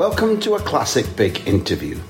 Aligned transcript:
Welcome 0.00 0.40
to 0.40 0.54
a 0.54 0.60
classic 0.60 1.14
big 1.14 1.46
interview. 1.46 2.00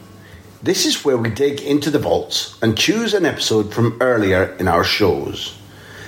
This 0.63 0.87
is 0.87 1.05
where 1.05 1.19
we 1.19 1.29
dig 1.29 1.61
into 1.61 1.91
the 1.91 1.99
vaults 1.99 2.57
and 2.63 2.79
choose 2.79 3.15
an 3.15 3.27
episode 3.27 3.75
from 3.75 3.99
earlier 4.01 4.45
in 4.61 4.69
our 4.69 4.85
shows. 4.85 5.59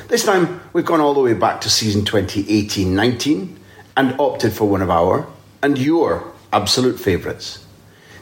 This 0.06 0.24
time 0.24 0.60
we've 0.72 0.84
gone 0.84 1.00
all 1.00 1.12
the 1.12 1.18
way 1.18 1.34
back 1.34 1.60
to 1.62 1.70
season 1.70 2.04
2018 2.04 2.94
19 2.94 3.58
and 3.96 4.20
opted 4.20 4.52
for 4.52 4.68
one 4.68 4.80
of 4.80 4.90
our 4.90 5.26
and 5.60 5.76
your 5.76 6.32
absolute 6.52 7.00
favourites. 7.00 7.66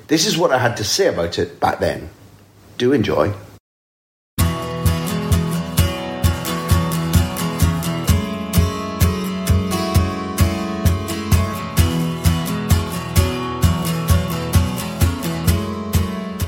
This 0.07 0.25
is 0.25 0.39
what 0.39 0.53
I 0.53 0.59
had 0.59 0.79
to 0.79 0.83
say 0.85 1.09
about 1.09 1.39
it 1.39 1.61
back 1.61 1.81
then. 1.81 2.09
Do 2.79 2.95
enjoy. 2.95 3.35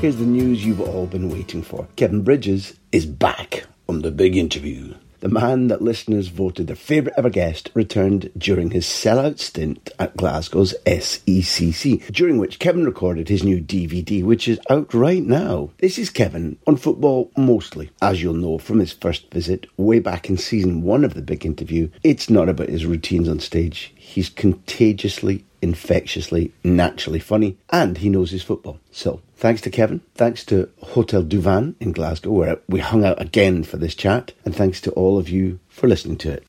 Here's 0.03 0.17
the 0.17 0.25
news 0.25 0.65
you've 0.65 0.81
all 0.81 1.07
been 1.07 1.29
waiting 1.29 1.61
for. 1.61 1.87
Kevin 1.95 2.23
Bridges 2.23 2.77
is 2.91 3.05
back 3.05 3.63
on 3.87 4.01
the 4.01 4.11
big 4.11 4.35
interview. 4.35 4.95
The 5.21 5.29
man 5.29 5.69
that 5.69 5.81
listeners 5.81 6.27
voted 6.27 6.67
their 6.67 6.75
favourite 6.75 7.17
ever 7.17 7.29
guest 7.29 7.69
returned 7.73 8.29
during 8.37 8.71
his 8.71 8.85
sellout 8.85 9.39
stint 9.39 9.89
at 9.97 10.17
Glasgow's 10.17 10.75
SECC, 10.85 12.11
during 12.11 12.37
which 12.37 12.59
Kevin 12.59 12.83
recorded 12.83 13.29
his 13.29 13.45
new 13.45 13.61
DVD, 13.61 14.21
which 14.21 14.49
is 14.49 14.59
out 14.69 14.93
right 14.93 15.23
now. 15.23 15.69
This 15.77 15.97
is 15.97 16.09
Kevin 16.09 16.57
on 16.67 16.75
football 16.75 17.31
mostly. 17.37 17.89
As 18.01 18.21
you'll 18.21 18.33
know 18.33 18.57
from 18.57 18.79
his 18.79 18.91
first 18.91 19.31
visit 19.31 19.67
way 19.77 19.99
back 19.99 20.29
in 20.29 20.35
season 20.35 20.81
one 20.81 21.05
of 21.05 21.13
the 21.13 21.21
big 21.21 21.45
interview, 21.45 21.89
it's 22.03 22.29
not 22.29 22.49
about 22.49 22.67
his 22.67 22.85
routines 22.85 23.29
on 23.29 23.39
stage. 23.39 23.95
He's 24.05 24.29
contagiously, 24.29 25.45
infectiously, 25.61 26.51
naturally 26.63 27.19
funny, 27.19 27.57
and 27.71 27.97
he 27.97 28.09
knows 28.09 28.29
his 28.29 28.43
football. 28.43 28.79
So, 28.91 29.21
thanks 29.37 29.61
to 29.61 29.71
Kevin, 29.71 30.01
thanks 30.13 30.43
to 30.45 30.69
Hotel 30.81 31.23
du 31.23 31.39
Vin 31.39 31.75
in 31.79 31.93
Glasgow, 31.93 32.31
where 32.31 32.59
we 32.67 32.79
hung 32.79 33.03
out 33.05 33.19
again 33.19 33.63
for 33.63 33.77
this 33.77 33.95
chat, 33.95 34.33
and 34.45 34.55
thanks 34.55 34.81
to 34.81 34.91
all 34.91 35.17
of 35.17 35.29
you 35.29 35.59
for 35.67 35.87
listening 35.87 36.17
to 36.17 36.31
it. 36.31 36.43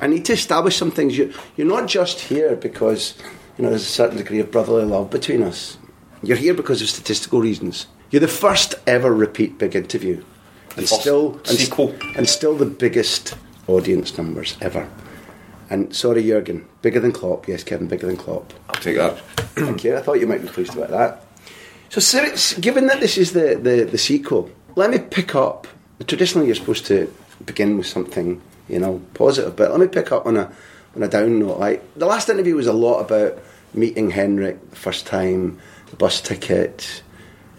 I 0.00 0.06
need 0.06 0.24
to 0.26 0.32
establish 0.32 0.76
some 0.76 0.90
things. 0.90 1.16
You, 1.16 1.32
you're 1.56 1.66
not 1.66 1.86
just 1.86 2.20
here 2.20 2.56
because 2.56 3.14
you 3.58 3.64
know 3.64 3.70
there's 3.70 3.82
a 3.82 3.86
certain 3.86 4.16
degree 4.16 4.38
of 4.38 4.50
brotherly 4.50 4.84
love 4.84 5.10
between 5.10 5.42
us. 5.42 5.76
You're 6.22 6.36
here 6.36 6.54
because 6.54 6.80
of 6.80 6.88
statistical 6.88 7.40
reasons. 7.40 7.86
You're 8.10 8.20
the 8.20 8.28
first 8.28 8.74
ever 8.86 9.12
repeat 9.12 9.58
big 9.58 9.74
interview, 9.74 10.24
and 10.76 10.88
still 10.88 11.34
and, 11.34 11.46
sequel. 11.48 11.94
and 12.16 12.28
still 12.28 12.56
the 12.56 12.66
biggest 12.66 13.36
audience 13.66 14.16
numbers 14.16 14.56
ever. 14.60 14.88
And 15.70 15.94
sorry, 15.94 16.22
Jurgen, 16.22 16.66
bigger 16.80 17.00
than 17.00 17.12
Klopp. 17.12 17.46
Yes, 17.46 17.62
Kevin, 17.62 17.88
bigger 17.88 18.06
than 18.06 18.16
Klopp. 18.16 18.54
I'll 18.70 18.80
take 18.80 18.96
that. 18.96 19.18
Thank 19.54 19.84
you. 19.84 19.96
I 19.96 20.00
thought 20.00 20.20
you 20.20 20.26
might 20.26 20.40
be 20.40 20.48
pleased 20.48 20.74
about 20.74 20.90
that. 20.90 21.26
So, 21.90 22.00
Sir, 22.00 22.34
given 22.60 22.86
that 22.86 23.00
this 23.00 23.18
is 23.18 23.32
the, 23.32 23.56
the, 23.56 23.84
the 23.84 23.98
sequel, 23.98 24.50
let 24.76 24.90
me 24.90 24.98
pick 24.98 25.34
up. 25.34 25.66
Traditionally, 26.06 26.46
you're 26.46 26.54
supposed 26.54 26.86
to 26.86 27.12
begin 27.44 27.76
with 27.76 27.86
something, 27.86 28.40
you 28.68 28.78
know, 28.78 29.02
positive, 29.14 29.56
but 29.56 29.70
let 29.70 29.80
me 29.80 29.88
pick 29.88 30.12
up 30.12 30.24
on 30.26 30.36
a 30.36 30.52
on 30.96 31.02
a 31.02 31.08
down 31.08 31.38
note. 31.38 31.58
Like 31.58 31.82
the 31.94 32.06
last 32.06 32.28
interview 32.28 32.54
was 32.54 32.66
a 32.66 32.72
lot 32.72 33.00
about 33.00 33.38
meeting 33.74 34.10
Henrik 34.10 34.70
the 34.70 34.76
first 34.76 35.06
time, 35.06 35.58
the 35.90 35.96
bus 35.96 36.20
ticket, 36.20 37.02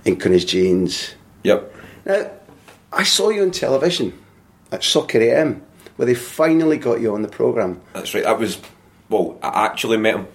ink 0.06 0.26
on 0.26 0.32
his 0.32 0.46
jeans. 0.46 1.16
Yep. 1.44 1.76
Now, 2.06 2.32
I 2.92 3.04
saw 3.04 3.30
you 3.30 3.44
on 3.44 3.52
television 3.52 4.18
at 4.72 4.84
Soccer 4.84 5.20
AM, 5.20 5.62
where 5.96 6.06
they 6.06 6.16
finally 6.16 6.78
got 6.78 7.02
you 7.02 7.14
on 7.14 7.22
the 7.22 7.28
programme. 7.28 7.82
That's 7.94 8.14
right. 8.14 8.24
That 8.24 8.40
was 8.40 8.60
well. 9.10 9.38
I 9.42 9.66
actually 9.66 9.98
met 9.98 10.16
him. 10.16 10.28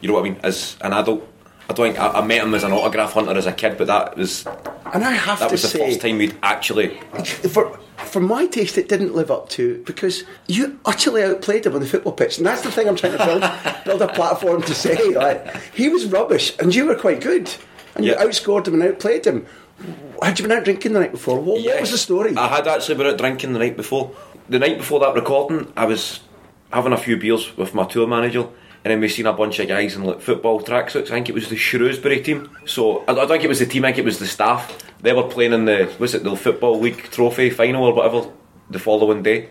You 0.00 0.08
know 0.08 0.14
what 0.14 0.20
I 0.20 0.30
mean? 0.30 0.40
As 0.42 0.76
an 0.80 0.92
adult, 0.92 1.26
I 1.70 1.72
don't 1.72 1.92
think 1.92 2.00
I, 2.00 2.18
I 2.18 2.26
met 2.26 2.42
him 2.42 2.52
as 2.52 2.64
an 2.64 2.72
autograph 2.72 3.12
hunter 3.12 3.30
as 3.30 3.46
a 3.46 3.52
kid, 3.52 3.78
but 3.78 3.86
that 3.86 4.16
was 4.16 4.44
And 4.92 5.04
I 5.04 5.12
have 5.12 5.38
that 5.38 5.46
to 5.46 5.52
was 5.52 5.62
the 5.62 5.68
say, 5.68 5.78
first 5.86 6.00
time 6.00 6.18
we'd 6.18 6.36
actually. 6.42 6.98
for 7.48 7.78
for 7.98 8.18
my 8.18 8.46
taste, 8.46 8.76
it 8.76 8.88
didn't 8.88 9.14
live 9.14 9.30
up 9.30 9.48
to 9.50 9.80
because 9.84 10.24
you 10.48 10.80
utterly 10.84 11.22
outplayed 11.22 11.66
him 11.66 11.74
on 11.74 11.80
the 11.80 11.86
football 11.86 12.12
pitch, 12.12 12.38
and 12.38 12.46
that's 12.46 12.62
the 12.62 12.72
thing 12.72 12.88
I'm 12.88 12.96
trying 12.96 13.16
to 13.16 13.24
build 13.24 13.84
build 13.84 14.02
a 14.02 14.12
platform 14.12 14.62
to 14.62 14.74
say. 14.74 15.14
Like 15.14 15.62
he 15.72 15.88
was 15.88 16.06
rubbish, 16.06 16.58
and 16.58 16.74
you 16.74 16.86
were 16.86 16.96
quite 16.96 17.20
good, 17.20 17.48
and 17.94 18.04
you 18.04 18.14
outscored 18.14 18.66
him 18.66 18.74
and 18.74 18.82
outplayed 18.82 19.24
him. 19.24 19.46
Had 20.20 20.40
you 20.40 20.48
been 20.48 20.58
out 20.58 20.64
drinking 20.64 20.92
the 20.92 20.98
night 20.98 21.12
before? 21.12 21.38
What, 21.38 21.62
what 21.62 21.80
was 21.80 21.92
the 21.92 21.98
story? 21.98 22.36
I 22.36 22.48
had 22.48 22.66
actually 22.66 22.96
been 22.96 23.06
out 23.06 23.18
drinking 23.18 23.52
the 23.52 23.60
night 23.60 23.76
before. 23.76 24.10
The 24.48 24.58
night 24.58 24.78
before 24.78 24.98
that 25.00 25.14
recording, 25.14 25.72
I 25.76 25.84
was 25.84 26.18
having 26.72 26.92
a 26.92 26.96
few 26.96 27.16
beers 27.16 27.56
with 27.56 27.74
my 27.74 27.86
tour 27.86 28.08
manager, 28.08 28.48
and 28.84 28.90
then 28.90 29.00
we 29.00 29.08
seen 29.08 29.26
a 29.26 29.32
bunch 29.32 29.58
of 29.58 29.68
guys 29.68 29.94
in 29.94 30.04
like 30.04 30.20
football 30.20 30.60
tracksuits. 30.60 31.06
I 31.06 31.14
think 31.14 31.28
it 31.28 31.34
was 31.34 31.50
the 31.50 31.56
Shrewsbury 31.56 32.20
team. 32.20 32.50
So 32.64 33.04
I, 33.06 33.26
think 33.26 33.44
it 33.44 33.48
was 33.48 33.58
the 33.58 33.66
team. 33.66 33.84
I 33.84 33.88
think 33.88 33.98
it 33.98 34.04
was 34.04 34.18
the 34.18 34.26
staff. 34.26 34.76
They 35.02 35.12
were 35.12 35.24
playing 35.24 35.52
in 35.52 35.66
the 35.66 35.92
was 35.98 36.14
it 36.14 36.24
the 36.24 36.34
football 36.34 36.78
league 36.78 37.02
trophy 37.10 37.50
final 37.50 37.84
or 37.84 37.92
whatever 37.92 38.30
the 38.70 38.78
following 38.78 39.22
day. 39.22 39.50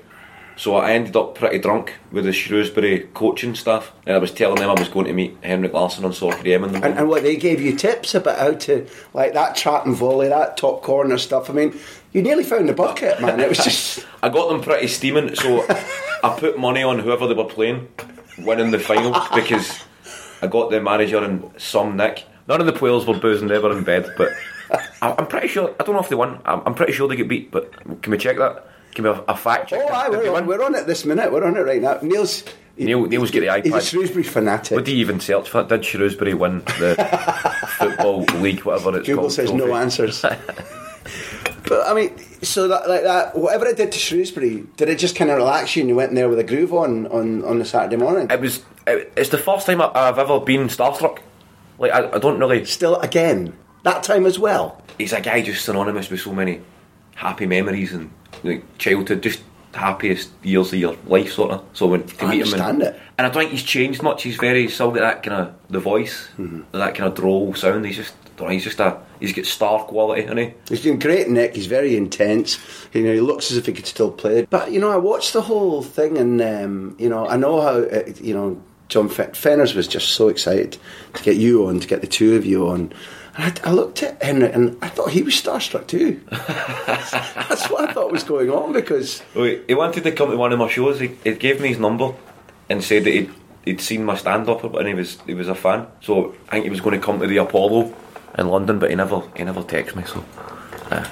So 0.56 0.76
I 0.76 0.92
ended 0.92 1.16
up 1.16 1.36
pretty 1.36 1.60
drunk 1.60 1.94
with 2.12 2.26
the 2.26 2.34
Shrewsbury 2.34 3.08
coaching 3.14 3.56
staff, 3.56 3.94
and 4.06 4.14
I 4.14 4.20
was 4.20 4.32
telling 4.32 4.60
them 4.60 4.70
I 4.70 4.74
was 4.74 4.90
going 4.90 5.06
to 5.06 5.14
meet 5.14 5.38
Henrik 5.42 5.72
Larsson 5.72 6.04
on 6.04 6.12
Soccer 6.12 6.46
AM 6.46 6.66
and, 6.66 6.84
and 6.84 7.08
what 7.08 7.24
they 7.24 7.38
gave 7.38 7.62
you 7.62 7.78
tips 7.78 8.14
about 8.14 8.38
how 8.38 8.52
to 8.52 8.86
like 9.14 9.34
that 9.36 9.56
trap 9.56 9.86
and 9.86 9.96
volley, 9.96 10.28
that 10.28 10.58
top 10.58 10.82
corner 10.82 11.18
stuff. 11.18 11.50
I 11.50 11.54
mean, 11.54 11.80
you 12.12 12.22
nearly 12.22 12.44
found 12.44 12.68
the 12.68 12.74
bucket, 12.74 13.22
man. 13.22 13.40
It 13.40 13.48
was 13.48 13.58
just 13.64 14.06
I 14.22 14.28
got 14.28 14.50
them 14.50 14.62
pretty 14.62 14.88
steaming, 14.88 15.34
so 15.36 15.66
I 16.24 16.36
put 16.38 16.60
money 16.60 16.84
on 16.84 17.00
whoever 17.00 17.26
they 17.28 17.36
were 17.36 17.46
playing 17.46 17.88
winning 18.46 18.72
the 18.72 18.80
final 18.80 19.12
because 19.36 19.84
I 20.42 20.48
got 20.48 20.72
the 20.72 20.82
manager 20.82 21.18
and 21.24 21.50
some 21.58 21.98
Nick. 21.98 22.26
None 22.48 22.60
of 22.62 22.66
the 22.66 22.74
players 22.74 23.06
were 23.06 23.20
boozing, 23.20 23.48
they 23.48 23.60
were 23.60 23.72
in 23.78 23.84
bed, 23.84 24.12
but 24.18 24.30
I- 25.02 25.16
I'm 25.18 25.28
pretty 25.28 25.48
sure, 25.48 25.74
I 25.80 25.84
don't 25.84 25.96
know 25.96 26.02
if 26.02 26.10
they 26.10 26.16
won, 26.16 26.40
I'm 26.46 26.62
I'm 26.66 26.74
pretty 26.76 26.94
sure 26.94 27.08
they 27.08 27.16
get 27.16 27.28
beat, 27.28 27.52
but 27.52 27.72
can 28.02 28.12
we 28.12 28.18
check 28.18 28.38
that? 28.38 28.66
Can 28.96 29.04
we 29.04 29.10
have 29.12 29.24
a 29.28 29.36
fact 29.38 29.70
check? 29.70 29.82
oh, 29.84 29.94
aye, 29.94 30.10
we're, 30.10 30.36
on, 30.36 30.48
we're 30.48 30.64
on 30.64 30.74
it 30.74 30.88
this 30.88 31.06
minute. 31.06 31.32
We're 31.32 31.46
on 31.46 31.56
it 31.56 31.62
right 31.62 31.80
now. 31.82 32.00
Neil's 32.02 32.44
Neil, 32.76 33.06
Neil's 33.06 33.30
got 33.30 33.42
the 33.42 33.62
he's 33.62 33.74
a. 33.76 33.82
Shrewsbury 33.82 34.24
fanatic. 34.24 34.76
What 34.76 34.86
do 34.86 34.92
you 34.94 34.98
even 35.00 35.20
search 35.20 35.50
for? 35.50 35.64
Did 35.64 35.84
Shrewsbury 35.86 36.34
win 36.34 36.60
the 36.80 36.96
football 37.78 38.22
league, 38.42 38.62
whatever 38.64 38.98
it's 38.98 39.06
Google 39.06 39.24
called? 39.24 39.34
says 39.34 39.52
no 39.52 39.76
answers. 39.76 40.24
But 41.70 41.88
I 41.88 41.94
mean, 41.94 42.12
so 42.42 42.68
that 42.68 42.90
like 42.90 43.04
that, 43.04 43.38
whatever 43.38 43.66
it 43.68 43.78
did 43.78 43.92
to 43.94 43.98
Shrewsbury, 44.00 44.66
did 44.76 44.90
it 44.90 45.00
just 45.00 45.16
kind 45.16 45.32
of 45.32 45.38
relax 45.38 45.76
you 45.76 45.82
and 45.84 45.90
you 45.90 45.96
went 45.96 46.10
in 46.10 46.16
there 46.16 46.28
with 46.28 46.40
a 46.40 46.44
groove 46.44 46.74
on 46.74 47.08
on 47.08 47.46
on 47.46 47.60
the 47.60 47.66
Saturday 47.66 47.96
morning? 47.96 48.28
It 48.30 48.42
was. 48.42 48.64
It, 48.88 49.14
it's 49.16 49.30
the 49.30 49.38
first 49.38 49.66
time 49.68 49.82
I- 49.82 49.92
I've 49.94 50.18
ever 50.20 50.40
been 50.40 50.68
starstruck. 50.68 51.20
Like 51.78 51.92
I, 51.94 52.12
I 52.12 52.18
don't 52.20 52.40
really. 52.40 52.66
Still, 52.66 52.98
again, 52.98 53.54
that 53.84 54.04
time 54.04 54.26
as 54.26 54.38
well. 54.38 54.82
he's 54.98 55.14
a 55.14 55.22
guy 55.22 55.42
just 55.42 55.64
synonymous 55.64 56.10
with 56.10 56.20
so 56.20 56.34
many 56.34 56.60
happy 57.16 57.46
memories 57.46 57.94
and 57.94 58.10
like 58.44 58.64
childhood. 58.78 59.22
Just 59.24 59.42
happiest 59.74 60.32
years 60.44 60.74
of 60.74 60.80
your 60.80 60.96
life, 61.06 61.32
sort 61.34 61.52
of. 61.52 61.64
So 61.74 61.86
when 61.88 62.04
to 62.04 62.26
I 62.26 62.32
meet 62.32 62.42
him, 62.48 62.54
and, 62.54 62.62
understand 62.62 62.82
it. 62.82 63.02
and 63.20 63.28
I 63.28 63.30
don't 63.30 63.42
think 63.44 63.52
he's 63.52 63.64
changed 63.64 64.02
much. 64.02 64.24
He's 64.24 64.38
very 64.38 64.68
still 64.68 64.90
got 64.92 65.02
that 65.02 65.24
kind 65.24 65.42
of 65.48 65.54
the 65.70 65.80
voice, 65.80 66.28
Mm-hmm. 66.40 66.62
that 66.78 66.96
kind 66.96 67.08
of 67.08 67.16
droll 67.16 67.54
sound. 67.54 67.86
He's 67.86 67.98
just, 67.98 68.14
I 68.26 68.30
don't 68.38 68.48
know, 68.48 68.54
he's 68.54 68.64
just 68.64 68.80
a, 68.80 68.98
he's 69.20 69.34
got 69.34 69.46
star 69.46 69.84
quality, 69.86 70.22
hasn't 70.24 70.40
he? 70.40 70.54
He's 70.70 70.82
doing 70.82 71.00
great, 71.00 71.30
Nick. 71.30 71.56
He's 71.56 71.66
very 71.68 71.96
intense. 71.96 72.58
You 72.94 73.04
know, 73.04 73.14
he 73.14 73.22
looks 73.22 73.52
as 73.52 73.58
if 73.58 73.66
he 73.66 73.74
could 73.74 73.86
still 73.86 74.12
play. 74.12 74.46
But 74.50 74.72
you 74.72 74.80
know, 74.80 74.90
I 74.92 74.98
watched 74.98 75.34
the 75.34 75.42
whole 75.42 75.82
thing, 75.84 76.18
and 76.18 76.42
um, 76.42 76.96
you 77.00 77.10
know, 77.10 77.28
I 77.28 77.38
know 77.38 77.62
how 77.62 77.80
uh, 77.82 78.04
you 78.22 78.34
know 78.34 78.62
John 78.88 79.10
Fen- 79.10 79.32
Fenners 79.32 79.76
was 79.76 79.88
just 79.88 80.10
so 80.12 80.30
excited 80.30 80.78
to 81.14 81.24
get 81.24 81.36
you 81.38 81.68
on, 81.68 81.80
to 81.80 81.88
get 81.88 82.02
the 82.02 82.08
two 82.08 82.36
of 82.36 82.46
you 82.46 82.68
on. 82.70 82.92
And 83.38 83.60
I, 83.64 83.70
I 83.70 83.74
looked 83.74 84.02
at 84.04 84.22
Henry, 84.24 84.52
and 84.52 84.78
I 84.82 84.90
thought 84.90 85.12
he 85.12 85.22
was 85.22 85.36
starstruck 85.36 85.88
too. 85.88 86.20
That's 86.88 87.70
what 87.70 87.90
I 87.90 87.94
thought 87.94 88.12
was 88.12 88.24
going 88.24 88.50
on 88.50 88.74
because 88.74 89.22
he- 89.34 89.62
he 89.68 89.74
wanted 89.76 90.04
to 90.04 90.12
come 90.12 90.32
to 90.32 90.38
one 90.38 90.52
of 90.52 90.60
my 90.60 90.68
shows. 90.70 91.00
He, 91.00 91.08
he 91.24 91.34
gave 91.36 91.62
me 91.62 91.70
his 91.70 91.80
number 91.80 92.14
and 92.70 92.84
said 92.84 93.04
that 93.04 93.12
he'd, 93.14 93.32
he'd 93.66 93.82
seen 93.82 94.04
my 94.06 94.16
stand 94.16 94.50
up 94.50 94.64
and 94.64 94.88
he 94.88 94.94
was 94.94 95.20
he 95.26 95.34
was 95.34 95.48
a 95.48 95.56
fan. 95.56 95.88
So 96.02 96.36
I 96.50 96.52
think 96.54 96.66
he 96.66 96.70
was 96.70 96.82
going 96.82 97.00
to 97.00 97.06
come 97.06 97.20
to 97.20 97.28
the 97.28 97.38
Apollo 97.38 97.94
in 98.40 98.48
London, 98.48 98.80
but 98.80 98.90
he 98.90 98.96
never 98.96 99.22
he 99.36 99.44
never 99.44 99.64
texts 99.64 99.96
me. 99.96 100.04
So 100.06 100.24
uh, 100.92 101.08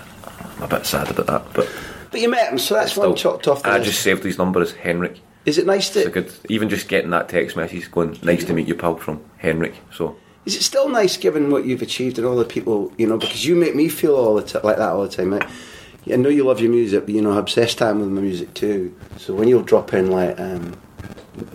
I'm 0.58 0.64
a 0.64 0.68
bit 0.68 0.86
sad 0.86 1.10
about 1.12 1.28
that. 1.28 1.54
But 1.54 1.70
But 2.12 2.22
you 2.22 2.30
met 2.30 2.52
him, 2.52 2.58
so 2.58 2.74
that's 2.76 2.96
one 2.98 3.16
chopped 3.16 3.48
off 3.48 3.64
the 3.64 3.70
I 3.70 3.78
list. 3.78 3.92
just 3.92 4.02
saved 4.02 4.24
his 4.24 4.38
number 4.38 4.62
as 4.62 4.72
Henrik. 4.72 5.20
Is 5.46 5.58
it 5.58 5.66
nice 5.66 5.88
It's 5.96 6.04
to? 6.04 6.08
a 6.08 6.12
good, 6.12 6.34
even 6.50 6.68
just 6.68 6.88
getting 6.90 7.12
that 7.12 7.30
text 7.30 7.56
message 7.56 7.90
going, 7.90 8.18
nice 8.22 8.44
to 8.46 8.54
meet 8.54 8.68
you, 8.68 8.76
pal, 8.76 8.98
from 8.98 9.22
Henrik. 9.38 9.76
So 9.94 10.18
Is 10.46 10.56
it 10.58 10.64
still 10.64 10.90
nice 10.90 11.16
given 11.16 11.52
what 11.52 11.66
you've 11.66 11.82
achieved 11.82 12.18
and 12.18 12.28
all 12.28 12.36
the 12.36 12.44
people, 12.44 12.92
you 12.98 13.08
know, 13.08 13.18
because 13.18 13.46
you 13.46 13.56
make 13.56 13.74
me 13.76 13.88
feel 13.88 14.16
all 14.16 14.36
the 14.36 14.42
t- 14.44 14.60
like 14.62 14.76
that 14.78 14.90
all 14.92 15.04
the 15.04 15.10
time. 15.10 15.32
Like, 15.32 15.48
I 16.12 16.16
know 16.18 16.28
you 16.30 16.44
love 16.46 16.60
your 16.60 16.72
music, 16.72 17.06
but 17.06 17.16
you 17.16 17.22
know, 17.22 17.32
I 17.34 17.40
obsess 17.40 17.76
time 17.76 18.00
with 18.02 18.10
my 18.10 18.20
music 18.22 18.54
too. 18.56 18.94
So 19.18 19.34
when 19.36 19.48
you'll 19.48 19.64
drop 19.64 19.94
in 19.94 20.12
like 20.12 20.38
um, 20.38 20.76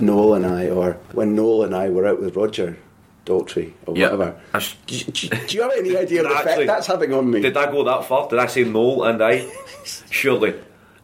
Noel 0.01 0.35
and 0.35 0.47
I, 0.47 0.69
or 0.71 0.93
when 1.13 1.35
Noel 1.35 1.65
and 1.65 1.75
I 1.75 1.91
were 1.91 2.07
out 2.07 2.21
with 2.21 2.35
Roger 2.37 2.79
Daltrey 3.25 3.73
or 3.87 3.97
Yeah. 3.97 4.07
whatever, 4.13 4.35
I 4.53 4.57
s- 4.59 4.75
do, 4.87 4.97
you- 4.97 5.05
do 5.05 5.27
you- 5.27 5.33
you 5.49 5.63
have 5.63 5.73
any 5.79 5.97
idea 6.05 6.23
of 6.25 6.29
the 6.29 6.35
effect 6.41 6.67
that's 6.67 6.87
having 6.87 7.13
on 7.13 7.31
me? 7.31 7.41
did 7.41 7.57
I 7.57 7.71
go 7.71 7.85
that 7.85 8.05
far? 8.07 8.29
Did 8.29 8.39
I 8.39 8.47
say 8.47 8.65
Noel 8.65 9.05
and 9.05 9.23
I? 9.23 9.47
Surely. 10.11 10.55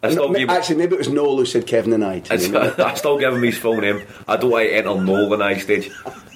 I 0.03 0.09
No, 0.09 0.13
still 0.33 0.47
ma- 0.47 0.53
actually, 0.53 0.77
maybe 0.77 0.95
it 0.95 0.99
was 0.99 1.09
Noel 1.09 1.37
who 1.39 1.45
said 1.45 1.67
Kevin 1.67 1.93
and 1.93 2.05
I. 2.05 2.21
To 2.21 2.35
I, 2.85 2.91
I 2.91 2.95
still 2.95 3.19
give 3.19 3.35
him 3.35 3.43
his 3.43 3.59
full 3.59 3.77
name. 3.81 4.03
I 4.29 4.37
don't 4.37 4.51
want 4.51 4.65
to 4.69 4.75
enter 4.75 4.95
Noel 5.01 5.35
in 5.35 5.43
I 5.43 5.57
stage. 5.59 5.91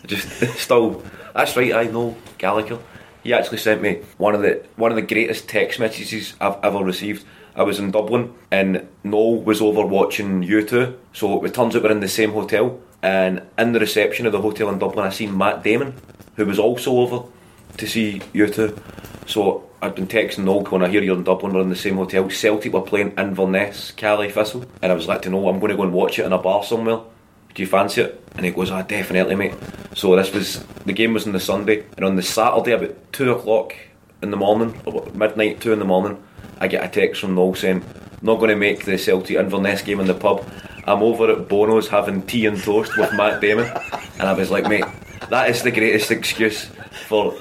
Just 0.07 0.29
still, 0.59 1.03
that's 1.35 1.57
right. 1.57 1.73
I 1.73 1.85
know 1.85 2.17
Gallagher. 2.39 2.79
He 3.23 3.33
actually 3.33 3.59
sent 3.59 3.81
me 3.83 4.01
one 4.19 4.35
of 4.35 4.43
the 4.43 4.65
one 4.75 4.91
of 4.91 4.97
the 4.97 5.03
greatest 5.03 5.49
text 5.49 5.79
messages 5.79 6.35
I've 6.41 6.57
ever 6.65 6.79
received. 6.83 7.25
I 7.55 7.63
was 7.63 7.79
in 7.79 7.93
Dublin 7.93 8.33
and 8.51 8.89
Noel 9.05 9.43
was 9.43 9.61
over 9.61 9.87
watching 9.87 10.43
U2. 10.43 10.95
So 11.13 11.45
it 11.45 11.55
turns 11.55 11.77
out 11.77 11.85
we're 11.85 11.93
in 11.93 12.01
the 12.01 12.09
same 12.09 12.33
hotel. 12.33 12.81
And 13.03 13.43
in 13.59 13.73
the 13.73 13.81
reception 13.81 14.27
of 14.27 14.33
the 14.33 14.41
hotel 14.41 14.69
in 14.69 14.79
Dublin, 14.79 15.07
I 15.07 15.11
seen 15.11 15.37
Matt 15.37 15.63
Damon, 15.63 15.95
who 16.37 16.47
was 16.47 16.59
also 16.59 16.93
over 16.99 17.25
to 17.79 17.87
see 17.87 18.21
U2. 18.33 18.79
So 19.27 19.69
I'd 19.81 19.97
been 19.97 20.07
texting 20.07 20.45
Noel 20.45 20.65
when 20.65 20.85
I 20.85 20.89
hear 20.89 21.03
you're 21.03 21.17
in 21.17 21.25
Dublin, 21.25 21.53
we're 21.53 21.63
in 21.63 21.69
the 21.69 21.77
same 21.77 21.97
hotel. 21.97 22.31
Celtic 22.31 22.73
were 22.73 22.83
playing 22.83 23.15
Inverness, 23.19 23.91
Caley 23.91 24.31
Thistle, 24.31 24.65
and 24.81 24.93
I 24.93 24.95
was 24.95 25.09
like 25.09 25.23
to 25.23 25.31
know 25.31 25.49
I'm 25.49 25.59
going 25.59 25.71
to 25.71 25.77
go 25.77 25.83
and 25.83 25.93
watch 25.93 26.19
it 26.19 26.27
in 26.27 26.33
a 26.33 26.39
bar 26.39 26.63
somewhere. 26.63 27.01
Do 27.55 27.63
you 27.63 27.67
fancy 27.67 28.03
it? 28.03 28.25
And 28.37 28.47
he 28.47 28.53
goes, 28.53 28.71
ah, 28.71 28.83
definitely, 28.83 29.35
mate. 29.35 29.55
So 29.95 30.15
this 30.17 30.33
was 30.33 30.65
the 30.87 30.93
game 30.93 31.13
was 31.13 31.27
on 31.27 31.33
the 31.33 31.41
Sunday, 31.41 31.85
and 31.97 32.05
on 32.05 32.17
the 32.17 32.23
Saturday 32.23 32.73
about 32.73 33.13
two 33.13 33.33
o'clock 33.33 33.75
in 34.23 34.31
the 34.31 34.37
morning, 34.37 34.81
or 34.87 35.07
midnight, 35.13 35.61
two 35.61 35.73
in 35.73 35.81
the 35.81 35.85
morning, 35.85 36.23
I 36.61 36.69
get 36.69 36.85
a 36.85 36.89
text 36.89 37.21
from 37.21 37.35
Noel 37.35 37.55
saying, 37.57 37.85
"Not 38.23 38.37
going 38.37 38.51
to 38.51 38.57
make 38.57 38.85
the 38.85 38.97
Celtic 38.97 39.37
Inverness 39.37 39.83
game 39.83 40.01
in 40.01 40.07
the 40.07 40.15
pub. 40.15 40.49
I'm 40.85 41.03
over 41.03 41.31
at 41.31 41.49
Bono's 41.49 41.89
having 41.89 42.23
tea 42.23 42.47
and 42.47 42.61
toast 42.61 42.97
with 42.97 43.13
Matt 43.15 43.41
Damon." 43.41 43.71
And 44.19 44.23
I 44.29 44.33
was 44.33 44.51
like, 44.51 44.69
"Mate, 44.69 44.85
that 45.31 45.51
is 45.51 45.63
the 45.63 45.71
greatest 45.71 46.11
excuse 46.11 46.71
for 47.09 47.33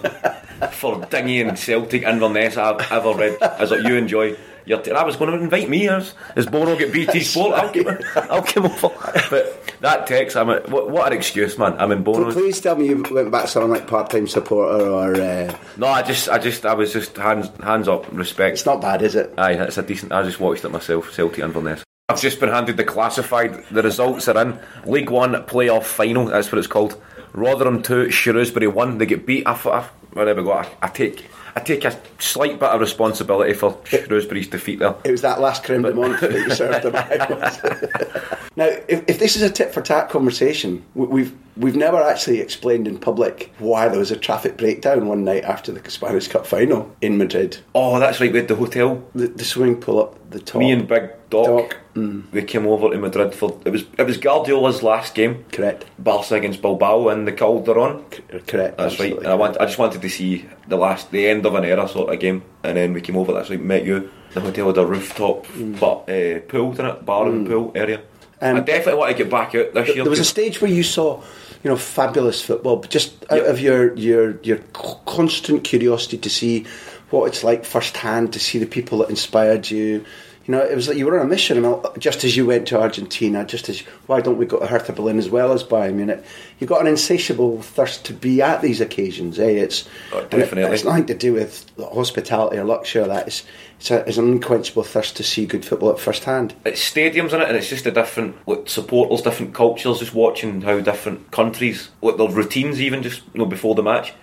for 0.72 1.04
dinghy 1.06 1.44
Celtic 1.56 2.04
Inverness 2.04 2.58
I've 2.58 2.92
ever 2.92 3.14
read." 3.14 3.42
I 3.42 3.62
was 3.62 3.72
like, 3.72 3.84
"You 3.84 3.96
enjoy." 3.96 4.36
Your 4.66 4.80
t-. 4.80 4.92
I 4.92 5.04
was 5.04 5.16
going 5.16 5.32
to 5.32 5.38
invite 5.38 5.70
me 5.70 5.90
as 5.90 6.14
is 6.36 6.46
Bono 6.46 6.78
get 6.78 6.94
BT 6.94 7.22
Sport. 7.22 7.54
I'll 7.56 7.74
come, 7.74 7.98
I'll 8.30 8.44
come 8.44 8.66
over. 8.68 8.90
But 9.32 9.74
that 9.80 10.06
text, 10.06 10.38
I'm 10.38 10.50
a, 10.50 10.60
what, 10.68 10.92
what 10.92 11.12
an 11.12 11.18
excuse, 11.18 11.58
man. 11.58 11.76
I'm 11.80 11.92
in 11.92 12.04
Bono's. 12.04 12.36
Please 12.36 12.62
tell 12.62 12.76
me 12.76 12.88
you 12.88 13.04
went 13.10 13.32
back 13.32 13.48
something 13.48 13.72
like 13.72 13.88
part-time 13.88 14.28
supporter 14.28 14.86
or 14.86 15.16
uh, 15.16 15.58
No, 15.78 15.88
I 15.88 16.04
just, 16.04 16.30
I 16.30 16.38
just, 16.38 16.64
I 16.64 16.76
was 16.76 16.94
just 16.94 17.18
hands, 17.18 17.50
hands 17.64 17.88
up, 17.88 18.06
respect. 18.12 18.54
it's 18.54 18.66
not 18.68 18.82
bad, 18.82 19.02
is 19.02 19.16
it? 19.16 19.34
Aye, 19.36 19.54
it's 19.54 19.80
a 19.80 19.82
decent. 19.82 20.12
I 20.12 20.22
just 20.22 20.40
watched 20.40 20.64
it 20.64 20.70
myself, 20.70 21.12
Celtic 21.12 21.40
Inverness. 21.40 21.84
I've 22.12 22.20
just 22.20 22.42
been 22.42 22.50
handed 22.50 22.76
the 22.76 22.84
classified. 22.84 23.64
The 23.72 23.82
results 23.82 24.28
are 24.28 24.42
in 24.42 24.60
League 24.86 25.10
One 25.10 25.32
playoff 25.46 25.84
final. 25.84 26.26
That's 26.26 26.52
what 26.52 26.60
it's 26.60 26.68
called. 26.68 27.02
Rotherham 27.32 27.82
two, 27.82 28.12
Shrewsbury 28.12 28.68
one. 28.68 28.98
They 28.98 29.06
get 29.06 29.26
beat. 29.26 29.48
I, 29.48 29.54
I, 29.54 29.88
whatever. 30.12 30.42
Go. 30.44 30.52
I, 30.52 30.68
I 30.82 30.90
take. 30.90 31.28
I 31.56 31.60
take 31.60 31.84
a 31.86 31.98
slight 32.20 32.60
bit 32.60 32.70
of 32.70 32.80
responsibility 32.80 33.54
for 33.54 33.78
Shrewsbury's 33.86 34.48
defeat 34.48 34.80
there. 34.80 34.96
It 35.04 35.12
was 35.12 35.22
that 35.22 35.40
last 35.42 35.64
creme 35.66 35.82
de 35.82 35.92
menthe 35.92 36.20
that 36.22 36.32
you 36.32 36.50
served 36.52 36.84
them. 36.84 36.94
now, 38.56 38.68
if, 38.88 39.04
if 39.10 39.20
this 39.20 39.36
is 39.36 39.42
a 39.42 39.50
tit 39.50 39.74
for 39.74 39.82
tat 39.82 40.10
conversation, 40.10 40.82
we- 40.96 41.08
we've 41.08 41.38
we've 41.58 41.76
never 41.76 42.02
actually 42.02 42.40
explained 42.40 42.88
in 42.88 42.98
public 42.98 43.54
why 43.60 43.88
there 43.88 44.00
was 44.00 44.12
a 44.12 44.18
traffic 44.18 44.58
breakdown 44.58 45.08
one 45.08 45.24
night 45.24 45.44
after 45.44 45.72
the 45.72 45.90
Spanish 45.90 46.28
Cup 46.28 46.46
final 46.46 46.94
in 47.02 47.18
Madrid. 47.18 47.58
Oh, 47.76 48.00
that's 48.00 48.20
right. 48.20 48.32
We 48.32 48.40
had 48.40 48.48
the 48.48 48.56
hotel. 48.56 49.04
The, 49.16 49.28
the 49.28 49.44
swimming 49.44 49.80
pool 49.82 50.00
up 50.02 50.30
the 50.32 50.40
top. 50.40 50.60
Me 50.60 50.72
and 50.72 50.88
Big 50.88 51.10
Doc. 51.30 51.46
Doc, 51.46 51.78
mm. 51.96 52.32
We 52.32 52.44
came 52.44 52.68
over 52.68 52.90
to 52.90 52.98
Madrid 52.98 53.34
for 53.34 53.60
it 53.66 53.70
was 53.70 53.84
it 53.98 54.04
was 54.04 54.18
Guardiola's 54.18 54.84
last 54.84 55.16
game. 55.16 55.46
Correct. 55.52 55.86
Barca 56.00 56.36
against 56.36 56.62
Bilbao 56.62 57.10
in 57.10 57.26
the 57.26 57.32
Calderon. 57.32 58.04
C- 58.12 58.40
Correct. 58.48 58.78
That's 58.78 59.00
right. 59.00 59.18
And 59.18 59.28
I 59.28 59.36
want. 59.36 59.58
I 59.60 59.66
just 59.66 59.78
wanted 59.78 60.02
to 60.02 60.10
see 60.10 60.46
the 60.68 60.78
last, 60.78 61.12
the 61.12 61.28
end 61.28 61.46
of 61.46 61.56
an 61.56 61.66
era 61.66 61.88
sort 61.88 62.14
of 62.14 62.20
game, 62.20 62.44
and 62.64 62.78
then 62.78 62.94
we 62.94 63.02
came 63.02 63.18
over. 63.18 63.34
That's 63.34 63.50
right. 63.50 63.62
Met 63.62 63.86
you. 63.86 64.10
The 64.34 64.40
hotel 64.40 64.68
had 64.68 64.78
a 64.78 64.86
rooftop, 64.86 65.46
but 65.80 66.10
uh, 66.10 66.40
pool 66.48 66.80
in 66.80 66.86
it, 66.86 67.06
bar 67.06 67.28
and 67.28 67.46
pool 67.46 67.74
area. 67.76 68.02
Um, 68.42 68.58
I 68.58 68.60
definitely 68.62 68.96
want 69.00 69.12
to 69.16 69.24
get 69.24 69.32
back 69.32 69.54
out 69.56 69.74
this 69.74 69.88
year. 69.96 70.04
There 70.04 70.10
was 70.10 70.20
a 70.20 70.26
stage 70.26 70.62
where 70.62 70.72
you 70.72 70.84
saw, 70.84 71.22
you 71.64 71.70
know, 71.70 71.78
fabulous 71.78 72.42
football, 72.42 72.78
but 72.78 72.90
just 72.90 73.14
out 73.32 73.38
Yep. 73.38 73.46
of 73.48 73.60
your 73.60 73.96
your 73.96 74.40
your 74.42 74.58
constant 75.06 75.64
curiosity 75.64 76.18
to 76.18 76.30
see 76.30 76.66
what 77.12 77.26
it's 77.28 77.44
like 77.44 77.66
firsthand, 77.66 78.34
to 78.34 78.40
see 78.40 78.58
the 78.58 78.66
people 78.66 78.98
that 79.00 79.10
inspired 79.10 79.70
you. 79.70 80.04
You 80.52 80.58
know, 80.58 80.64
it 80.66 80.76
was 80.76 80.90
like 80.90 80.98
you 80.98 81.06
were 81.06 81.18
on 81.18 81.26
a 81.26 81.30
mission, 81.30 81.64
and 81.64 81.82
just 81.98 82.26
as 82.26 82.36
you 82.36 82.46
went 82.46 82.68
to 82.68 82.78
Argentina, 82.82 83.46
just 83.46 83.70
as 83.70 83.80
why 84.08 84.20
don't 84.20 84.36
we 84.38 84.46
go 84.46 84.60
to 84.60 84.68
Hertha 84.68 84.92
Berlin 84.92 85.18
as 85.18 85.30
well 85.30 85.54
as 85.54 85.64
Bayern 85.64 85.94
Munich? 85.94 86.26
You 86.60 86.68
got 86.68 86.82
an 86.82 86.88
insatiable 86.88 87.62
thirst 87.62 88.04
to 88.08 88.14
be 88.14 88.42
at 88.42 88.62
these 88.62 88.82
occasions. 88.82 89.40
Eh? 89.40 89.46
It's 89.46 89.88
Oh, 90.12 90.18
and 90.18 90.26
it- 90.34 90.38
definitely. 90.40 90.74
it's 90.74 90.84
nothing 90.84 91.06
to 91.06 91.14
do 91.14 91.32
with 91.36 91.66
hospitality 91.80 92.58
or 92.58 92.66
luxury 92.66 93.02
or 93.02 93.08
that. 93.08 93.28
It's 93.28 93.44
it's, 93.80 93.92
a, 93.92 94.06
it's 94.06 94.18
an 94.18 94.28
unquenchable 94.28 94.84
thirst 94.84 95.16
to 95.16 95.24
see 95.24 95.46
good 95.46 95.64
football 95.64 95.90
at 95.92 96.00
first 96.00 96.26
hand. 96.26 96.54
it's 96.66 96.82
stadiums 96.82 97.32
in 97.32 97.40
it, 97.40 97.48
and 97.48 97.56
it's 97.56 97.70
just 97.70 97.86
a 97.86 97.92
different 97.92 98.36
like, 98.46 98.68
supporters, 98.68 99.22
different 99.22 99.54
cultures. 99.54 100.00
Just 100.00 100.14
watching 100.14 100.60
how 100.64 100.82
different 100.82 101.32
countries, 101.32 101.92
like 102.02 102.18
their 102.18 102.28
routines, 102.28 102.82
even 102.82 103.04
just 103.04 103.22
you 103.34 103.40
know 103.40 103.46
before 103.46 103.74
the 103.74 103.84
match. 103.84 104.14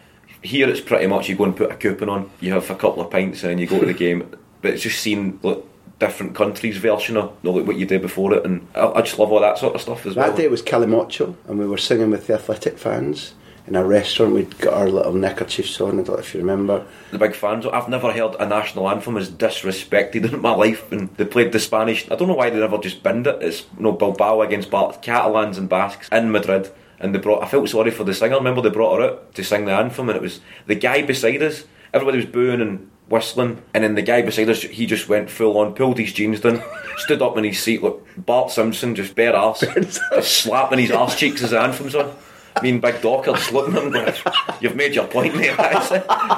Here, 0.42 0.68
it's 0.68 0.82
pretty 0.82 1.06
much 1.06 1.30
you 1.30 1.36
go 1.36 1.44
and 1.44 1.56
put 1.56 1.72
a 1.72 1.74
coupon 1.74 2.10
on, 2.10 2.30
you 2.38 2.52
have 2.52 2.68
a 2.70 2.74
couple 2.74 3.02
of 3.02 3.10
pints, 3.10 3.44
and 3.44 3.58
you 3.58 3.66
go 3.66 3.80
to 3.80 3.86
the 3.86 3.94
game. 4.06 4.30
But 4.60 4.74
it's 4.74 4.82
just 4.82 5.00
seen 5.00 5.40
like 5.42 5.64
different 5.98 6.34
countries' 6.34 6.76
version 6.76 7.16
of 7.16 7.32
you 7.42 7.50
know, 7.50 7.56
like 7.58 7.66
what 7.66 7.76
you 7.76 7.86
did 7.86 8.02
before 8.02 8.34
it, 8.34 8.44
and 8.44 8.66
I, 8.74 8.86
I 8.86 9.02
just 9.02 9.18
love 9.18 9.32
all 9.32 9.40
that 9.40 9.58
sort 9.58 9.74
of 9.74 9.80
stuff 9.80 10.06
as 10.06 10.14
That 10.14 10.20
well. 10.20 10.30
That 10.30 10.36
day 10.36 10.48
was 10.48 10.62
Calimocho, 10.62 11.34
and 11.48 11.58
we 11.58 11.66
were 11.66 11.78
singing 11.78 12.10
with 12.10 12.26
the 12.26 12.34
athletic 12.34 12.78
fans 12.78 13.34
in 13.66 13.76
a 13.76 13.84
restaurant. 13.84 14.32
We'd 14.34 14.58
got 14.58 14.74
our 14.74 14.88
little 14.88 15.12
neckerchiefs 15.12 15.80
on. 15.80 16.00
I 16.00 16.02
don't 16.02 16.08
know 16.08 16.14
if 16.16 16.32
you 16.34 16.40
remember. 16.40 16.86
the 17.10 17.18
big 17.18 17.34
fans. 17.34 17.66
I've 17.66 17.88
never 17.88 18.12
heard 18.12 18.34
a 18.38 18.46
national 18.46 18.88
anthem 18.88 19.16
as 19.16 19.28
disrespected 19.30 20.32
in 20.32 20.40
my 20.40 20.54
life. 20.54 20.90
And 20.90 21.14
they 21.16 21.24
played 21.24 21.52
the 21.52 21.60
Spanish. 21.60 22.10
I 22.10 22.16
don't 22.16 22.28
know 22.28 22.34
why 22.34 22.50
they 22.50 22.60
never 22.60 22.78
just 22.78 23.02
binned 23.02 23.26
it. 23.26 23.42
It's 23.42 23.66
you 23.76 23.82
know 23.82 23.92
Bilbao 23.92 24.40
against 24.42 24.70
Bar- 24.70 24.94
Catalans 25.02 25.58
and 25.58 25.68
Basques 25.68 26.08
in 26.10 26.30
Madrid. 26.30 26.70
And 27.00 27.14
they 27.14 27.18
brought. 27.18 27.42
I 27.44 27.46
felt 27.48 27.68
sorry 27.68 27.90
for 27.90 28.04
the 28.04 28.14
singer. 28.14 28.36
Remember 28.36 28.62
they 28.62 28.70
brought 28.70 28.98
her 28.98 29.06
out 29.06 29.34
to 29.34 29.44
sing 29.44 29.66
the 29.66 29.72
anthem, 29.72 30.08
and 30.08 30.16
it 30.16 30.22
was 30.22 30.40
the 30.66 30.74
guy 30.74 31.02
beside 31.02 31.42
us. 31.42 31.64
Everybody 31.92 32.16
was 32.18 32.26
booing 32.26 32.60
and 32.60 32.90
whistling, 33.08 33.62
and 33.74 33.84
then 33.84 33.94
the 33.94 34.02
guy 34.02 34.22
beside 34.22 34.48
us, 34.50 34.62
he 34.62 34.86
just 34.86 35.08
went 35.08 35.30
full 35.30 35.58
on, 35.58 35.74
pulled 35.74 35.98
his 35.98 36.12
jeans 36.12 36.40
down, 36.40 36.62
stood 36.98 37.22
up 37.22 37.36
in 37.36 37.44
his 37.44 37.58
seat, 37.58 37.82
like 37.82 37.94
Bart 38.16 38.50
Simpson, 38.50 38.94
just 38.94 39.14
bare 39.14 39.34
arse, 39.34 39.60
just 39.60 40.32
slapping 40.42 40.78
his 40.78 40.90
arse 40.90 41.16
cheeks 41.16 41.42
as 41.42 41.50
the 41.50 41.60
anthem's 41.60 41.94
on. 41.94 42.14
Me 42.62 42.70
and 42.70 42.82
Big 42.82 43.00
Doc 43.00 43.28
are 43.28 43.34
just 43.36 43.52
looking 43.52 43.76
at 43.76 43.82
him 43.84 43.92
going, 43.92 44.12
You've 44.60 44.74
made 44.74 44.94
your 44.94 45.06
point, 45.06 45.36
mate. 45.36 45.56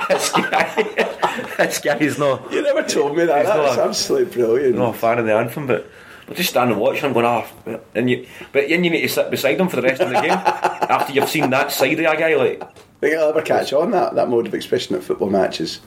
this 0.09 0.33
guy, 0.33 1.55
this 1.57 1.79
guy's 1.79 2.19
not, 2.19 2.53
You 2.53 2.63
never 2.63 2.83
told 2.83 3.17
me 3.17 3.25
that. 3.25 3.47
That's 3.47 3.79
absolutely 3.79 4.33
brilliant. 4.35 4.77
not 4.77 4.95
a 4.95 4.99
fan 4.99 5.19
of 5.19 5.27
the 5.27 5.35
anthem, 5.35 5.67
but. 5.67 5.87
But 6.27 6.37
just 6.37 6.51
stand 6.51 6.71
and 6.71 6.79
watch 6.79 7.01
him 7.01 7.13
going 7.13 7.27
off, 7.27 7.53
and 7.93 8.09
you, 8.09 8.25
but 8.53 8.69
then 8.69 8.85
you 8.85 8.91
need 8.91 9.01
to 9.01 9.09
sit 9.09 9.33
beside 9.33 9.59
him 9.59 9.69
for 9.69 9.75
the 9.75 9.83
rest 9.83 10.01
of 10.01 10.11
the 10.11 10.21
game 10.21 10.31
after 10.31 11.13
you've 11.13 11.29
seen 11.29 11.51
that 11.51 11.73
side 11.73 11.95
of 11.95 11.99
a 11.99 12.03
guy. 12.17 12.37
Like, 12.37 12.63
Think 13.01 13.17
I'll 13.17 13.31
ever 13.31 13.43
catch 13.43 13.73
on 13.73 13.91
that, 13.91 14.15
that 14.15 14.29
mode 14.29 14.47
of 14.47 14.55
expression 14.55 14.95
at 14.95 15.03
football 15.03 15.29
matches. 15.29 15.81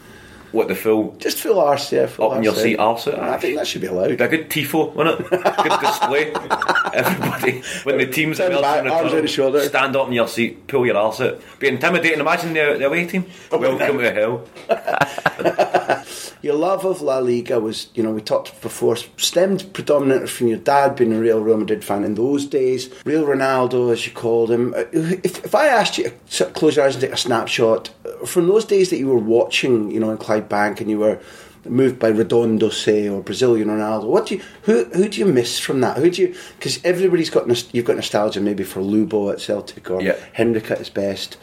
What 0.54 0.68
the 0.68 0.76
full 0.76 1.16
Just 1.18 1.40
full 1.40 1.60
arse, 1.60 1.92
yeah. 1.92 2.06
Full 2.06 2.32
up 2.32 2.38
in 2.38 2.44
your 2.44 2.54
arse, 2.54 2.62
seat 2.62 2.78
yeah. 2.78 2.84
arse. 2.84 3.08
I 3.08 3.38
think 3.38 3.58
that 3.58 3.68
should 3.68 3.82
be 3.82 3.88
allowed. 3.88 4.18
Be 4.18 4.24
a 4.24 4.28
good 4.28 4.50
tifo, 4.50 4.94
wouldn't 4.94 5.20
it? 5.20 5.30
good 5.30 5.80
display. 5.82 6.32
Everybody, 6.94 7.62
when 7.84 7.98
the 7.98 8.06
teams 8.06 8.40
emerge 8.40 8.62
back, 8.62 8.84
the 8.84 8.92
arms 8.92 9.14
out 9.14 9.22
the 9.22 9.28
shoulder. 9.28 9.62
stand 9.62 9.96
up 9.96 10.08
in 10.08 10.14
your 10.14 10.28
seat, 10.28 10.68
pull 10.68 10.86
your 10.86 10.96
arse 10.96 11.22
out. 11.22 11.42
Be 11.60 11.68
intimidating. 11.68 12.20
Imagine 12.20 12.54
the, 12.54 12.76
the 12.78 12.86
away 12.86 13.08
team. 13.08 13.26
Oh, 13.52 13.58
Welcome 13.58 13.98
to 13.98 14.14
hell. 14.14 14.46
Your 16.44 16.56
love 16.56 16.84
of 16.84 17.02
La 17.02 17.20
Liga 17.20 17.58
was, 17.62 17.88
you 17.96 18.04
know, 18.04 18.12
we 18.12 18.22
talked 18.22 18.62
before, 18.62 18.98
stemmed 18.98 19.72
predominantly 19.72 20.28
from 20.28 20.48
your 20.48 20.58
dad 20.58 20.98
being 20.98 21.14
a 21.14 21.20
real 21.20 21.40
Real 21.40 21.56
Madrid 21.56 21.86
fan 21.86 22.04
in 22.04 22.16
those 22.16 22.46
days. 22.46 22.94
Real 23.06 23.24
Ronaldo, 23.24 23.94
as 23.94 24.06
you 24.06 24.12
called 24.12 24.52
him. 24.52 24.74
If, 24.92 25.46
if 25.46 25.56
I 25.56 25.68
asked 25.68 25.98
you 25.98 26.12
to 26.32 26.46
close 26.48 26.76
your 26.76 26.84
eyes 26.84 26.96
and 26.96 27.02
take 27.02 27.14
a 27.14 27.18
snapshot 27.18 27.92
from 28.26 28.48
those 28.48 28.66
days 28.66 28.90
that 28.90 28.98
you 28.98 29.08
were 29.08 29.18
watching, 29.18 29.90
you 29.90 30.02
know, 30.02 30.12
in 30.12 30.18
Clydebank 30.48 30.82
and 30.82 30.90
you 30.90 31.00
were 31.00 31.20
moved 31.66 31.98
by 31.98 32.10
Redondo, 32.10 32.70
say, 32.70 33.08
or 33.08 33.22
Brazilian 33.22 33.70
Ronaldo, 33.70 34.06
what 34.06 34.28
do 34.28 34.36
you, 34.36 34.44
who, 34.64 34.84
who 34.86 35.08
do 35.08 35.20
you 35.20 35.26
miss 35.26 35.60
from 35.60 35.80
that? 35.82 35.98
Who 35.98 36.10
do 36.10 36.24
you, 36.24 36.36
because 36.58 36.84
everybody's 36.84 37.30
got, 37.30 37.74
you've 37.74 37.86
got 37.86 37.96
nostalgia 37.96 38.42
maybe 38.42 38.64
for 38.64 38.82
Lubo 38.82 39.32
at 39.32 39.40
Celtic 39.40 39.90
or 39.90 40.02
Yeah. 40.02 40.18
Henrik 40.34 40.70
at 40.72 40.80
his 40.80 40.90
best. 40.90 41.38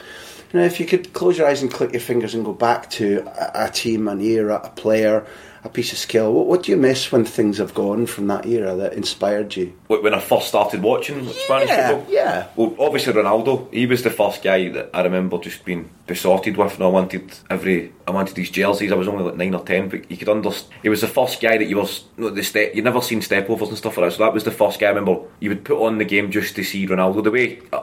You 0.53 0.61
know, 0.61 0.67
if 0.67 0.81
you 0.81 0.87
could 0.87 1.13
close 1.13 1.39
your 1.39 1.47
eyes 1.47 1.63
and 1.63 1.73
click 1.73 1.93
your 1.93 2.01
fingers 2.01 2.35
and 2.35 2.45
go 2.45 2.53
back 2.53 2.91
to 2.91 3.25
a, 3.27 3.67
a 3.67 3.71
team, 3.71 4.09
an 4.09 4.21
era, 4.21 4.61
a 4.63 4.71
player, 4.71 5.25
a 5.63 5.69
piece 5.69 5.93
of 5.93 5.99
skill, 5.99 6.33
what, 6.33 6.47
what 6.47 6.63
do 6.63 6.73
you 6.73 6.77
miss 6.77 7.13
when 7.13 7.25
things 7.25 7.59
have 7.59 7.75
gone 7.75 8.07
from 8.07 8.27
that 8.29 8.47
era 8.47 8.75
that 8.77 8.95
inspired 8.95 9.55
you? 9.57 9.73
When 9.89 10.15
I 10.15 10.21
first 10.21 10.49
started 10.49 10.83
watching 10.83 11.27
Spanish 11.29 11.69
Yeah, 11.69 11.89
football, 11.89 12.15
yeah. 12.15 12.47
Well, 12.57 12.75
obviously 12.79 13.13
Ronaldo. 13.13 13.73
He 13.73 13.87
was 13.87 14.03
the 14.03 14.11
first 14.11 14.43
guy 14.43 14.69
that 14.71 14.91
I 14.95 15.03
remember 15.03 15.39
just 15.39 15.65
being 15.65 15.91
besotted 16.07 16.57
with, 16.57 16.75
and 16.75 16.85
I 16.85 16.89
wanted 16.89 17.31
every. 17.51 17.93
I 18.07 18.13
wanted 18.13 18.35
these 18.35 18.51
jerseys. 18.51 18.91
I 18.91 18.97
was 18.97 19.07
only 19.09 19.25
like 19.25 19.37
nine 19.37 19.55
or 19.55 19.65
ten, 19.65 19.89
but 19.89 20.11
you 20.11 20.17
could 20.17 20.29
understand. 20.29 20.73
He 20.83 20.89
was 20.89 21.03
the 21.03 21.09
first 21.09 21.41
guy 21.41 21.59
that 21.59 21.69
you 21.69 21.77
was 21.77 22.05
no, 22.17 22.31
the 22.31 22.43
step. 22.43 22.75
You 22.75 22.83
never 22.83 23.01
seen 23.01 23.23
step 23.23 23.49
overs 23.51 23.69
and 23.69 23.79
stuff 23.79 23.97
like 23.97 24.11
that. 24.11 24.17
So 24.17 24.25
that 24.25 24.33
was 24.35 24.45
the 24.45 24.51
first 24.51 24.81
guy 24.81 24.87
I 24.87 24.91
remember. 24.91 25.21
You 25.41 25.51
would 25.51 25.65
put 25.65 25.85
on 25.85 25.99
the 25.99 26.05
game 26.05 26.31
just 26.31 26.57
to 26.57 26.65
see 26.65 26.87
Ronaldo. 26.87 27.23
The 27.23 27.31
way. 27.31 27.61
Uh, 27.73 27.83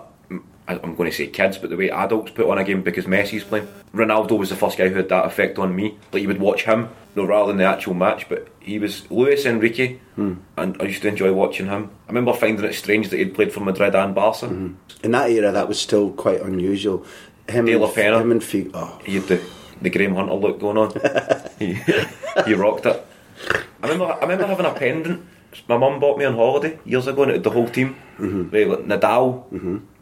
I- 0.67 0.79
I'm 0.83 0.95
going 0.95 1.09
to 1.09 1.15
say 1.15 1.27
kids, 1.27 1.57
but 1.57 1.69
the 1.69 1.77
way 1.77 1.89
adults 1.89 2.31
put 2.31 2.47
on 2.49 2.57
a 2.57 2.63
game 2.63 2.81
because 2.81 3.05
Messi's 3.05 3.43
playing. 3.43 3.67
Ronaldo 3.93 4.37
was 4.37 4.49
the 4.49 4.55
first 4.55 4.77
guy 4.77 4.89
who 4.89 4.95
had 4.95 5.09
that 5.09 5.25
effect 5.25 5.57
on 5.57 5.75
me. 5.75 5.97
Like 6.11 6.21
you 6.21 6.27
would 6.27 6.39
watch 6.39 6.63
him, 6.63 6.89
no, 7.15 7.25
rather 7.25 7.47
than 7.47 7.57
the 7.57 7.63
actual 7.65 7.93
match. 7.93 8.27
But 8.29 8.47
he 8.59 8.77
was 8.79 9.09
Luis 9.09 9.45
Enrique, 9.45 9.97
hmm. 10.15 10.35
and 10.57 10.75
I 10.81 10.85
used 10.85 11.01
to 11.03 11.07
enjoy 11.07 11.31
watching 11.33 11.67
him. 11.67 11.89
I 12.05 12.09
remember 12.09 12.33
finding 12.33 12.65
it 12.65 12.73
strange 12.73 13.09
that 13.09 13.17
he'd 13.17 13.33
played 13.35 13.53
for 13.53 13.61
Madrid 13.61 13.95
and 13.95 14.13
Barca. 14.13 14.47
Hmm. 14.47 14.73
In 15.03 15.11
that 15.11 15.29
era, 15.29 15.51
that 15.51 15.67
was 15.67 15.79
still 15.79 16.11
quite 16.11 16.41
unusual. 16.41 17.05
Him, 17.47 17.65
De 17.65 17.77
La 17.77 17.89
Pena. 17.89 18.19
him 18.19 18.31
and 18.31 18.43
Fi- 18.43 18.69
oh, 18.73 18.99
He 19.05 19.15
had 19.15 19.23
the, 19.27 19.41
the 19.81 19.89
Graham 19.89 20.15
Hunter 20.15 20.33
look 20.33 20.59
going 20.59 20.77
on. 20.77 20.91
he, 21.59 21.79
he 22.45 22.53
rocked 22.55 22.85
it. 22.85 23.05
I 23.81 23.87
remember 23.87 24.13
I 24.13 24.19
remember 24.21 24.47
having 24.47 24.65
a 24.65 24.73
pendant. 24.73 25.25
My 25.67 25.77
mum 25.77 25.99
bought 25.99 26.17
me 26.17 26.25
on 26.25 26.35
holiday 26.35 26.79
years 26.85 27.07
ago, 27.07 27.23
and 27.23 27.31
it 27.33 27.43
the 27.43 27.49
whole 27.49 27.67
team. 27.67 27.95
Mm-hmm. 28.19 28.49
Right, 28.49 28.67
like 28.67 28.79
Nadal. 29.01 29.43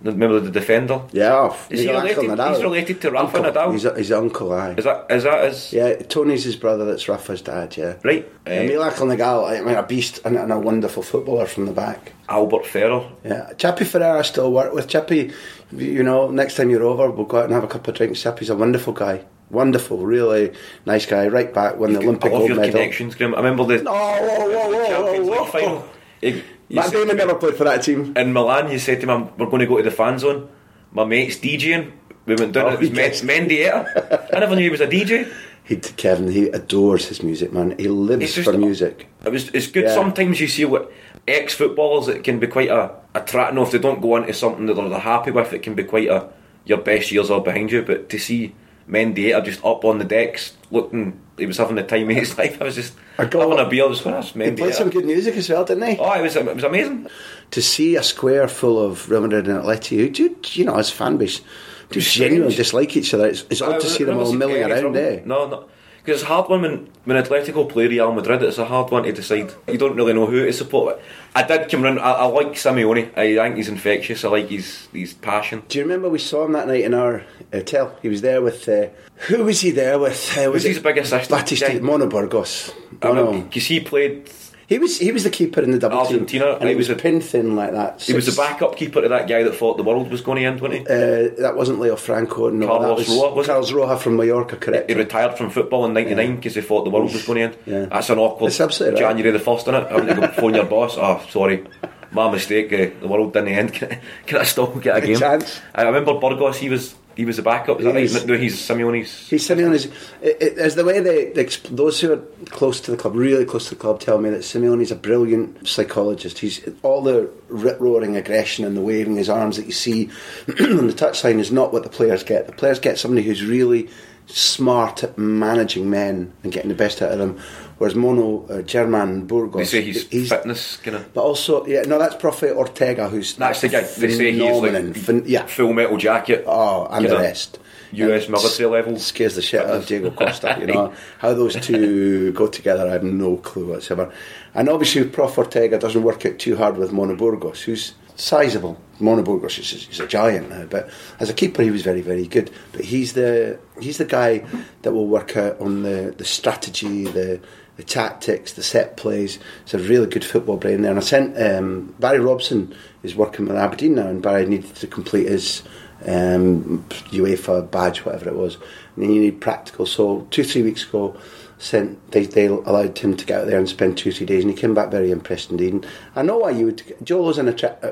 Remember 0.02 0.40
the 0.40 0.52
defender? 0.52 1.02
yeah. 1.12 1.34
oh, 1.34 1.58
Is 1.70 1.82
he 1.82 1.90
related- 1.90 2.24
Nadal. 2.26 2.54
he's 2.54 2.64
related 2.64 3.02
to 3.02 3.12
Rafa 3.12 3.38
uncle. 3.38 3.52
Nadal? 3.52 3.72
He's, 3.74 3.84
his 3.84 4.12
uncle, 4.12 4.54
aye. 4.54 4.76
Is 4.78 4.84
that 4.86 5.08
is 5.10 5.24
that 5.24 5.44
his 5.46 5.74
Yeah, 5.74 5.96
Tony's 5.96 6.44
his 6.46 6.56
brother. 6.56 6.86
That's 6.86 7.10
Rafa's 7.10 7.42
dad. 7.42 7.76
Yeah, 7.76 7.96
right? 8.04 8.26
Uh, 8.46 8.50
Miguel 8.52 8.86
Angel 8.86 9.08
Nadal, 9.08 9.50
I 9.50 9.62
mean, 9.62 9.76
a 9.76 9.84
beast 9.84 10.22
and, 10.24 10.38
and 10.38 10.52
a 10.54 10.60
wonderful 10.60 11.04
footballer 11.04 11.46
from 11.46 11.66
the 11.66 11.74
back. 11.74 12.14
Albert 12.30 12.66
Ferrer. 12.66 13.04
Yeah, 13.26 13.52
Chippy 13.54 13.84
Ferreira 13.86 14.20
I 14.20 14.22
still 14.22 14.52
work 14.52 14.74
with. 14.74 14.88
Chippy, 14.88 15.34
you 15.72 16.04
know, 16.04 16.30
next 16.32 16.56
time 16.56 16.70
you're 16.70 16.84
over, 16.84 17.10
we'll 17.12 17.26
go 17.26 17.40
out 17.40 17.46
and 17.46 17.54
have 17.54 17.64
a 17.64 17.68
couple 17.68 17.92
of 17.92 17.98
drinks. 17.98 18.22
Chippy's 18.22 18.50
a 18.50 18.56
wonderful 18.56 18.94
guy. 18.94 19.26
Wonderful, 19.52 20.00
really 20.06 20.52
nice 20.86 21.06
guy. 21.06 21.28
Right 21.28 21.54
back, 21.54 21.78
won 21.78 21.94
the 21.94 22.00
Olympic 22.00 22.32
gold 22.32 22.48
your 22.50 22.58
medal. 22.58 22.72
connections, 22.72 23.14
Graham. 23.16 23.36
I 23.36 23.38
remember 23.38 23.64
the 23.66 23.88
Oh, 23.88 23.94
whoa, 23.94 24.50
whoa, 24.50 24.70
whoa, 24.72 24.88
Champions 24.88 25.30
League 25.30 25.48
final. 25.50 25.86
He- 26.22 26.44
you 26.68 26.78
Matt 26.78 26.92
Damon 26.92 27.16
never 27.18 27.36
played 27.36 27.56
for 27.56 27.64
that 27.66 27.84
team. 27.84 28.14
in 28.16 28.34
Milan, 28.34 28.72
you 28.72 28.80
said 28.80 29.00
to 29.02 29.08
me, 29.08 29.28
"We're 29.38 29.46
going 29.46 29.60
to 29.60 29.68
go 29.68 29.78
to 29.78 29.84
the 29.84 29.92
fan 29.92 30.18
zone." 30.18 30.48
My 30.92 31.04
mate's 31.06 31.38
DJing. 31.38 31.92
We 32.26 32.34
went 32.36 32.54
down. 32.54 32.66
Oh, 32.66 32.70
it 32.74 32.80
was. 32.80 32.90
Mendieta. 32.90 34.28
I 34.34 34.40
never 34.40 34.56
knew 34.56 34.64
he 34.64 34.70
was 34.72 34.82
a 34.82 34.88
DJ. 34.88 35.28
He, 35.64 35.76
Kevin, 35.78 36.32
he 36.32 36.48
adores 36.50 37.08
his 37.08 37.22
music, 37.22 37.54
man. 37.54 37.76
He 37.78 37.88
lives 37.88 38.36
for 38.44 38.54
music. 38.54 39.08
It 39.24 39.32
was. 39.32 39.50
It's 39.50 39.68
good. 39.68 39.84
Yeah. 39.84 39.94
Sometimes 39.94 40.42
you 40.42 40.48
see 40.48 40.66
what 40.66 40.92
ex 41.28 41.54
footballers. 41.54 42.08
It 42.08 42.24
can 42.24 42.40
be 42.40 42.48
quite 42.48 42.70
a 42.70 42.92
attractive. 43.14 43.62
If 43.62 43.72
they 43.72 43.78
don't 43.80 44.02
go 44.02 44.16
into 44.16 44.34
something 44.34 44.66
that 44.66 44.74
they're 44.74 44.98
happy 45.00 45.30
with, 45.30 45.54
it 45.54 45.62
can 45.62 45.76
be 45.76 45.84
quite 45.84 46.08
a. 46.08 46.30
Your 46.66 46.80
best 46.80 47.12
years 47.12 47.30
are 47.30 47.42
behind 47.42 47.72
you, 47.72 47.84
but 47.84 48.10
to 48.10 48.18
see 48.18 48.56
Mendieta 48.90 49.44
just 49.44 49.64
up 49.66 49.84
on 49.84 49.98
the 49.98 50.06
decks, 50.06 50.54
looking, 50.72 51.20
he 51.38 51.46
was 51.46 51.58
having 51.58 51.76
the 51.76 51.84
time 51.84 52.10
of 52.10 52.16
his 52.16 52.38
life. 52.38 52.62
I 52.62 52.66
was 52.66 52.76
just 52.76 52.94
I 53.18 53.26
got- 53.26 53.50
having 53.50 53.66
a 53.66 53.70
beer. 53.70 53.84
I 53.86 53.88
was 53.88 54.02
going, 54.02 54.16
that's 54.16 54.32
He 54.32 54.52
played 54.52 54.74
some 54.76 54.90
good 54.90 55.06
music 55.06 55.36
as 55.36 55.50
well, 55.50 55.66
didn't 55.66 55.88
he? 55.90 55.98
Oh, 55.98 56.12
it 56.14 56.22
was. 56.22 56.36
It 56.36 56.54
was 56.56 56.64
amazing. 56.64 57.08
To 57.52 57.62
see 57.62 57.96
a 57.96 58.04
square 58.04 58.48
full 58.48 58.84
of 58.84 59.10
Real 59.10 59.22
Madrid 59.22 59.48
and 59.48 59.60
Atleti, 59.64 59.98
who 59.98 60.10
do 60.10 60.36
you 60.54 60.66
know, 60.66 60.76
as 60.76 60.90
fan 60.92 61.18
base, 61.18 61.42
do 61.90 62.00
genuinely 62.02 62.56
dislike 62.56 62.96
each 62.98 63.14
other. 63.14 63.28
It's, 63.28 63.46
it's 63.50 63.62
odd 63.62 63.80
to 63.82 63.88
see 63.88 64.04
them 64.04 64.18
all 64.18 64.34
milling 64.34 64.64
around 64.64 64.94
there. 64.94 65.20
Eh? 65.20 65.24
No, 65.26 65.48
no. 65.48 65.68
Because 66.06 66.22
it's 66.22 66.30
a 66.30 66.34
hard 66.34 66.50
one 66.50 66.62
when, 66.62 66.90
when 67.06 67.24
Atletico 67.24 67.68
play 67.68 67.88
Real 67.88 68.14
Madrid, 68.14 68.44
it's 68.44 68.60
a 68.60 68.66
hard 68.66 68.92
one 68.92 69.04
to 69.04 69.12
decide. 69.12 69.52
You 69.68 69.80
don't 69.80 69.96
really 69.96 70.14
know 70.14 70.28
who 70.28 70.46
to 70.46 70.54
support. 70.54 71.02
I 71.34 71.42
did 71.42 71.68
come 71.68 71.82
round, 71.82 72.00
I, 72.00 72.12
I 72.12 72.26
like 72.26 72.50
Simeone. 72.50 73.18
I 73.18 73.36
think 73.36 73.56
he's 73.56 73.70
infectious. 73.70 74.24
I 74.24 74.28
like 74.30 74.50
his, 74.50 74.88
his 74.94 75.16
passion. 75.16 75.64
Do 75.68 75.80
you 75.80 75.84
remember 75.84 76.08
we 76.08 76.20
saw 76.20 76.46
him 76.46 76.52
that 76.52 76.68
night 76.68 76.84
in 76.84 76.94
our 76.94 77.24
hotel? 77.52 77.98
He 78.04 78.10
was 78.10 78.22
there 78.22 78.44
with. 78.44 78.70
Uh, 78.70 78.90
who 79.16 79.46
was 79.46 79.62
he 79.62 79.72
there 79.72 79.98
with? 79.98 80.38
Uh, 80.38 80.52
Who's 80.52 80.62
his 80.62 80.78
biggest 80.78 81.12
assistant 81.12 81.42
Batista 81.42 81.70
guy? 81.70 81.80
Mono 81.80 82.08
Burgos. 82.08 82.72
I 83.02 83.08
mean, 83.08 83.16
no. 83.16 83.42
because 83.42 83.66
he 83.66 83.80
played, 83.80 84.30
He 84.68 84.80
was 84.80 84.98
he 84.98 85.12
was 85.12 85.24
the 85.24 85.30
keeper 85.30 85.62
in 85.62 85.72
the 85.72 85.78
double 85.78 86.00
Argentina, 86.00 86.46
team, 86.46 86.54
and 86.56 86.64
he 86.64 86.70
he 86.70 86.76
was 86.76 86.90
was 86.90 86.98
a- 86.98 87.02
pin 87.02 87.22
thin 87.22 87.56
like 87.56 87.72
that. 87.74 88.02
he 88.02 88.14
was 88.14 88.26
the 88.26 88.32
backup 88.42 88.76
keeper 88.76 89.02
to 89.02 89.08
that 89.10 89.28
guy 89.28 89.44
that 89.44 89.54
thought 89.56 89.78
the 89.78 89.84
world 89.84 90.10
was 90.10 90.22
going 90.22 90.40
to 90.40 90.46
end, 90.46 90.60
wasn't 90.60 90.80
he? 90.88 90.94
Uh, 90.94 91.30
that 91.42 91.54
wasn't 91.56 91.80
Leo 91.80 91.96
Franco. 91.96 92.50
No, 92.50 92.66
Carlos 92.68 92.88
that 92.88 92.96
was 92.98 93.10
Roa, 93.22 93.34
was? 93.36 93.46
Carlos 93.48 93.72
Roa 93.72 93.98
from 93.98 94.16
Mallorca. 94.18 94.56
Correct. 94.58 94.90
He 94.90 94.96
retired 94.96 95.38
from 95.38 95.52
football 95.52 95.86
in 95.86 95.94
'99 95.94 96.36
because 96.38 96.56
he 96.56 96.62
thought 96.62 96.84
the 96.84 96.90
world 96.90 97.14
was 97.14 97.26
going 97.26 97.38
to 97.38 97.44
end. 97.44 97.58
Yeah. 97.68 97.86
That's 97.86 98.10
an 98.10 98.18
awkward 98.18 98.48
It's 98.48 98.60
absolutely 98.60 99.02
right. 99.02 99.10
January 99.10 99.32
the 99.38 99.44
first, 99.44 99.68
isn't 99.68 99.76
it? 99.76 99.92
Having 99.92 100.08
to 100.08 100.16
go 100.16 100.28
phone 100.30 100.56
your 100.56 100.66
boss. 100.66 100.96
Oh, 100.98 101.24
sorry, 101.30 101.64
my 102.12 102.32
mistake. 102.32 102.74
Uh, 102.74 102.90
the 103.02 103.08
world 103.08 103.34
didn't 103.34 103.50
end. 103.50 103.74
Can 103.76 103.92
I, 103.92 104.00
can 104.26 104.38
I 104.40 104.44
still 104.46 104.68
get 104.78 104.98
a 104.98 105.02
game? 105.06 105.18
chance. 105.20 105.62
I 105.76 105.84
remember 105.84 106.20
Burgos. 106.20 106.58
He 106.58 106.70
was 106.70 106.96
he 107.16 107.26
was 107.26 107.38
the 107.38 107.42
backup. 107.42 107.80
Is 107.80 107.86
that 107.86 107.96
He 107.96 108.08
right? 108.08 108.26
No, 108.26 108.38
he's 108.38 108.58
Simeone's. 108.58 109.30
He's 109.30 109.48
Simeone's. 109.48 109.86
It, 110.22 110.42
it, 110.42 110.58
as 110.58 110.76
the 110.76 110.84
way 110.84 111.00
they, 111.00 111.32
they 111.32 111.46
those 111.70 112.02
who 112.02 112.14
are 112.14 112.18
close 112.50 112.82
to 112.82 112.92
the 112.92 112.98
club, 112.98 113.16
really 113.16 113.46
close 113.46 113.70
to 113.70 113.76
the 113.76 113.82
club, 113.82 114.00
tell 114.00 114.20
me 114.20 114.30
that 114.30 114.42
Simeone's 114.42 114.92
a 114.92 114.96
brilliant 114.96 115.68
psychologist. 115.68 116.40
He's 116.40 116.68
all 116.84 117.02
the 117.02 117.30
rip 117.48 117.80
roaring 117.80 118.18
aggression 118.18 118.66
and 118.66 118.76
the 118.76 118.82
waving 118.82 119.16
his 119.16 119.30
arms 119.30 119.58
that 119.58 119.66
you 119.66 119.72
see 119.72 120.10
on 120.48 120.88
the 120.88 120.94
touchline 120.94 121.40
is 121.40 121.52
not 121.52 121.72
what 121.72 121.84
the 121.84 121.90
players 121.90 122.24
get. 122.24 122.48
The 122.48 122.54
players 122.54 122.80
get 122.80 123.00
somebody 123.00 123.26
who's 123.26 123.46
really 123.46 123.90
smart 124.28 125.04
at 125.04 125.18
managing 125.18 125.90
men 125.90 126.34
and 126.44 126.52
getting 126.52 126.70
the 126.70 126.76
best 126.76 127.02
out 127.02 127.12
of 127.12 127.20
them. 127.20 127.40
Whereas 127.78 127.96
Mono 127.96 128.46
uh, 128.48 128.62
German 128.62 129.26
Burgos, 129.26 129.72
They 129.72 129.82
say 129.82 129.82
he's, 130.10 130.30
fitness 130.30 130.78
kind 130.78 130.96
of. 130.96 131.14
But 131.14 131.24
also, 131.24 131.66
yeah, 131.66 131.82
no, 131.82 132.00
that's 132.00 132.16
Profe 132.16 132.56
Ortega, 132.56 133.10
who's 133.10 133.36
That's 133.36 133.62
the 133.62 133.70
guy. 133.70 133.82
They 133.82 134.12
say 134.14 134.32
he's 134.32 134.42
like 134.42 134.72
Phen- 134.72 135.24
yeah, 135.26 135.46
full 135.46 135.74
metal 135.74 135.98
jacket. 135.98 136.46
Oh, 136.48 136.88
and 136.90 137.06
the 137.06 137.18
rest. 137.18 137.60
US 137.92 138.30
military 138.30 138.70
level. 138.70 138.98
Scares 138.98 139.36
the 139.36 139.42
shit 139.42 139.62
out 139.62 139.76
of 139.76 139.88
Diego 139.88 140.12
Costa, 140.16 140.58
you 140.60 140.68
know. 140.68 140.94
How 141.20 141.34
those 141.34 141.56
two 141.56 142.32
go 142.34 142.48
together, 142.48 142.88
I 142.88 142.94
have 142.94 143.04
no 143.04 143.38
clue 143.38 143.68
whatsoever. 143.68 144.12
And 144.54 144.70
obviously, 144.70 145.06
Prof 145.06 145.38
Ortega 145.38 145.78
doesn't 145.78 146.04
work 146.04 146.26
out 146.26 146.40
too 146.40 146.56
hard 146.56 146.78
with 146.78 146.92
Mono 146.92 147.16
Burgos, 147.16 147.62
who's 147.62 147.94
sizable. 148.16 148.80
Mono 149.00 149.24
Burgos 149.24 149.58
is 149.60 149.86
he's 149.86 150.00
a 150.00 150.08
giant 150.08 150.50
now, 150.50 150.66
but 150.66 150.90
as 151.20 151.30
a 151.30 151.34
keeper, 151.34 151.62
he 151.62 151.72
was 151.72 151.82
very, 151.82 152.02
very 152.02 152.28
good. 152.28 152.50
But 152.72 152.86
he's 152.86 153.14
the 153.14 153.60
he's 153.82 153.98
the 153.98 154.06
guy 154.06 154.46
that 154.84 154.94
will 154.94 155.08
work 155.08 155.36
out 155.36 155.60
on 155.60 155.84
the, 155.84 156.14
the 156.18 156.26
strategy, 156.26 157.04
the 157.04 157.42
the 157.78 157.84
tactics, 157.84 158.54
the 158.54 158.64
set 158.64 158.98
plays. 158.98 159.40
It's 159.64 159.74
a 159.74 159.80
really 159.80 160.08
good 160.08 160.26
football 160.26 160.58
brain 160.58 160.82
there. 160.82 160.92
And 160.92 161.00
I 161.00 161.04
sent 161.04 161.38
um, 161.42 161.94
Barry 162.00 162.20
Robson 162.20 162.74
is 163.04 163.16
working 163.16 163.48
with 163.48 163.58
Aberdeen 163.58 163.96
now, 163.96 164.08
and 164.08 164.22
Barry 164.22 164.46
needed 164.46 164.76
to 164.76 164.88
complete 164.88 165.28
his 165.28 165.64
um, 166.06 166.86
UEFA 167.12 167.70
badge, 167.70 168.06
whatever 168.06 168.30
it 168.30 168.36
was, 168.36 168.58
and 168.96 169.06
he 169.06 169.20
needed 169.20 169.42
practical. 169.42 169.86
So 169.86 170.28
two, 170.32 170.44
three 170.44 170.62
weeks 170.62 170.88
ago, 170.88 171.18
sent 171.58 172.12
they, 172.12 172.26
they 172.26 172.48
allowed 172.48 172.98
him 172.98 173.16
to 173.16 173.26
get 173.26 173.42
out 173.42 173.48
there 173.48 173.58
and 173.58 173.68
spend 173.68 173.98
two, 173.98 174.12
three 174.12 174.26
days, 174.26 174.44
and 174.44 174.52
he 174.52 174.60
came 174.60 174.74
back 174.74 174.92
very 174.92 175.12
impressed 175.12 175.52
indeed. 175.52 175.74
And 175.74 175.88
I 176.16 176.22
know 176.22 176.38
why 176.38 176.52
you 176.52 176.66
would. 176.66 176.84
Cholo's 177.08 177.38
an 177.38 177.48
attra- 177.48 177.78
uh, 177.82 177.92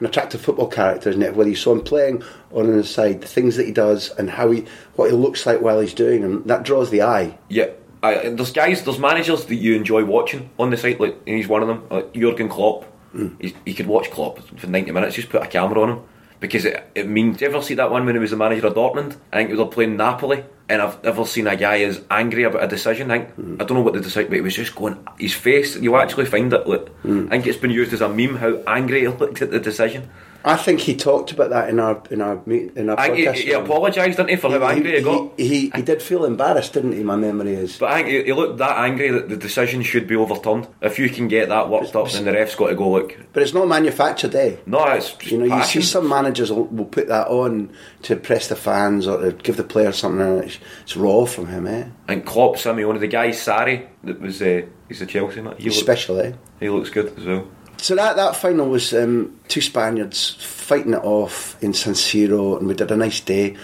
an 0.00 0.06
attractive 0.06 0.40
football 0.40 0.68
character, 0.68 1.10
isn't 1.10 1.22
it? 1.22 1.34
Whether 1.34 1.50
you 1.50 1.56
saw 1.56 1.72
him 1.72 1.82
playing 1.82 2.22
or 2.50 2.62
on 2.62 2.76
the 2.76 2.84
side, 2.84 3.20
the 3.20 3.26
things 3.26 3.56
that 3.56 3.66
he 3.66 3.72
does 3.72 4.10
and 4.10 4.30
how 4.30 4.50
he, 4.50 4.64
what 4.94 5.10
he 5.10 5.16
looks 5.16 5.44
like 5.44 5.60
while 5.60 5.80
he's 5.80 5.94
doing 5.94 6.22
and 6.22 6.44
that 6.44 6.62
draws 6.62 6.90
the 6.90 7.02
eye. 7.02 7.36
Yeah. 7.48 7.70
I, 8.02 8.28
there's 8.30 8.52
guys, 8.52 8.84
there's 8.84 8.98
managers 8.98 9.46
that 9.46 9.54
you 9.54 9.74
enjoy 9.74 10.04
watching 10.04 10.50
on 10.58 10.70
the 10.70 10.76
site, 10.76 11.00
like 11.00 11.16
and 11.26 11.36
he's 11.36 11.48
one 11.48 11.62
of 11.62 11.68
them. 11.68 11.86
Like 11.90 12.14
Jurgen 12.14 12.48
Klopp, 12.48 12.84
hmm. 13.12 13.28
he's, 13.40 13.54
you 13.66 13.74
could 13.74 13.86
watch 13.86 14.10
Klopp 14.10 14.38
for 14.38 14.66
90 14.66 14.92
minutes, 14.92 15.16
just 15.16 15.30
put 15.30 15.42
a 15.42 15.46
camera 15.46 15.80
on 15.82 15.90
him 15.90 16.02
because 16.40 16.64
it, 16.64 16.90
it 16.94 17.08
means. 17.08 17.40
You 17.40 17.48
ever 17.48 17.62
see 17.62 17.74
that 17.74 17.90
one 17.90 18.06
when 18.06 18.14
he 18.14 18.20
was 18.20 18.30
the 18.30 18.36
manager 18.36 18.66
of 18.66 18.74
Dortmund? 18.74 19.16
I 19.32 19.36
think 19.36 19.50
they 19.50 19.56
were 19.56 19.66
playing 19.66 19.96
Napoli 19.96 20.44
and 20.68 20.82
I've 20.82 21.02
never 21.02 21.24
seen 21.24 21.46
a 21.46 21.56
guy 21.56 21.80
as 21.80 22.02
angry 22.10 22.44
about 22.44 22.62
a 22.62 22.68
decision. 22.68 23.10
I, 23.10 23.18
think, 23.18 23.34
hmm. 23.34 23.56
I 23.60 23.64
don't 23.64 23.78
know 23.78 23.82
what 23.82 23.94
the 23.94 24.00
decision, 24.00 24.28
but 24.28 24.36
he 24.36 24.42
was 24.42 24.54
just 24.54 24.74
going. 24.74 24.98
His 25.18 25.34
face, 25.34 25.76
you 25.76 25.96
actually 25.96 26.26
find 26.26 26.52
it. 26.52 26.66
Like, 26.66 26.88
hmm. 27.00 27.26
I 27.26 27.30
think 27.30 27.46
it's 27.46 27.58
been 27.58 27.70
used 27.70 27.92
as 27.92 28.00
a 28.00 28.08
meme 28.08 28.36
how 28.36 28.62
angry 28.66 29.00
he 29.00 29.08
looked 29.08 29.42
at 29.42 29.50
the 29.50 29.60
decision. 29.60 30.10
I 30.44 30.56
think 30.56 30.80
he 30.80 30.94
talked 30.96 31.32
about 31.32 31.50
that 31.50 31.68
in 31.68 31.80
our 31.80 32.00
in 32.10 32.20
our 32.22 32.40
meet, 32.46 32.76
in 32.76 32.88
our 32.88 32.98
I 32.98 33.10
podcast. 33.10 33.34
he, 33.34 33.42
he 33.46 33.52
apologised, 33.52 34.16
didn't 34.16 34.30
he, 34.30 34.36
for 34.36 34.50
how 34.50 34.66
angry 34.68 34.96
he, 34.98 35.02
got. 35.02 35.32
He, 35.36 35.48
he, 35.48 35.70
he 35.74 35.82
did 35.82 36.00
feel 36.00 36.24
embarrassed, 36.24 36.72
didn't 36.72 36.92
he? 36.92 37.02
My 37.02 37.16
memory 37.16 37.54
is. 37.54 37.76
But 37.76 37.90
I 37.90 37.94
think 37.96 38.08
he, 38.08 38.22
he 38.24 38.32
looked 38.32 38.58
that 38.58 38.78
angry 38.78 39.10
that 39.10 39.28
the 39.28 39.36
decision 39.36 39.82
should 39.82 40.06
be 40.06 40.14
overturned. 40.16 40.68
If 40.80 40.98
you 40.98 41.10
can 41.10 41.28
get 41.28 41.48
that 41.48 41.68
worked 41.68 41.94
up, 41.96 42.10
then 42.12 42.24
the 42.24 42.32
ref's 42.32 42.54
got 42.54 42.68
to 42.68 42.76
go. 42.76 42.88
Look, 42.90 43.16
But 43.32 43.42
it's 43.42 43.52
not 43.52 43.66
manufactured, 43.68 44.34
eh? 44.36 44.56
no, 44.64 44.84
it's 44.92 45.14
You 45.30 45.38
know, 45.38 45.56
you 45.56 45.62
see 45.64 45.82
some 45.82 46.08
managers 46.08 46.50
will, 46.52 46.66
will 46.66 46.84
put 46.86 47.08
that 47.08 47.26
on 47.28 47.70
to 48.02 48.12
impress 48.14 48.46
the 48.48 48.56
fans 48.56 49.06
or 49.06 49.20
to 49.20 49.32
give 49.32 49.56
the 49.56 49.64
players 49.64 49.96
something. 49.96 50.20
And 50.24 50.44
it's, 50.44 50.58
it's 50.82 50.96
raw 50.96 51.24
from 51.24 51.48
him, 51.48 51.66
eh? 51.66 51.88
And 52.06 52.24
Klopp, 52.24 52.58
Sammy, 52.58 52.84
one 52.84 52.94
of 52.94 53.00
the 53.02 53.08
guys, 53.08 53.38
Sarri 53.44 53.86
that 54.04 54.20
was 54.20 54.40
uh, 54.40 54.62
he's 54.88 55.02
a 55.02 55.06
Chelsea. 55.06 55.40
man. 55.42 55.56
He, 55.58 55.64
He's 55.64 55.76
look, 55.76 55.84
special, 55.84 56.20
eh? 56.20 56.32
he 56.60 56.68
looks 56.70 56.90
good 56.90 57.12
as 57.18 57.24
well. 57.24 57.48
So 57.78 57.94
that, 57.94 58.16
that 58.16 58.36
final 58.36 58.68
was 58.68 58.92
um, 58.92 59.38
two 59.48 59.60
Spaniards 59.60 60.36
fighting 60.40 60.94
it 60.94 61.04
off 61.04 61.60
in 61.62 61.72
San 61.72 61.94
Siro, 61.94 62.58
and 62.58 62.66
we 62.66 62.74
did 62.74 62.90
a 62.90 62.96
nice 62.96 63.20
day. 63.20 63.56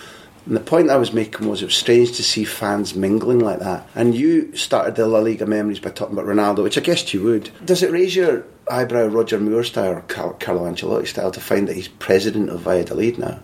And 0.47 0.57
the 0.57 0.61
point 0.61 0.91
I 0.91 0.97
was 0.97 1.13
making 1.13 1.49
was 1.49 1.63
it 1.63 1.67
was 1.67 1.77
strange 1.77 2.13
to 2.17 2.23
see 2.23 2.45
fans 2.45 2.95
mingling 2.95 3.41
like 3.41 3.61
that. 3.61 3.89
And 3.95 4.15
you 4.15 4.55
started 4.57 4.95
the 4.95 5.07
La 5.07 5.19
Liga 5.19 5.47
memories 5.47 5.81
by 5.81 5.91
talking 5.91 6.17
about 6.17 6.27
Ronaldo, 6.27 6.63
which 6.63 6.79
I 6.79 6.83
guessed 6.83 7.15
you 7.15 7.23
would. 7.23 7.51
Does 7.65 7.83
it 7.83 7.91
raise 7.91 8.15
your 8.15 8.45
eyebrow, 8.71 9.07
Roger 9.07 9.41
Moore 9.41 9.65
style 9.65 9.95
or 9.95 10.03
Carlo 10.03 10.71
Ancelotti 10.71 11.07
style, 11.07 11.31
to 11.31 11.41
find 11.41 11.67
that 11.69 11.77
he's 11.77 11.89
president 11.89 12.51
of 12.51 12.61
Valladolid 12.61 13.19
now? 13.19 13.41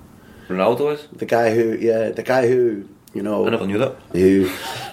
Ronaldo 0.48 0.94
is. 0.94 1.06
The 1.12 1.26
guy 1.26 1.54
who, 1.54 1.76
yeah, 1.78 2.10
the 2.10 2.22
guy 2.22 2.48
who, 2.48 2.88
you 3.14 3.22
know, 3.22 3.46
I 3.46 3.50
never 3.50 3.66
knew 3.66 3.78
that. 3.78 3.96
who, 4.12 4.50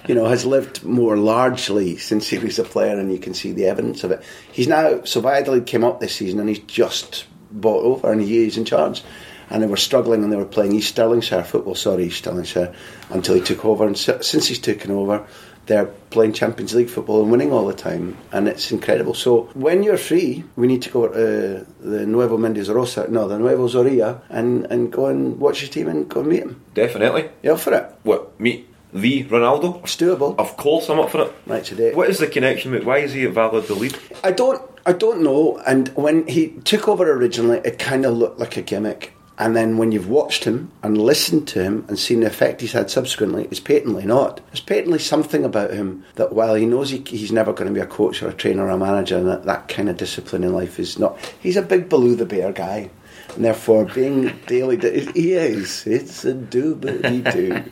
you 0.08 0.16
know, 0.16 0.26
has 0.26 0.46
lived 0.46 0.84
more 0.84 1.18
largely 1.18 1.98
since 1.98 2.28
he 2.28 2.38
was 2.40 2.58
a 2.60 2.64
player, 2.64 2.98
and 2.98 3.12
you 3.12 3.20
can 3.20 3.34
see 3.34 3.52
the 3.52 3.66
evidence 3.66 4.04
of 4.04 4.12
it. 4.12 4.24
He's 4.52 4.68
now 4.68 5.04
so 5.04 5.22
Valladolid 5.22 5.66
came 5.66 5.84
up 5.84 6.00
this 6.00 6.16
season, 6.16 6.40
and 6.40 6.50
he's 6.50 6.60
just 6.60 7.26
bought 7.52 7.84
over, 7.84 8.12
and 8.12 8.22
he 8.22 8.46
is 8.46 8.58
in 8.58 8.66
charge. 8.66 9.04
And 9.50 9.64
they 9.64 9.68
were 9.68 9.78
struggling, 9.78 10.24
and 10.24 10.32
they 10.34 10.36
were 10.36 10.44
playing 10.46 10.74
East 10.74 10.96
Stirlingshire 10.96 11.46
football. 11.46 11.76
Sorry, 11.76 12.06
East 12.06 12.26
Stirlingshire, 12.26 12.76
until 13.12 13.36
he 13.36 13.42
took 13.42 13.64
over. 13.64 13.86
And 13.88 13.98
si- 13.98 14.22
since 14.22 14.48
he's 14.48 14.60
taken 14.60 14.92
over, 14.92 15.26
they're 15.68 15.86
playing 16.10 16.34
Champions 16.34 16.74
League 16.74 16.90
football 16.90 17.22
and 17.22 17.32
winning 17.32 17.52
all 17.54 17.66
the 17.68 17.74
time, 17.74 18.18
and 18.32 18.48
it's 18.48 18.72
incredible. 18.72 19.14
So 19.14 19.50
when 19.54 19.84
you're 19.84 19.98
free, 19.98 20.44
we 20.56 20.68
need 20.68 20.82
to 20.84 20.90
go 20.90 21.08
to 21.08 21.14
uh, 21.14 21.64
the 21.82 22.06
Nuevo 22.06 22.38
Mendizorroza, 22.38 23.10
no, 23.10 23.28
the 23.28 23.38
Nuevo 23.38 23.68
Zorrilla, 23.68 24.22
and, 24.30 24.66
and 24.66 24.92
go 24.92 25.06
and 25.08 25.40
watch 25.40 25.62
your 25.62 25.70
team 25.70 25.88
and 25.88 26.10
go 26.10 26.22
and 26.22 26.30
meet 26.30 26.44
him. 26.44 26.62
Definitely. 26.74 27.30
You 27.44 27.54
up 27.54 27.60
for 27.60 27.74
it? 27.74 27.96
What 28.04 28.40
meet 28.40 28.74
the 28.94 29.26
Ronaldo? 29.26 29.84
It's 29.84 29.96
doable. 29.96 30.36
Of 30.40 30.58
course, 30.58 30.90
I'm 30.90 31.00
up 31.00 31.12
for 31.12 31.22
it. 31.22 31.36
Right 31.46 31.64
today. 31.64 31.94
What 31.94 32.10
is 32.10 32.20
the 32.20 32.28
connection 32.28 32.72
with? 32.72 32.84
Why 32.84 33.00
is 33.00 33.14
he 33.14 33.26
at 33.26 33.34
Valladolid? 33.34 33.98
I 34.24 34.32
don't 34.32 34.62
I 34.86 34.94
don't 34.94 35.22
know. 35.22 35.62
And 35.68 35.90
when 35.90 36.28
he 36.28 36.52
took 36.64 36.88
over 36.88 37.12
originally, 37.12 37.60
it 37.66 37.78
kind 37.78 38.06
of 38.06 38.16
looked 38.16 38.40
like 38.40 38.56
a 38.56 38.62
gimmick. 38.62 39.14
And 39.40 39.56
then 39.56 39.78
when 39.78 39.92
you've 39.92 40.10
watched 40.10 40.46
him 40.46 40.72
and 40.82 40.98
listened 40.98 41.48
to 41.50 41.62
him 41.62 41.86
and 41.88 42.00
seen 42.00 42.22
the 42.22 42.28
effect 42.28 42.62
he's 42.62 42.72
had 42.72 42.90
subsequently, 42.90 43.48
it's 43.52 43.60
patently 43.60 44.06
not. 44.06 44.42
There's 44.48 44.62
patently 44.62 44.98
something 44.98 45.46
about 45.46 45.72
him 45.72 46.04
that 46.16 46.34
while 46.34 46.56
he 46.56 46.66
knows 46.66 46.90
he, 46.90 47.04
he's 47.06 47.32
never 47.32 47.54
going 47.54 47.68
to 47.68 47.74
be 47.74 47.80
a 47.80 47.86
coach 47.86 48.24
or 48.24 48.30
a 48.30 48.34
trainer 48.34 48.66
or 48.66 48.70
a 48.70 48.78
manager, 48.78 49.18
and 49.18 49.28
that, 49.28 49.44
that 49.44 49.68
kind 49.68 49.90
of 49.90 49.98
discipline 49.98 50.44
in 50.44 50.54
life 50.54 50.80
is 50.80 50.98
not. 50.98 51.20
He's 51.40 51.58
a 51.58 51.62
big 51.62 51.88
below 51.88 52.16
the 52.16 52.26
bear 52.26 52.52
guy. 52.52 52.90
And 53.36 53.46
therefore, 53.46 53.86
being 53.86 54.36
daily, 54.48 54.78
he 55.14 55.34
is. 55.34 55.86
It's 55.86 56.26
a 56.26 56.34
doobly 56.34 57.32
doo. 57.32 57.72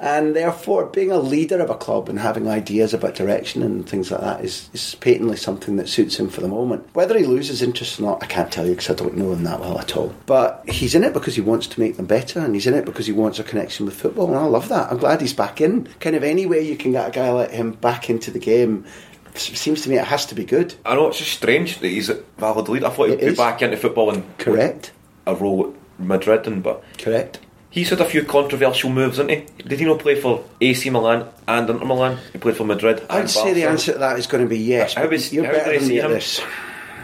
And 0.00 0.36
therefore, 0.36 0.86
being 0.86 1.10
a 1.10 1.18
leader 1.18 1.60
of 1.60 1.70
a 1.70 1.74
club 1.74 2.08
and 2.08 2.18
having 2.20 2.46
ideas 2.46 2.94
about 2.94 3.16
direction 3.16 3.62
and 3.64 3.88
things 3.88 4.10
like 4.12 4.20
that 4.20 4.44
is, 4.44 4.70
is 4.72 4.94
patently 4.96 5.36
something 5.36 5.76
that 5.76 5.88
suits 5.88 6.16
him 6.20 6.28
for 6.28 6.40
the 6.40 6.46
moment. 6.48 6.86
Whether 6.94 7.18
he 7.18 7.24
loses 7.24 7.62
interest 7.62 7.98
or 7.98 8.04
not, 8.04 8.22
I 8.22 8.26
can't 8.26 8.52
tell 8.52 8.64
you 8.64 8.72
because 8.76 8.90
I 8.90 8.94
don't 8.94 9.16
know 9.16 9.32
him 9.32 9.42
that 9.44 9.58
well 9.60 9.78
at 9.78 9.96
all. 9.96 10.14
But 10.26 10.62
he's 10.68 10.94
in 10.94 11.02
it 11.02 11.12
because 11.14 11.34
he 11.34 11.40
wants 11.40 11.66
to 11.68 11.80
make 11.80 11.96
them 11.96 12.06
better 12.06 12.38
and 12.38 12.54
he's 12.54 12.66
in 12.68 12.74
it 12.74 12.84
because 12.84 13.06
he 13.06 13.12
wants 13.12 13.38
a 13.40 13.44
connection 13.44 13.86
with 13.86 13.94
football. 14.00 14.28
And 14.28 14.36
I 14.36 14.44
love 14.44 14.68
that. 14.68 14.90
I'm 14.92 14.98
glad 14.98 15.20
he's 15.20 15.34
back 15.34 15.60
in. 15.60 15.86
Kind 15.98 16.14
of 16.14 16.22
any 16.22 16.46
way 16.46 16.60
you 16.62 16.76
can 16.76 16.92
get 16.92 17.08
a 17.08 17.10
guy 17.10 17.30
like 17.30 17.50
him 17.50 17.72
back 17.72 18.08
into 18.08 18.30
the 18.30 18.38
game, 18.38 18.84
seems 19.34 19.82
to 19.82 19.90
me 19.90 19.96
it 19.96 20.04
has 20.04 20.26
to 20.26 20.34
be 20.34 20.44
good. 20.44 20.74
I 20.86 20.94
know 20.94 21.08
it's 21.08 21.18
just 21.18 21.32
strange 21.32 21.78
that 21.80 21.88
he's 21.88 22.08
at 22.10 22.18
leader. 22.40 22.86
I 22.86 22.90
thought 22.90 23.08
he'd 23.08 23.14
It 23.14 23.20
be 23.20 23.26
is. 23.26 23.36
back 23.36 23.62
into 23.62 23.76
football 23.76 24.10
and 24.10 24.24
Correct. 24.38 24.92
a 25.26 25.34
role 25.34 25.74
at 25.98 26.04
Madrid, 26.04 26.46
and 26.46 26.62
but 26.62 26.82
Correct. 26.98 27.40
He's 27.70 27.90
had 27.90 28.00
a 28.00 28.04
few 28.04 28.24
controversial 28.24 28.90
moves, 28.90 29.16
hasn't 29.18 29.30
he? 29.30 29.62
Did 29.66 29.78
he 29.80 29.84
not 29.84 29.98
play 29.98 30.14
for 30.20 30.44
AC 30.60 30.90
Milan 30.90 31.28
and 31.46 31.68
Inter 31.70 31.84
Milan? 31.84 32.18
He 32.32 32.38
played 32.38 32.56
for 32.56 32.64
Madrid. 32.64 33.02
I'd 33.10 33.30
say 33.30 33.52
the 33.52 33.64
answer 33.64 33.92
to 33.92 33.98
that 33.98 34.18
is 34.18 34.26
going 34.26 34.44
to 34.44 34.48
be 34.48 34.58
yes. 34.58 34.94
How 34.94 35.06
but 35.06 35.32
you're 35.32 35.44
how 35.46 35.52
better 35.52 35.72
than 35.72 35.80
see 35.82 35.94
me 35.94 36.00
at 36.00 36.08
this. 36.08 36.40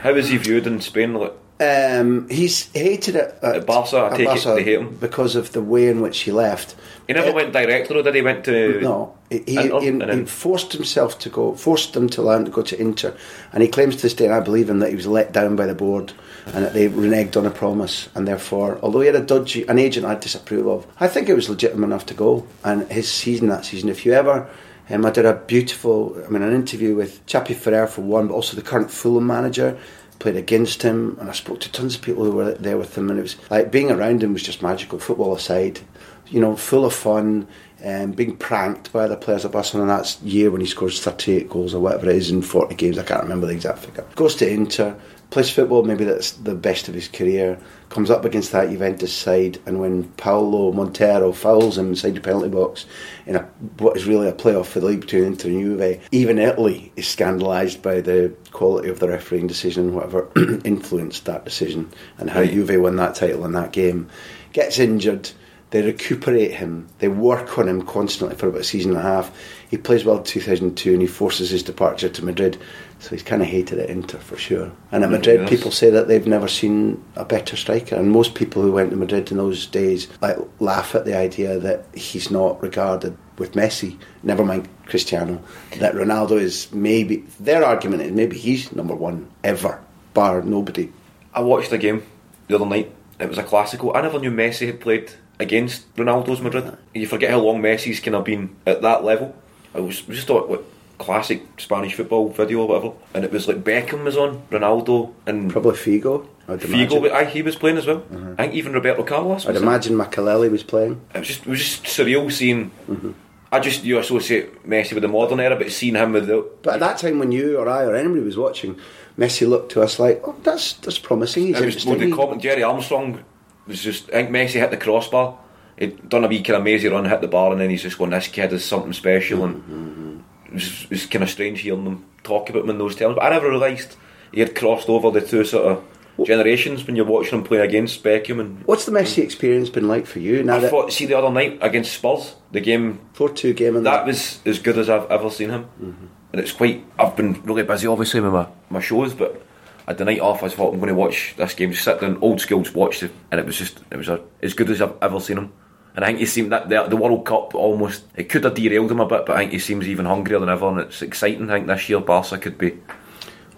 How 0.02 0.10
is 0.14 0.28
he 0.28 0.36
viewed 0.36 0.66
in 0.66 0.80
Spain? 0.80 1.14
Like, 1.14 1.32
Um, 1.60 2.28
he's 2.28 2.70
hated 2.74 3.14
it 3.16 3.38
at, 3.42 3.56
At 3.56 3.66
Barca, 3.66 4.10
I 4.12 4.16
take 4.16 4.28
it 4.28 4.44
they 4.56 4.64
hate 4.64 4.78
him. 4.80 4.96
because 5.00 5.36
of 5.36 5.52
the 5.52 5.62
way 5.62 5.88
in 5.88 6.00
which 6.00 6.20
he 6.20 6.32
left. 6.32 6.74
he 7.06 7.12
never 7.12 7.30
Uh, 7.30 7.34
went 7.34 7.52
directly, 7.52 7.94
though, 7.96 8.02
did 8.02 8.14
he? 8.14 8.20
Went 8.22 8.44
to 8.44 8.80
No, 8.82 9.14
he, 9.30 9.42
Inter, 9.56 9.80
he- 10.12 10.18
he 10.20 10.24
forced 10.26 10.72
himself 10.72 11.18
to 11.20 11.28
go, 11.30 11.54
forced 11.54 11.92
them 11.94 12.08
to 12.10 12.22
land 12.22 12.46
to 12.46 12.52
go 12.52 12.62
to 12.62 12.78
Inter, 12.80 13.14
and 13.52 13.62
he 13.62 13.68
claims 13.68 13.96
to 13.96 14.02
this 14.02 14.14
day, 14.14 14.24
and 14.26 14.34
I 14.34 14.40
believe 14.40 14.68
him, 14.68 14.80
that 14.80 14.90
he 14.90 14.96
was 14.96 15.06
let 15.06 15.32
down 15.32 15.54
by 15.56 15.66
the 15.66 15.74
board 15.74 16.12
and 16.46 16.64
that 16.64 16.74
they 16.74 16.88
reneged 16.88 17.36
on 17.36 17.46
a 17.46 17.50
promise, 17.50 18.08
and 18.14 18.28
therefore, 18.28 18.78
although 18.82 19.00
he 19.00 19.06
had 19.06 19.16
a 19.16 19.24
dodgy, 19.24 19.66
an 19.66 19.78
agent 19.78 20.06
I 20.06 20.14
disapprove 20.14 20.66
of, 20.66 20.86
I 21.00 21.08
think 21.08 21.28
it 21.28 21.34
was 21.34 21.48
legitimate 21.48 21.86
enough 21.86 22.06
to 22.06 22.14
go. 22.14 22.46
And 22.62 22.90
his 22.90 23.10
season 23.10 23.48
that 23.48 23.64
season, 23.64 23.88
if 23.88 24.04
you 24.04 24.12
ever. 24.12 24.48
Um, 24.90 25.06
I 25.06 25.10
did 25.10 25.24
a 25.24 25.32
beautiful, 25.32 26.22
I 26.26 26.28
mean, 26.28 26.42
an 26.42 26.52
interview 26.52 26.94
with 26.94 27.24
Chapi 27.26 27.54
Ferrer 27.54 27.86
for 27.86 28.02
one, 28.02 28.28
but 28.28 28.34
also 28.34 28.54
the 28.54 28.62
current 28.62 28.90
Fulham 28.90 29.26
manager. 29.26 29.78
Played 30.18 30.36
against 30.36 30.82
him, 30.82 31.16
and 31.18 31.28
I 31.28 31.32
spoke 31.32 31.60
to 31.60 31.72
tons 31.72 31.96
of 31.96 32.02
people 32.02 32.24
who 32.24 32.32
were 32.32 32.52
there 32.54 32.76
with 32.76 32.96
him, 32.96 33.10
and 33.10 33.18
it 33.18 33.22
was 33.22 33.36
like 33.50 33.72
being 33.72 33.90
around 33.90 34.22
him 34.22 34.32
was 34.32 34.42
just 34.42 34.62
magical. 34.62 34.98
Football 34.98 35.34
aside, 35.34 35.80
you 36.28 36.40
know, 36.40 36.54
full 36.54 36.84
of 36.84 36.94
fun, 36.94 37.48
and 37.84 38.16
being 38.16 38.36
pranked 38.36 38.92
by 38.92 39.06
the 39.06 39.16
players 39.16 39.44
at 39.44 39.52
Barcelona. 39.52 39.98
that 39.98 40.16
year 40.22 40.50
when 40.50 40.60
he 40.60 40.66
scores 40.66 41.00
38 41.00 41.50
goals 41.50 41.74
or 41.74 41.80
whatever 41.80 42.08
it 42.08 42.16
is 42.16 42.30
in 42.30 42.40
40 42.42 42.74
games. 42.76 42.98
I 42.98 43.02
can't 43.02 43.22
remember 43.22 43.46
the 43.46 43.52
exact 43.52 43.80
figure. 43.80 44.06
Goes 44.14 44.34
to 44.36 44.48
Inter, 44.48 44.96
plays 45.30 45.50
football, 45.50 45.82
maybe 45.82 46.04
that's 46.04 46.32
the 46.32 46.54
best 46.54 46.88
of 46.88 46.94
his 46.94 47.08
career. 47.08 47.58
Comes 47.88 48.10
up 48.10 48.24
against 48.24 48.52
that 48.52 48.70
Juventus 48.70 49.12
side, 49.12 49.58
and 49.66 49.80
when 49.80 50.04
Paolo 50.12 50.72
Montero 50.72 51.32
fouls 51.32 51.78
him 51.78 51.88
inside 51.88 52.14
the 52.14 52.20
penalty 52.20 52.48
box 52.48 52.86
in 53.26 53.36
a, 53.36 53.42
what 53.78 53.96
is 53.96 54.06
really 54.06 54.28
a 54.28 54.32
playoff 54.32 54.66
for 54.66 54.80
the 54.80 54.86
league 54.86 55.00
between 55.02 55.24
Inter 55.24 55.48
and 55.48 55.60
Juve, 55.60 56.08
even 56.12 56.38
Italy 56.38 56.92
is 56.96 57.06
scandalised 57.06 57.82
by 57.82 58.00
the 58.00 58.34
quality 58.52 58.88
of 58.88 59.00
the 59.00 59.08
refereeing 59.08 59.46
decision, 59.46 59.94
whatever 59.94 60.30
influenced 60.64 61.24
that 61.24 61.44
decision, 61.44 61.90
and 62.18 62.30
how 62.30 62.40
Right. 62.44 62.52
Juve 62.52 62.80
won 62.80 62.96
that 62.96 63.14
title 63.14 63.44
in 63.44 63.52
that 63.52 63.72
game. 63.72 64.08
Gets 64.52 64.78
injured. 64.78 65.30
They 65.74 65.82
recuperate 65.82 66.52
him. 66.52 66.86
They 67.00 67.08
work 67.08 67.58
on 67.58 67.68
him 67.68 67.82
constantly 67.82 68.36
for 68.36 68.46
about 68.46 68.60
a 68.60 68.64
season 68.64 68.92
and 68.92 69.00
a 69.00 69.02
half. 69.02 69.36
He 69.68 69.76
plays 69.76 70.04
well 70.04 70.18
in 70.18 70.22
2002 70.22 70.92
and 70.92 71.02
he 71.02 71.08
forces 71.08 71.50
his 71.50 71.64
departure 71.64 72.08
to 72.08 72.24
Madrid. 72.24 72.56
So 73.00 73.10
he's 73.10 73.24
kind 73.24 73.42
of 73.42 73.48
hated 73.48 73.80
at 73.80 73.90
Inter 73.90 74.18
for 74.18 74.36
sure. 74.36 74.70
And 74.92 75.02
at 75.02 75.10
Madrid, 75.10 75.40
yes. 75.40 75.50
people 75.50 75.72
say 75.72 75.90
that 75.90 76.06
they've 76.06 76.28
never 76.28 76.46
seen 76.46 77.02
a 77.16 77.24
better 77.24 77.56
striker. 77.56 77.96
And 77.96 78.12
most 78.12 78.36
people 78.36 78.62
who 78.62 78.70
went 78.70 78.90
to 78.90 78.96
Madrid 78.96 79.32
in 79.32 79.38
those 79.38 79.66
days 79.66 80.06
like 80.22 80.36
laugh 80.60 80.94
at 80.94 81.06
the 81.06 81.16
idea 81.16 81.58
that 81.58 81.86
he's 81.92 82.30
not 82.30 82.62
regarded 82.62 83.18
with 83.36 83.54
Messi, 83.54 83.98
never 84.22 84.44
mind 84.44 84.68
Cristiano, 84.86 85.42
that 85.80 85.96
Ronaldo 85.96 86.40
is 86.40 86.72
maybe, 86.72 87.24
their 87.40 87.64
argument 87.64 88.02
is 88.02 88.12
maybe 88.12 88.38
he's 88.38 88.70
number 88.70 88.94
one 88.94 89.28
ever, 89.42 89.82
bar 90.12 90.40
nobody. 90.40 90.92
I 91.34 91.40
watched 91.40 91.72
a 91.72 91.78
game 91.78 92.04
the 92.46 92.54
other 92.54 92.66
night. 92.66 92.94
It 93.18 93.28
was 93.28 93.38
a 93.38 93.42
classical. 93.42 93.96
I 93.96 94.02
never 94.02 94.20
knew 94.20 94.30
Messi 94.30 94.66
had 94.66 94.80
played 94.80 95.12
against 95.38 95.94
Ronaldo's 95.96 96.40
Madrid. 96.40 96.76
You 96.94 97.06
forget 97.06 97.30
how 97.30 97.40
long 97.40 97.60
Messi's 97.60 98.00
kind 98.00 98.14
of 98.16 98.24
been 98.24 98.54
at 98.66 98.82
that 98.82 99.04
level. 99.04 99.34
I 99.74 99.80
was 99.80 100.00
just 100.02 100.26
thought 100.26 100.48
what 100.48 100.64
classic 100.98 101.42
Spanish 101.58 101.94
football 101.94 102.28
video 102.28 102.60
or 102.60 102.68
whatever, 102.68 102.92
and 103.14 103.24
it 103.24 103.32
was 103.32 103.48
like 103.48 103.64
Beckham 103.64 104.04
was 104.04 104.16
on, 104.16 104.42
Ronaldo 104.50 105.12
and 105.26 105.50
Probably 105.50 105.72
Figo. 105.72 106.26
I'd 106.48 106.60
Figo. 106.60 106.96
imagine. 106.96 107.12
Aye, 107.12 107.24
he 107.24 107.42
was 107.42 107.56
playing 107.56 107.78
as 107.78 107.86
well. 107.86 108.04
Uh-huh. 108.14 108.34
I 108.38 108.42
think 108.44 108.54
even 108.54 108.72
Roberto 108.72 109.02
Carlos. 109.02 109.46
I'd 109.46 109.56
imagine 109.56 109.96
Makelele 109.96 110.50
was 110.50 110.62
playing. 110.62 111.00
It 111.14 111.18
was 111.18 111.28
just 111.28 111.40
it 111.40 111.48
was 111.48 111.58
just 111.58 111.84
surreal 111.84 112.30
seeing. 112.30 112.70
Mm-hmm. 112.88 113.12
I 113.50 113.60
just 113.60 113.84
you 113.84 113.98
associate 113.98 114.68
Messi 114.68 114.94
with 114.94 115.02
the 115.02 115.08
modern 115.08 115.40
era, 115.40 115.56
but 115.56 115.70
seeing 115.70 115.94
him 115.94 116.12
with 116.12 116.26
the 116.26 116.48
But 116.62 116.74
at 116.74 116.80
that 116.80 116.98
time, 116.98 117.18
when 117.18 117.32
you 117.32 117.56
or 117.58 117.68
I 117.68 117.84
or 117.84 117.94
anybody 117.94 118.20
was 118.20 118.36
watching, 118.36 118.78
Messi 119.18 119.48
looked 119.48 119.72
to 119.72 119.82
us 119.82 119.98
like, 119.98 120.22
"Oh, 120.24 120.36
that's 120.42 120.74
that's 120.74 120.98
promising." 120.98 121.46
He's 121.46 121.60
It 121.60 121.64
was 121.64 121.84
well, 121.84 121.94
interesting." 121.94 122.10
the 122.10 122.16
comment, 122.16 122.42
Gerry 122.42 122.62
Armstrong 122.62 123.24
was 123.66 123.82
just. 123.82 124.08
I 124.10 124.12
think 124.12 124.30
Messi 124.30 124.60
hit 124.60 124.70
the 124.70 124.76
crossbar. 124.76 125.38
He'd 125.78 126.08
done 126.08 126.24
a 126.24 126.28
wee 126.28 126.42
kind 126.42 126.56
of 126.56 126.62
mazy 126.62 126.88
run, 126.88 127.04
hit 127.04 127.20
the 127.20 127.28
bar, 127.28 127.52
and 127.52 127.60
then 127.60 127.70
he's 127.70 127.82
just 127.82 127.98
going, 127.98 128.10
"This 128.10 128.28
kid 128.28 128.52
is 128.52 128.64
something 128.64 128.92
special." 128.92 129.44
And 129.44 129.56
mm-hmm, 129.56 129.84
mm-hmm. 129.84 130.18
it 130.46 130.52
was, 130.52 130.82
it 130.84 130.90
was 130.90 131.06
kind 131.06 131.22
of 131.22 131.30
strange 131.30 131.60
hearing 131.60 131.84
them 131.84 132.04
talk 132.22 132.50
about 132.50 132.64
him 132.64 132.70
in 132.70 132.78
those 132.78 132.96
terms. 132.96 133.16
But 133.16 133.24
I 133.24 133.30
never 133.30 133.50
realised 133.50 133.96
he 134.32 134.40
had 134.40 134.54
crossed 134.54 134.88
over 134.88 135.10
the 135.10 135.26
two 135.26 135.44
sort 135.44 135.66
of 135.66 135.84
generations 136.24 136.86
when 136.86 136.94
you're 136.96 137.04
watching 137.04 137.38
him 137.38 137.44
play 137.44 137.58
against 137.58 138.02
Beckham 138.04 138.40
and. 138.40 138.64
What's 138.66 138.86
the 138.86 138.92
Messi 138.92 139.22
experience 139.22 139.68
been 139.68 139.88
like 139.88 140.06
for 140.06 140.20
you 140.20 140.42
now 140.42 140.56
I 140.56 140.60
that 140.60 140.70
thought, 140.70 140.92
see 140.92 141.06
the 141.06 141.18
other 141.18 141.30
night 141.30 141.58
against 141.60 141.92
Spurs, 141.92 142.34
the 142.52 142.60
game 142.60 143.00
four 143.12 143.28
two 143.30 143.52
game 143.52 143.76
and 143.76 143.86
that 143.86 144.06
was 144.06 144.40
as 144.46 144.58
good 144.58 144.78
as 144.78 144.88
I've 144.88 145.10
ever 145.10 145.30
seen 145.30 145.50
him, 145.50 145.64
mm-hmm. 145.64 146.06
and 146.32 146.40
it's 146.40 146.52
quite. 146.52 146.84
I've 146.98 147.16
been 147.16 147.42
really 147.42 147.64
busy, 147.64 147.86
obviously, 147.86 148.20
with 148.20 148.32
my, 148.32 148.46
my 148.70 148.80
shows, 148.80 149.14
but 149.14 149.43
had 149.86 149.98
the 149.98 150.04
night 150.04 150.20
off. 150.20 150.42
I 150.42 150.48
thought 150.48 150.72
I'm 150.72 150.80
going 150.80 150.88
to 150.88 150.94
watch 150.94 151.34
this 151.36 151.54
game, 151.54 151.72
just 151.72 151.84
sit 151.84 152.00
down, 152.00 152.18
old 152.20 152.40
school, 152.40 152.62
just 152.62 152.74
watch 152.74 153.02
it, 153.02 153.12
and 153.30 153.40
it 153.40 153.46
was 153.46 153.56
just 153.56 153.80
it 153.90 153.96
was 153.96 154.08
a, 154.08 154.22
as 154.42 154.54
good 154.54 154.70
as 154.70 154.80
I've 154.80 154.96
ever 155.02 155.20
seen 155.20 155.38
him. 155.38 155.52
And 155.96 156.04
I 156.04 156.08
think 156.08 156.18
he 156.18 156.26
seemed 156.26 156.50
that 156.50 156.68
the, 156.68 156.82
the 156.84 156.96
World 156.96 157.24
Cup 157.24 157.54
almost 157.54 158.04
it 158.16 158.28
could 158.28 158.44
have 158.44 158.54
derailed 158.54 158.90
him 158.90 159.00
a 159.00 159.06
bit, 159.06 159.26
but 159.26 159.36
I 159.36 159.40
think 159.40 159.52
he 159.52 159.58
seems 159.58 159.86
even 159.86 160.06
hungrier 160.06 160.40
than 160.40 160.48
ever, 160.48 160.68
and 160.68 160.80
it's 160.80 161.02
exciting. 161.02 161.48
I 161.50 161.54
think 161.54 161.66
this 161.66 161.88
year 161.88 162.00
Barca 162.00 162.38
could 162.38 162.58
be. 162.58 162.78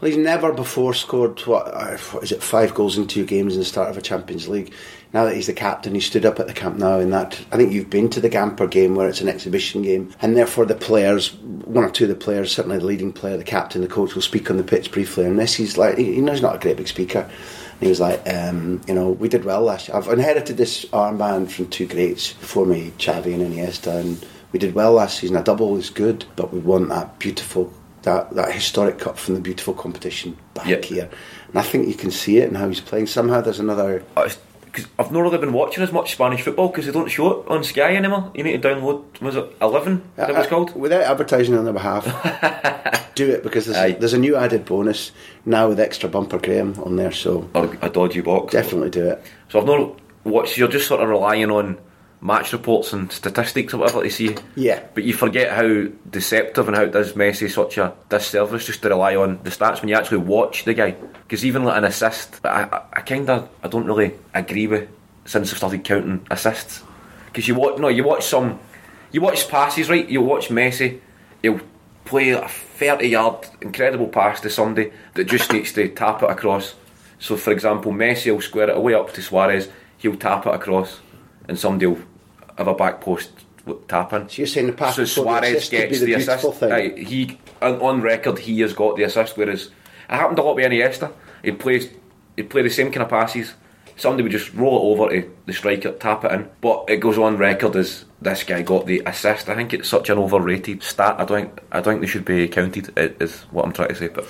Well, 0.00 0.11
he's 0.11 0.18
never 0.18 0.52
before 0.52 0.92
scored 0.92 1.40
what, 1.46 1.68
uh, 1.72 1.96
is 2.20 2.30
it 2.30 2.42
five 2.42 2.74
goals 2.74 2.98
in 2.98 3.06
two 3.06 3.24
games 3.24 3.54
in 3.54 3.61
the 3.61 3.64
start 3.64 3.88
of 3.88 3.96
a 3.96 4.02
Champions 4.02 4.46
League. 4.46 4.74
Now 5.14 5.24
that 5.24 5.35
he's 5.35 5.46
the 5.46 5.54
captain, 5.54 5.94
he 5.94 6.00
stood 6.00 6.26
up 6.26 6.38
at 6.38 6.46
the 6.46 6.52
Camp 6.52 6.76
Nou. 6.76 6.98
in 7.00 7.09
that. 7.11 7.40
I 7.50 7.56
think 7.56 7.72
you've 7.72 7.88
been 7.88 8.11
to 8.11 8.20
the 8.20 8.28
Gamper 8.28 8.70
game 8.70 8.94
where 8.94 9.09
it's 9.09 9.22
an 9.22 9.28
exhibition 9.28 9.80
game, 9.80 10.12
and 10.20 10.37
therefore 10.37 10.66
the 10.66 10.74
players, 10.74 11.32
one 11.35 11.82
or 11.82 11.88
two 11.88 12.04
of 12.04 12.11
the 12.11 12.14
players, 12.14 12.52
certainly 12.52 12.76
the 12.76 12.85
leading 12.85 13.11
player, 13.11 13.38
the 13.38 13.44
captain, 13.44 13.80
the 13.80 13.88
coach, 13.88 14.14
will 14.14 14.20
speak 14.20 14.50
on 14.50 14.59
the 14.59 14.62
pitch 14.62 14.92
briefly. 14.92 15.24
And 15.24 15.38
Messi's 15.38 15.78
like, 15.78 15.96
you 15.96 16.20
know, 16.20 16.32
he's 16.32 16.42
not 16.42 16.56
a 16.56 16.59
great 16.59 16.76
big 16.76 16.88
speaker. 16.88 17.20
And 17.20 17.80
he 17.80 17.88
was 17.88 18.00
like, 18.00 18.20
um, 18.28 18.82
you 18.87 18.92
know, 18.92 19.12
we 19.12 19.30
did 19.30 19.46
well 19.46 19.62
last 19.62 19.88
year. 19.88 19.96
I've 19.96 20.09
inherited 20.09 20.59
this 20.59 20.85
armband 20.87 21.50
from 21.50 21.68
two 21.68 21.87
greats 21.87 22.35
before 22.35 22.66
me, 22.66 22.92
Xavi 22.98 23.32
and 23.32 23.54
Iniesta, 23.54 23.98
and 23.98 24.26
we 24.52 24.59
did 24.59 24.74
well 24.74 24.92
last 24.92 25.20
season. 25.20 25.37
A 25.37 25.42
double 25.42 25.74
is 25.78 25.88
good, 25.88 26.26
but 26.37 26.52
we 26.52 26.59
want 26.59 26.90
that 26.90 27.18
beautiful 27.18 27.72
that, 28.06 28.30
that 28.34 28.52
historic 28.52 28.98
cup 28.98 29.18
from 29.18 29.34
the 29.34 29.40
beautiful 29.40 29.74
competition 29.74 30.36
back 30.54 30.66
Yep. 30.66 30.84
here. 30.84 31.10
And 31.48 31.58
I 31.58 31.62
think 31.62 31.86
you 31.88 31.94
can 31.94 32.10
see 32.10 32.38
it 32.38 32.48
and 32.48 32.56
how 32.56 32.68
he's 32.68 32.80
playing. 32.80 33.06
Somehow 33.08 33.40
there's 33.42 33.60
another. 33.60 34.02
Because 34.14 34.86
I've 34.98 35.10
not 35.12 35.20
really 35.20 35.38
been 35.38 35.52
watching 35.52 35.82
as 35.82 35.90
much 35.92 36.12
Spanish 36.12 36.42
football 36.42 36.68
because 36.68 36.86
they 36.86 36.92
don't 36.92 37.08
show 37.10 37.40
it 37.40 37.48
on 37.48 37.64
Sky 37.64 37.96
anymore. 37.96 38.30
You 38.34 38.42
need 38.44 38.60
to 38.62 38.68
download. 38.68 39.04
Was 39.20 39.36
it 39.36 39.56
Eleven? 39.60 40.02
That 40.16 40.28
was 40.34 40.46
Uh, 40.46 40.48
called. 40.50 40.74
Without 40.76 41.02
advertising 41.02 41.56
on 41.56 41.64
their 41.64 41.72
behalf, 41.72 42.04
do 43.14 43.30
it 43.30 43.42
because 43.42 43.66
there's, 43.66 43.76
Aye. 43.78 43.92
there's 43.92 44.12
a 44.12 44.18
new 44.18 44.36
added 44.36 44.64
bonus 44.66 45.12
now 45.46 45.68
with 45.68 45.80
extra 45.80 46.08
bumper 46.08 46.38
Graham 46.38 46.74
on 46.84 46.96
there. 46.96 47.12
So 47.12 47.48
Or 47.54 47.76
a 47.82 47.88
dodgy 47.90 48.20
box. 48.20 48.52
definitely 48.52 48.90
do 48.90 49.08
it. 49.08 49.22
So 49.48 49.60
I've 49.60 49.66
not 49.66 49.98
watched. 50.24 50.58
You're 50.58 50.68
just 50.68 50.86
sort 50.88 51.00
of 51.02 51.08
relying 51.08 51.50
on 51.50 51.78
match 52.20 52.52
reports 52.52 52.92
and 52.92 53.12
statistics 53.12 53.74
or 53.74 53.79
whatever 53.79 54.02
to 54.02 54.11
see. 54.11 54.37
Yeah. 54.55 54.83
But 54.94 55.05
you 55.05 55.12
forget 55.12 55.52
how 55.52 55.87
deceptive 56.11 56.66
and 56.66 56.76
how 56.76 56.85
it 56.85 56.92
does 56.92 57.12
Messi 57.12 57.50
such 57.50 57.79
a 57.79 57.94
disservice 58.09 58.66
just 58.66 58.83
to 58.83 58.88
rely 58.88 59.16
on 59.16 59.38
the 59.42 59.50
stats 59.50 59.81
when 59.81 59.88
you 59.88 59.94
actually 59.94 60.18
watch 60.18 60.64
the 60.64 60.74
guy. 60.74 60.92
Because 60.92 61.44
even 61.44 61.64
like 61.64 61.76
an 61.76 61.85
assist, 61.85 62.40
I, 62.44 62.62
I, 62.64 62.83
I 62.94 63.00
kind 63.02 63.29
of 63.29 63.48
I 63.62 63.68
don't 63.68 63.87
really 63.87 64.14
agree 64.35 64.66
with 64.66 64.88
since 65.24 65.50
I've 65.52 65.59
started 65.59 65.85
counting 65.85 66.26
assists. 66.31 66.83
Because 67.26 67.48
you 67.48 67.55
watch 67.55 67.79
no, 67.79 67.88
you 67.88 68.02
watch 68.02 68.24
some, 68.24 68.59
you 69.12 69.20
watch 69.20 69.48
passes 69.48 69.90
right. 69.90 70.09
You 70.09 70.22
watch 70.22 70.48
Messi, 70.48 71.00
he'll 71.42 71.61
play 72.07 72.31
a 72.31 72.48
thirty 72.48 73.09
yard 73.09 73.46
incredible 73.61 74.09
pass 74.09 74.40
to 74.40 74.50
somebody 74.50 74.90
that 75.14 75.24
just 75.24 75.52
needs 75.52 75.72
to 75.74 75.88
tap 75.88 76.22
it 76.22 76.31
across. 76.31 76.74
So 77.18 77.37
for 77.37 77.52
example, 77.52 77.92
Messi 77.92 78.33
will 78.33 78.40
square 78.40 78.70
it 78.70 78.76
away 78.76 78.94
up 78.94 79.12
to 79.14 79.22
Suarez. 79.22 79.68
He'll 79.98 80.16
tap 80.16 80.46
it 80.46 80.55
across, 80.55 81.00
and 81.48 81.59
somebody 81.59 81.87
will 81.87 82.00
have 82.59 82.68
a 82.68 82.74
back 82.74 83.00
post 83.00 83.30
w- 83.66 83.82
tap 83.88 84.12
in. 84.12 84.28
So 84.28 84.37
you're 84.38 84.46
saying 84.46 84.66
the 84.68 84.72
pass 84.72 84.96
So 84.96 85.02
before 85.02 85.24
the 85.24 85.30
gets 85.70 86.00
be 86.00 86.06
the 86.06 86.06
the, 86.06 86.14
assist. 86.14 86.61
thing? 86.61 86.72
Aye, 86.72 86.88
he 87.02 87.38
on, 87.61 88.00
record 88.02 88.38
he 88.40 88.61
has 88.61 88.72
got 88.72 88.96
the 88.96 89.04
assist, 89.04 89.37
whereas 89.37 89.66
it 89.66 89.70
happened 90.09 90.38
a 90.38 90.42
lot 90.42 90.56
with 90.56 90.64
Iniesta. 90.64 91.12
He'd 91.42 91.59
play 91.59 91.90
he'd 92.37 92.50
play 92.50 92.62
the 92.62 92.70
same 92.70 92.90
kind 92.90 93.02
of 93.02 93.09
passes. 93.11 93.54
Somebody 93.96 94.22
would 94.24 94.32
just 94.32 94.52
roll 94.52 94.76
it 94.76 95.00
over 95.00 95.11
to 95.11 95.30
the 95.46 95.52
striker, 95.52 95.92
tap 95.92 96.24
it 96.24 96.32
in. 96.32 96.48
But 96.61 96.85
it 96.88 96.98
goes 96.98 97.16
on 97.16 97.38
record 97.38 97.76
as 97.76 98.04
this 98.20 98.44
guy 98.44 98.62
got 98.62 98.87
the 98.87 99.02
assist. 99.06 99.48
I 99.48 99.54
think 99.54 99.72
it's 99.72 99.88
such 99.88 100.11
an 100.11 100.18
overrated 100.18 100.82
stat. 100.82 101.16
I 101.18 101.24
don't 101.24 101.42
think 101.42 101.61
I 101.72 101.80
don't 101.80 101.94
think 101.94 102.00
they 102.00 102.06
should 102.06 102.24
be 102.24 102.48
counted. 102.48 102.92
Is 102.96 103.42
what 103.50 103.64
I'm 103.64 103.72
trying 103.72 103.88
to 103.88 103.94
say. 103.94 104.09
But 104.09 104.26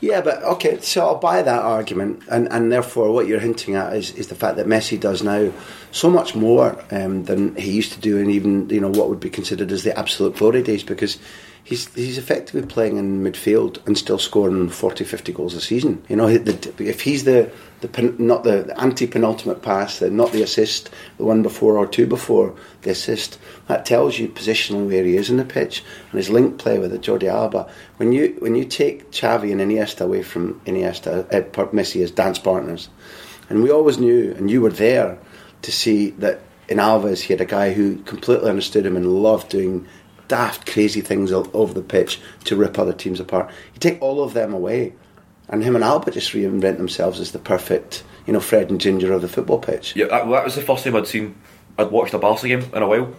Yeah, 0.00 0.20
but 0.20 0.42
okay, 0.42 0.80
so 0.80 1.06
I'll 1.06 1.18
buy 1.18 1.42
that 1.42 1.62
argument, 1.62 2.22
and, 2.30 2.50
and 2.50 2.72
therefore 2.72 3.12
what 3.12 3.26
you're 3.26 3.40
hinting 3.40 3.74
at 3.74 3.94
is, 3.94 4.12
is 4.12 4.28
the 4.28 4.34
fact 4.34 4.56
that 4.56 4.66
Messi 4.66 4.98
does 4.98 5.22
now 5.22 5.52
so 5.90 6.10
much 6.10 6.34
more 6.34 6.82
um, 6.90 7.24
than 7.24 7.54
he 7.56 7.70
used 7.70 7.92
to 7.92 8.00
do, 8.00 8.18
and 8.18 8.30
even 8.30 8.68
you 8.70 8.80
know 8.80 8.90
what 8.90 9.08
would 9.08 9.20
be 9.20 9.30
considered 9.30 9.70
as 9.72 9.84
the 9.84 9.96
absolute 9.98 10.36
glory 10.36 10.62
days, 10.62 10.82
because 10.82 11.18
he's 11.64 11.92
he's 11.94 12.18
effectively 12.18 12.62
playing 12.62 12.98
in 12.98 13.24
midfield 13.24 13.84
and 13.86 13.96
still 13.98 14.18
scoring 14.18 14.68
40, 14.68 15.02
50 15.02 15.32
goals 15.32 15.54
a 15.54 15.60
season. 15.60 16.04
You 16.08 16.16
know, 16.16 16.28
if 16.28 17.00
he's 17.00 17.24
the 17.24 17.50
the 17.80 18.14
not 18.18 18.44
the, 18.44 18.62
the 18.62 18.80
anti 18.80 19.06
penultimate 19.06 19.62
pass, 19.62 19.98
the, 19.98 20.10
not 20.10 20.32
the 20.32 20.42
assist, 20.42 20.90
the 21.16 21.24
one 21.24 21.42
before 21.42 21.76
or 21.76 21.86
two 21.86 22.06
before 22.06 22.54
the 22.82 22.90
assist, 22.90 23.38
that 23.66 23.86
tells 23.86 24.18
you 24.18 24.28
positionally 24.28 24.86
where 24.86 25.04
he 25.04 25.16
is 25.16 25.30
in 25.30 25.38
the 25.38 25.44
pitch 25.44 25.82
and 26.10 26.18
his 26.18 26.30
link 26.30 26.58
play 26.58 26.78
with 26.78 26.92
the 26.92 26.98
Jordi 26.98 27.28
Alba. 27.28 27.68
When 27.96 28.12
you 28.12 28.36
when 28.38 28.54
you 28.54 28.64
take 28.64 29.10
Xavi 29.10 29.50
and 29.50 29.60
Iniesta 29.60 30.02
away 30.02 30.22
from 30.22 30.60
Iniesta, 30.66 31.32
uh, 31.34 31.40
Per- 31.40 31.66
Messi 31.68 32.02
as 32.02 32.10
dance 32.10 32.38
partners, 32.38 32.90
and 33.48 33.62
we 33.62 33.70
always 33.70 33.98
knew, 33.98 34.32
and 34.36 34.50
you 34.50 34.60
were 34.60 34.70
there 34.70 35.18
to 35.62 35.72
see 35.72 36.10
that 36.10 36.40
in 36.68 36.78
Alves 36.78 37.22
he 37.22 37.32
had 37.32 37.40
a 37.40 37.46
guy 37.46 37.72
who 37.72 37.96
completely 38.02 38.48
understood 38.48 38.86
him 38.86 38.96
and 38.96 39.22
loved 39.22 39.50
doing 39.50 39.86
daft, 40.28 40.70
crazy 40.70 41.00
things 41.00 41.32
all 41.32 41.48
over 41.54 41.72
the 41.74 41.82
pitch 41.82 42.20
to 42.44 42.56
rip 42.56 42.78
other 42.78 42.92
teams 42.92 43.20
apart. 43.20 43.50
You 43.74 43.80
take 43.80 44.00
all 44.02 44.22
of 44.22 44.34
them 44.34 44.52
away, 44.54 44.92
and 45.48 45.62
him 45.62 45.74
and 45.74 45.84
Albert 45.84 46.12
just 46.14 46.32
reinvent 46.32 46.76
themselves 46.78 47.20
as 47.20 47.32
the 47.32 47.38
perfect, 47.38 48.02
you 48.26 48.32
know, 48.32 48.40
Fred 48.40 48.70
and 48.70 48.80
Ginger 48.80 49.12
of 49.12 49.22
the 49.22 49.28
football 49.28 49.58
pitch. 49.58 49.94
yeah, 49.96 50.06
that, 50.06 50.28
that 50.28 50.44
was 50.44 50.54
the 50.54 50.62
first 50.62 50.84
time 50.84 50.96
I'd 50.96 51.06
seen 51.06 51.34
I'd 51.78 51.90
watched 51.90 52.14
a 52.14 52.18
Barca 52.18 52.48
game 52.48 52.60
in 52.72 52.82
a 52.82 52.86
while. 52.88 53.12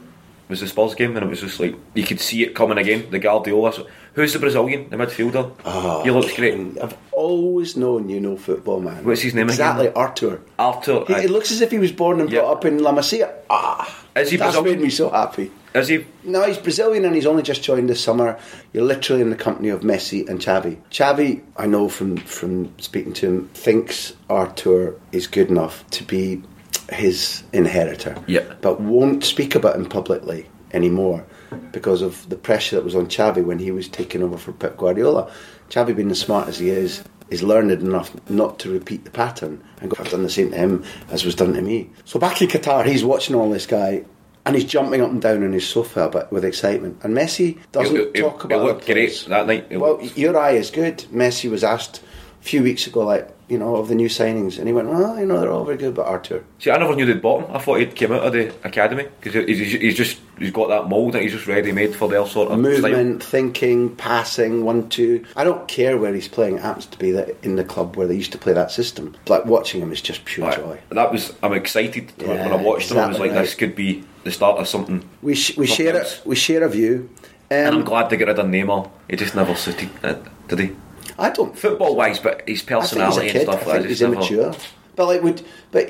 It 0.47 0.49
was 0.49 0.59
the 0.59 0.67
Spurs 0.67 0.93
game, 0.93 1.15
and 1.17 1.25
it 1.25 1.29
was 1.29 1.41
just 1.41 1.59
like 1.59 1.75
you 1.95 2.03
could 2.03 2.19
see 2.19 2.43
it 2.43 2.53
coming 2.53 2.77
again. 2.77 3.07
The 3.09 3.17
Guardiola. 3.17 3.73
So, 3.73 3.87
who's 4.13 4.31
the 4.33 4.37
Brazilian, 4.37 4.87
the 4.91 4.95
midfielder? 4.95 5.51
Oh, 5.65 6.03
he 6.03 6.11
looks 6.11 6.35
great. 6.35 6.53
I've 6.79 6.95
always 7.13 7.75
known 7.75 8.09
you 8.09 8.19
know 8.19 8.37
football, 8.37 8.79
man. 8.79 9.03
What's 9.03 9.21
his 9.21 9.33
name 9.33 9.49
Exactly, 9.49 9.87
again? 9.87 9.97
Artur. 9.97 10.41
Arthur. 10.59 11.03
He, 11.07 11.15
aye. 11.15 11.21
it 11.23 11.31
looks 11.31 11.51
as 11.51 11.61
if 11.61 11.71
he 11.71 11.79
was 11.79 11.91
born 11.91 12.21
and 12.21 12.29
Yeah. 12.31 12.41
brought 12.41 12.57
up 12.57 12.65
in 12.65 12.77
La 12.83 12.91
Masia. 12.93 13.33
Ah, 13.49 14.05
Is 14.15 14.29
he 14.29 14.37
that's 14.37 14.53
Brazilian? 14.55 14.77
made 14.77 14.83
me 14.83 14.89
so 14.91 15.09
happy. 15.09 15.49
Is 15.75 15.89
he? 15.89 16.05
No, 16.23 16.43
he's 16.43 16.57
Brazilian 16.57 17.03
and 17.03 17.13
he's 17.13 17.25
only 17.25 17.43
just 17.43 17.61
joined 17.61 17.89
this 17.89 18.01
summer. 18.01 18.39
You're 18.71 18.85
literally 18.85 19.21
in 19.21 19.29
the 19.29 19.35
company 19.35 19.69
of 19.69 19.81
Messi 19.81 20.27
and 20.27 20.39
Xavi. 20.39 20.81
Xavi, 20.89 21.43
I 21.57 21.67
know 21.67 21.89
from 21.89 22.15
from 22.17 22.77
speaking 22.79 23.13
to 23.13 23.27
him, 23.27 23.49
thinks 23.49 24.13
Artur 24.29 24.99
is 25.11 25.27
good 25.27 25.49
enough 25.49 25.87
to 25.91 26.03
be 26.05 26.41
his 26.89 27.43
inheritor. 27.51 28.15
Yeah. 28.25 28.53
But 28.61 28.79
won't 28.79 29.25
speak 29.25 29.53
about 29.55 29.75
him 29.75 29.85
publicly 29.85 30.47
anymore 30.71 31.25
because 31.71 32.01
of 32.01 32.27
the 32.29 32.35
pressure 32.35 32.77
that 32.77 32.85
was 32.85 32.95
on 32.95 33.07
Xavi 33.07 33.43
when 33.43 33.59
he 33.59 33.71
was 33.71 33.89
taking 33.89 34.23
over 34.23 34.37
for 34.37 34.53
Pep 34.53 34.77
Guardiola. 34.77 35.31
Xavi, 35.69 35.95
being 35.95 36.11
as 36.11 36.19
smart 36.19 36.47
as 36.47 36.59
he 36.59 36.69
is, 36.69 37.03
is 37.29 37.43
learned 37.43 37.71
enough 37.71 38.15
not 38.29 38.59
to 38.59 38.71
repeat 38.71 39.03
the 39.03 39.11
pattern 39.11 39.63
and 39.81 39.89
go, 39.89 39.97
I've 39.99 40.11
done 40.11 40.23
the 40.23 40.29
same 40.29 40.51
to 40.51 40.57
him 40.57 40.85
as 41.09 41.25
was 41.25 41.35
done 41.35 41.53
to 41.53 41.61
me. 41.61 41.89
So 42.05 42.19
back 42.19 42.41
in 42.41 42.47
Qatar, 42.47 42.85
he's 42.85 43.03
watching 43.03 43.35
all 43.35 43.49
this 43.49 43.65
guy 43.65 44.05
and 44.45 44.55
he's 44.55 44.65
jumping 44.65 45.01
up 45.01 45.09
and 45.09 45.21
down 45.21 45.43
on 45.43 45.53
his 45.53 45.67
sofa 45.67 46.09
but 46.11 46.31
with 46.31 46.45
excitement. 46.45 46.97
And 47.03 47.15
Messi 47.15 47.57
doesn't 47.71 47.95
It- 47.95 48.11
it- 48.15 48.21
talk 48.21 48.41
it 48.43 48.45
about 48.45 48.63
looked 48.63 48.83
other 48.83 48.93
great 48.93 49.25
that 49.29 49.47
night. 49.47 49.65
It 49.69 49.77
Well, 49.77 49.93
looked- 50.01 50.17
your 50.17 50.37
eye 50.37 50.51
is 50.51 50.69
good. 50.69 51.05
Messi 51.13 51.49
was 51.49 51.63
asked 51.63 52.01
a 52.41 52.45
few 52.45 52.61
weeks 52.61 52.85
ago, 52.85 53.01
like, 53.01 53.27
you 53.47 53.57
know, 53.59 53.75
of 53.75 53.87
the 53.89 53.95
new 53.95 54.07
signings, 54.09 54.57
and 54.57 54.67
he 54.67 54.73
went, 54.73 54.87
well, 54.87 55.19
you 55.19 55.25
know, 55.25 55.39
they're 55.39 55.51
all 55.51 55.63
very 55.65 55.77
good, 55.77 55.93
but 55.93 56.05
Artur. 56.07 56.43
See, 56.59 56.71
I 56.71 56.77
never 56.77 56.95
knew 56.95 57.05
they'd 57.05 57.21
bought 57.21 57.41
him. 57.45 57.55
I 57.55 57.59
thought 57.59 57.79
he'd 57.79 57.93
came 57.95 58.11
out 58.11 58.21
of 58.23 58.33
the 58.33 58.51
academy 58.63 59.05
because 59.21 59.45
he's, 59.47 59.71
he's 59.73 59.95
just 59.95 60.17
he's 60.39 60.49
got 60.51 60.69
that 60.69 60.89
mould 60.89 61.13
that 61.13 61.21
he's 61.21 61.31
just 61.31 61.45
ready 61.47 61.71
made 61.71 61.95
for 61.95 62.07
their 62.09 62.25
sort 62.25 62.51
of 62.51 62.57
movement, 62.59 63.23
thinking, 63.23 63.95
passing, 63.95 64.63
one, 64.65 64.89
two. 64.89 65.23
I 65.35 65.43
don't 65.43 65.67
care 65.67 65.95
where 65.97 66.13
he's 66.13 66.27
playing. 66.27 66.55
It 66.55 66.61
happens 66.61 66.87
to 66.87 66.97
be 66.99 67.11
that 67.11 67.35
in 67.43 67.55
the 67.55 67.63
club 67.63 67.95
where 67.97 68.07
they 68.07 68.15
used 68.15 68.31
to 68.31 68.37
play 68.39 68.53
that 68.53 68.71
system. 68.71 69.15
Like 69.27 69.45
watching 69.45 69.79
him 69.81 69.91
is 69.91 70.01
just 70.01 70.25
pure 70.25 70.51
style. 70.51 70.65
joy. 70.65 70.77
That 70.89 71.11
was 71.11 71.33
I'm 71.43 71.53
excited 71.53 72.11
when- 72.17 72.29
when 72.29 72.51
I 72.51 72.55
watched 72.55 72.91
him. 72.91 72.97
I 72.97 73.07
was 73.07 73.17
exactly 73.17 73.29
like, 73.29 73.41
this 73.45 73.53
could 73.55 73.75
be 73.75 74.03
the 74.25 74.31
start 74.31 74.59
of 74.59 74.67
something. 74.67 75.07
We 75.21 75.35
sh- 75.35 75.55
we 75.57 75.67
Something 75.67 75.85
share 75.85 75.97
else. 76.01 76.19
it. 76.19 76.25
We 76.25 76.35
share 76.35 76.63
a 76.63 76.69
view. 76.69 77.09
Um, 77.51 77.57
And 77.57 77.75
I'm 77.75 77.83
glad 77.85 78.09
to 78.09 78.17
get 78.17 78.27
rid 78.27 78.39
of 78.39 78.45
Neymar. 78.47 78.89
He 79.09 79.15
just 79.15 79.35
never 79.35 79.55
suited 79.55 79.89
it, 80.03 80.17
did 80.49 80.59
he? 80.59 80.69
I 81.17 81.29
don't. 81.29 81.57
Football 81.57 81.95
wise, 81.95 82.19
but 82.19 82.33
his 82.33 82.41
I 82.41 82.43
think 82.43 82.49
he's 82.49 82.61
personality 82.63 83.29
and 83.29 83.41
stuff. 83.47 83.67
I 83.67 83.71
think 83.77 83.87
he's 83.87 84.01
never- 84.01 84.13
immature. 84.15 84.53
But 84.97 85.05
like, 85.07 85.23
would 85.23 85.41
but 85.71 85.83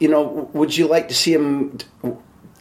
you 0.00 0.08
know, 0.08 0.48
would 0.52 0.76
you 0.76 0.86
like 0.88 1.08
to 1.08 1.14
see 1.14 1.32
him? 1.34 1.78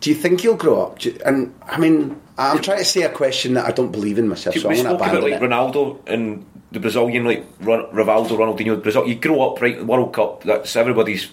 Do 0.01 0.09
you 0.09 0.15
think 0.15 0.41
he'll 0.41 0.55
grow 0.57 0.81
up? 0.81 1.03
You- 1.05 1.17
and 1.25 1.53
I 1.65 1.77
mean, 1.79 2.19
I'm 2.37 2.59
trying 2.61 2.79
to 2.79 2.85
say 2.85 3.03
a 3.03 3.09
question 3.09 3.53
that 3.53 3.65
I 3.65 3.71
don't 3.71 3.91
believe 3.91 4.17
in 4.19 4.27
myself, 4.27 4.55
so 4.57 4.67
we 4.67 4.75
I'm 4.79 4.85
spoke 4.85 4.95
about 5.01 5.23
like 5.23 5.33
it. 5.33 5.41
Ronaldo 5.41 5.99
and 6.07 6.43
the 6.71 6.79
Brazilian, 6.79 7.23
like 7.25 7.45
Rivaldo, 7.61 8.31
Ronaldinho. 8.35 8.81
Brazil, 8.81 9.07
you 9.07 9.15
grow 9.15 9.41
up 9.47 9.61
right. 9.61 9.77
World 9.85 10.11
Cup. 10.13 10.43
That's 10.43 10.75
everybody's 10.75 11.29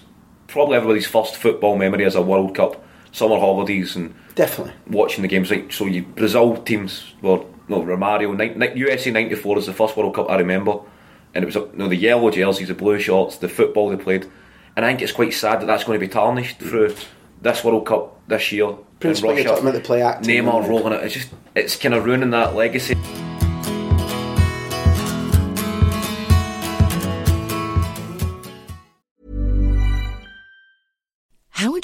probably 0.47 0.75
everybody's 0.77 1.07
first 1.07 1.35
football 1.35 1.75
memory 1.75 2.05
as 2.05 2.15
a 2.15 2.21
World 2.21 2.55
Cup. 2.55 2.81
Summer 3.11 3.39
holidays 3.39 3.95
and 3.95 4.13
Definitely. 4.35 4.73
watching 4.87 5.21
the 5.23 5.27
games. 5.27 5.49
Like 5.51 5.71
so, 5.73 5.85
you 5.85 6.03
Brazil 6.03 6.57
teams 6.57 7.13
were 7.21 7.41
no 7.67 7.81
Romario. 7.81 8.35
Ni- 8.37 8.53
ni- 8.55 8.79
USA 8.79 9.11
'94 9.11 9.57
is 9.59 9.65
the 9.65 9.73
first 9.73 9.95
World 9.97 10.15
Cup 10.15 10.29
I 10.29 10.37
remember, 10.37 10.79
and 11.33 11.43
it 11.43 11.45
was 11.45 11.55
you 11.55 11.69
know, 11.73 11.87
the 11.87 11.95
yellow 11.95 12.29
jerseys, 12.31 12.67
the 12.67 12.73
blue 12.73 12.99
shorts, 12.99 13.37
the 13.37 13.49
football 13.49 13.89
they 13.89 13.97
played, 13.97 14.25
and 14.75 14.85
I 14.85 14.89
think 14.89 15.01
it's 15.01 15.11
quite 15.11 15.33
sad 15.33 15.61
that 15.61 15.65
that's 15.65 15.83
going 15.83 15.99
to 15.99 16.05
be 16.05 16.11
tarnished 16.11 16.59
through 16.59 16.95
this 17.41 17.63
World 17.63 17.85
Cup 17.85 18.19
this 18.27 18.51
year. 18.51 18.73
Prince 18.99 19.19
in 19.21 19.27
William 19.27 19.37
Russia. 19.45 19.49
talking 19.55 19.69
about 19.69 19.77
the 19.81 19.85
play 19.85 20.01
acting, 20.01 20.43
Neymar 20.45 20.67
rolling 20.67 20.93
it. 20.93 21.03
It's 21.03 21.13
just 21.13 21.29
it's 21.55 21.75
kind 21.75 21.93
of 21.95 22.05
ruining 22.05 22.29
that 22.31 22.53
legacy. 22.55 22.95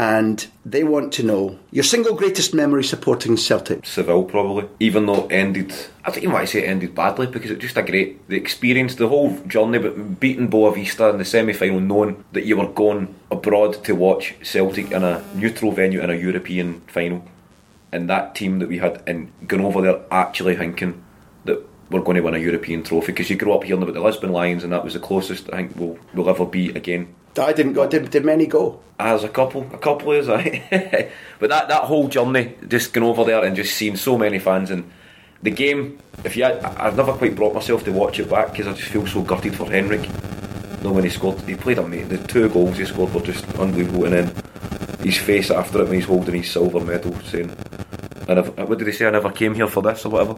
and 0.00 0.46
they 0.64 0.82
want 0.82 1.12
to 1.12 1.22
know 1.22 1.58
your 1.70 1.84
single 1.84 2.14
greatest 2.14 2.54
memory 2.54 2.82
supporting 2.82 3.36
Celtic. 3.36 3.84
Seville 3.84 4.24
probably, 4.24 4.66
even 4.80 5.04
though 5.04 5.26
it 5.26 5.32
ended. 5.32 5.74
I 6.02 6.08
don't 6.08 6.22
even 6.22 6.32
want 6.32 6.46
to 6.46 6.52
say 6.52 6.64
it 6.64 6.68
ended 6.68 6.94
badly 6.94 7.26
because 7.26 7.50
it 7.50 7.56
was 7.56 7.62
just 7.64 7.76
a 7.76 7.82
great 7.82 8.26
the 8.26 8.36
experience, 8.36 8.94
the 8.94 9.08
whole 9.08 9.36
journey. 9.40 9.78
But 9.78 10.18
beating 10.18 10.48
Boavista 10.48 11.10
in 11.10 11.18
the 11.18 11.26
semi 11.26 11.52
final, 11.52 11.80
knowing 11.80 12.24
that 12.32 12.46
you 12.46 12.56
were 12.56 12.68
going 12.68 13.14
abroad 13.30 13.84
to 13.84 13.94
watch 13.94 14.36
Celtic 14.42 14.90
in 14.90 15.04
a 15.04 15.22
neutral 15.34 15.70
venue 15.70 16.00
in 16.00 16.08
a 16.08 16.14
European 16.14 16.80
final, 16.86 17.22
and 17.92 18.08
that 18.08 18.34
team 18.34 18.58
that 18.60 18.70
we 18.70 18.78
had, 18.78 19.02
and 19.06 19.30
going 19.46 19.66
over 19.66 19.82
there 19.82 20.00
actually 20.10 20.56
thinking 20.56 21.04
that 21.44 21.62
we're 21.90 22.00
going 22.00 22.16
to 22.16 22.22
win 22.22 22.34
a 22.34 22.38
European 22.38 22.82
trophy 22.82 23.12
because 23.12 23.28
you 23.28 23.36
grew 23.36 23.52
up 23.52 23.64
hearing 23.64 23.82
about 23.82 23.92
the 23.92 24.00
Lisbon 24.00 24.32
Lions, 24.32 24.64
and 24.64 24.72
that 24.72 24.82
was 24.82 24.94
the 24.94 25.00
closest 25.00 25.52
I 25.52 25.56
think 25.56 25.76
we'll 25.76 25.98
we'll 26.14 26.30
ever 26.30 26.46
be 26.46 26.70
again. 26.70 27.14
I 27.38 27.52
didn't 27.52 27.74
go. 27.74 27.88
Did, 27.88 28.10
did 28.10 28.24
many 28.24 28.46
go? 28.46 28.80
As 28.98 29.24
a 29.24 29.28
couple, 29.28 29.62
a 29.72 29.78
couple 29.78 30.12
is 30.12 30.28
I. 30.28 31.10
but 31.38 31.50
that 31.50 31.68
that 31.68 31.84
whole 31.84 32.08
journey, 32.08 32.56
just 32.68 32.92
going 32.92 33.06
over 33.06 33.24
there 33.24 33.44
and 33.44 33.56
just 33.56 33.76
seeing 33.76 33.96
so 33.96 34.18
many 34.18 34.38
fans 34.38 34.70
and 34.70 34.90
the 35.42 35.50
game. 35.50 35.98
If 36.24 36.36
you, 36.36 36.44
had, 36.44 36.58
I've 36.64 36.96
never 36.96 37.12
quite 37.12 37.34
brought 37.34 37.54
myself 37.54 37.84
to 37.84 37.92
watch 37.92 38.18
it 38.18 38.28
back 38.28 38.50
because 38.50 38.66
I 38.66 38.72
just 38.72 38.88
feel 38.90 39.06
so 39.06 39.22
gutted 39.22 39.54
for 39.54 39.70
Henrik. 39.70 40.08
No, 40.82 40.92
when 40.92 41.04
he 41.04 41.10
scored, 41.10 41.40
he 41.42 41.54
played 41.54 41.78
amazing. 41.78 42.08
The 42.08 42.26
two 42.26 42.48
goals 42.48 42.78
he 42.78 42.84
scored 42.84 43.14
were 43.14 43.20
just 43.20 43.44
unbelievable, 43.58 44.04
and 44.04 44.14
then 44.14 44.44
his 45.02 45.16
face 45.16 45.50
after 45.50 45.80
it 45.80 45.84
when 45.84 45.94
he's 45.94 46.06
holding 46.06 46.34
his 46.34 46.50
silver 46.50 46.80
medal, 46.80 47.14
saying, 47.22 47.54
"I 48.28 48.34
never." 48.34 48.50
What 48.64 48.78
did 48.78 48.88
he 48.88 48.92
say? 48.92 49.06
I 49.06 49.10
never 49.10 49.30
came 49.30 49.54
here 49.54 49.68
for 49.68 49.82
this 49.82 50.04
or 50.04 50.10
whatever. 50.10 50.36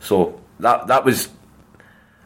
So 0.00 0.40
that 0.60 0.86
that 0.86 1.04
was. 1.04 1.28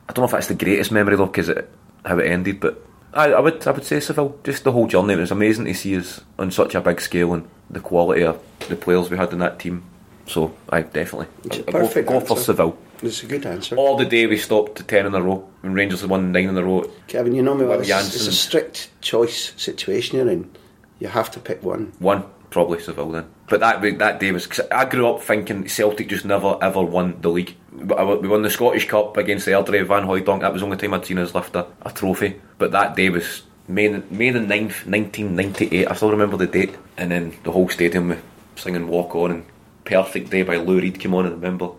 I 0.08 0.12
don't 0.12 0.22
know 0.22 0.26
if 0.26 0.30
that's 0.30 0.48
the 0.48 0.54
greatest 0.54 0.92
memory 0.92 1.16
though, 1.16 1.26
because 1.26 1.48
it 1.48 1.68
how 2.04 2.18
it 2.18 2.26
ended, 2.26 2.60
but 2.60 2.86
I, 3.14 3.32
I 3.32 3.40
would 3.40 3.66
I 3.66 3.70
would 3.70 3.84
say 3.84 4.00
Seville. 4.00 4.38
Just 4.44 4.64
the 4.64 4.72
whole 4.72 4.86
journey. 4.86 5.14
It 5.14 5.18
was 5.18 5.30
amazing 5.30 5.64
to 5.66 5.74
see 5.74 5.96
us 5.96 6.20
on 6.38 6.50
such 6.50 6.74
a 6.74 6.80
big 6.80 7.00
scale 7.00 7.32
and 7.34 7.48
the 7.70 7.80
quality 7.80 8.22
of 8.22 8.40
the 8.68 8.76
players 8.76 9.10
we 9.10 9.16
had 9.16 9.32
in 9.32 9.38
that 9.40 9.58
team. 9.58 9.84
So 10.26 10.54
I 10.70 10.82
definitely 10.82 11.28
It's 11.44 11.58
a 11.58 11.60
I'd 11.60 11.66
go- 11.66 11.72
perfect 11.80 12.08
go, 12.08 12.20
for. 12.20 12.36
Seville. 12.36 12.76
It's 13.02 13.22
a 13.22 13.26
good 13.26 13.44
answer. 13.44 13.76
All 13.76 13.96
the 13.96 14.06
day 14.06 14.26
we 14.26 14.38
stopped 14.38 14.76
to 14.76 14.82
ten 14.82 15.06
in 15.06 15.14
a 15.14 15.22
row 15.22 15.46
and 15.62 15.74
Rangers 15.74 16.00
had 16.00 16.10
won 16.10 16.32
nine 16.32 16.48
in 16.48 16.56
a 16.56 16.64
row. 16.64 16.90
Kevin, 17.08 17.34
you 17.34 17.42
know 17.42 17.54
me 17.54 17.66
well. 17.66 17.80
It's, 17.80 17.90
it's 17.90 18.26
a 18.26 18.32
strict 18.32 18.90
choice 19.02 19.52
situation 19.56 20.16
you're 20.16 20.30
in. 20.30 20.50
You 20.98 21.08
have 21.08 21.30
to 21.32 21.40
pick 21.40 21.62
one. 21.62 21.92
One 21.98 22.24
probably 22.50 22.80
Seville 22.80 23.10
then. 23.10 23.26
But 23.48 23.60
that 23.60 23.98
that 23.98 24.18
day 24.18 24.32
was. 24.32 24.48
I 24.72 24.86
grew 24.86 25.08
up 25.08 25.22
thinking 25.22 25.68
Celtic 25.68 26.08
just 26.08 26.24
never 26.24 26.56
ever 26.62 26.82
won 26.82 27.18
the 27.20 27.28
league. 27.28 27.54
We 27.76 28.28
won 28.28 28.42
the 28.42 28.50
Scottish 28.50 28.88
Cup 28.88 29.16
against 29.16 29.44
the 29.44 29.52
Airdrie 29.52 29.86
Van 29.86 30.04
Hooydonk. 30.06 30.40
That 30.40 30.52
was 30.52 30.62
the 30.62 30.66
only 30.66 30.78
time 30.78 30.94
I'd 30.94 31.04
seen 31.04 31.18
us 31.18 31.34
lift 31.34 31.54
a, 31.54 31.66
a 31.82 31.92
trophy. 31.92 32.40
But 32.58 32.72
that 32.72 32.96
day 32.96 33.10
was 33.10 33.42
May 33.68 33.88
May 34.10 34.30
the 34.30 34.38
9th, 34.38 34.86
nineteen 34.86 35.36
ninety 35.36 35.68
eight. 35.72 35.90
I 35.90 35.94
still 35.94 36.10
remember 36.10 36.36
the 36.36 36.46
date. 36.46 36.74
And 36.96 37.10
then 37.10 37.36
the 37.44 37.52
whole 37.52 37.68
stadium 37.68 38.16
singing 38.54 38.88
"Walk 38.88 39.14
On" 39.14 39.30
and 39.30 39.44
"Perfect 39.84 40.30
Day" 40.30 40.42
by 40.42 40.56
Lou 40.56 40.80
Reed 40.80 40.98
came 40.98 41.14
on. 41.14 41.26
I 41.26 41.30
remember. 41.30 41.70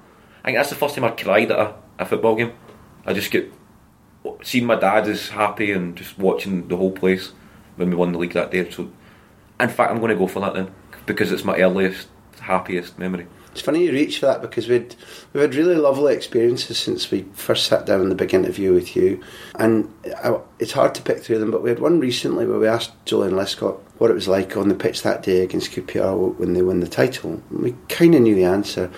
I 0.44 0.50
think 0.50 0.58
that's 0.58 0.70
the 0.70 0.76
first 0.76 0.96
time 0.96 1.04
I 1.04 1.10
cried 1.12 1.52
at 1.52 1.60
a, 1.60 1.74
a 2.00 2.06
football 2.06 2.36
game. 2.36 2.54
I 3.06 3.14
just 3.14 3.32
get 3.32 3.52
seeing 4.44 4.66
my 4.66 4.76
dad 4.76 5.08
is 5.08 5.30
happy 5.30 5.72
and 5.72 5.96
just 5.96 6.18
watching 6.18 6.68
the 6.68 6.78
whole 6.78 6.92
place 6.92 7.32
when 7.76 7.90
we 7.90 7.96
won 7.96 8.12
the 8.12 8.20
league 8.20 8.34
that 8.34 8.52
day. 8.52 8.70
So, 8.70 8.92
in 9.60 9.70
fact, 9.70 9.92
I'm 9.92 10.00
going 10.00 10.10
to 10.10 10.16
go 10.16 10.28
for 10.28 10.42
that 10.42 10.54
then 10.54 10.74
because 11.06 11.32
it's 11.32 11.44
my 11.44 11.58
earliest, 11.58 12.08
happiest 12.40 13.00
memory. 13.00 13.28
It's 13.58 13.66
funny 13.66 13.86
you 13.86 13.92
reach 13.92 14.20
for 14.20 14.28
that 14.28 14.44
because 14.44 14.68
we'd 14.68 14.96
we've 15.34 15.42
had 15.42 15.56
really 15.56 15.74
lovely 15.74 16.14
experiences 16.14 16.78
since 16.78 17.10
we 17.10 17.24
first 17.34 17.66
sat 17.66 17.88
down 17.88 18.02
in 18.02 18.10
the 18.10 18.14
big 18.14 18.36
interview 18.36 18.72
with 18.72 18.96
you, 18.96 19.24
and 19.56 19.92
I, 20.24 20.38
it's 20.60 20.74
hard 20.74 20.94
to 20.94 21.02
pick 21.02 21.24
through 21.24 21.40
them. 21.40 21.50
But 21.50 21.64
we 21.64 21.70
had 21.72 21.80
one 21.80 22.00
recently 22.00 22.46
where 22.46 22.60
we 22.60 22.68
asked 22.68 22.94
Joleon 23.06 23.32
Lescott 23.32 23.80
what 23.98 24.12
it 24.12 24.14
was 24.14 24.28
like 24.28 24.56
on 24.56 24.70
the 24.70 24.76
pitch 24.76 25.02
that 25.02 25.24
day 25.24 25.42
against 25.42 25.72
QPR 25.72 26.36
when 26.38 26.54
they 26.54 26.62
won 26.62 26.82
the 26.82 26.88
title. 26.88 27.42
And 27.50 27.64
we 27.64 27.74
kind 27.90 28.14
of 28.14 28.22
knew 28.22 28.36
the 28.36 28.44
answer. 28.44 28.92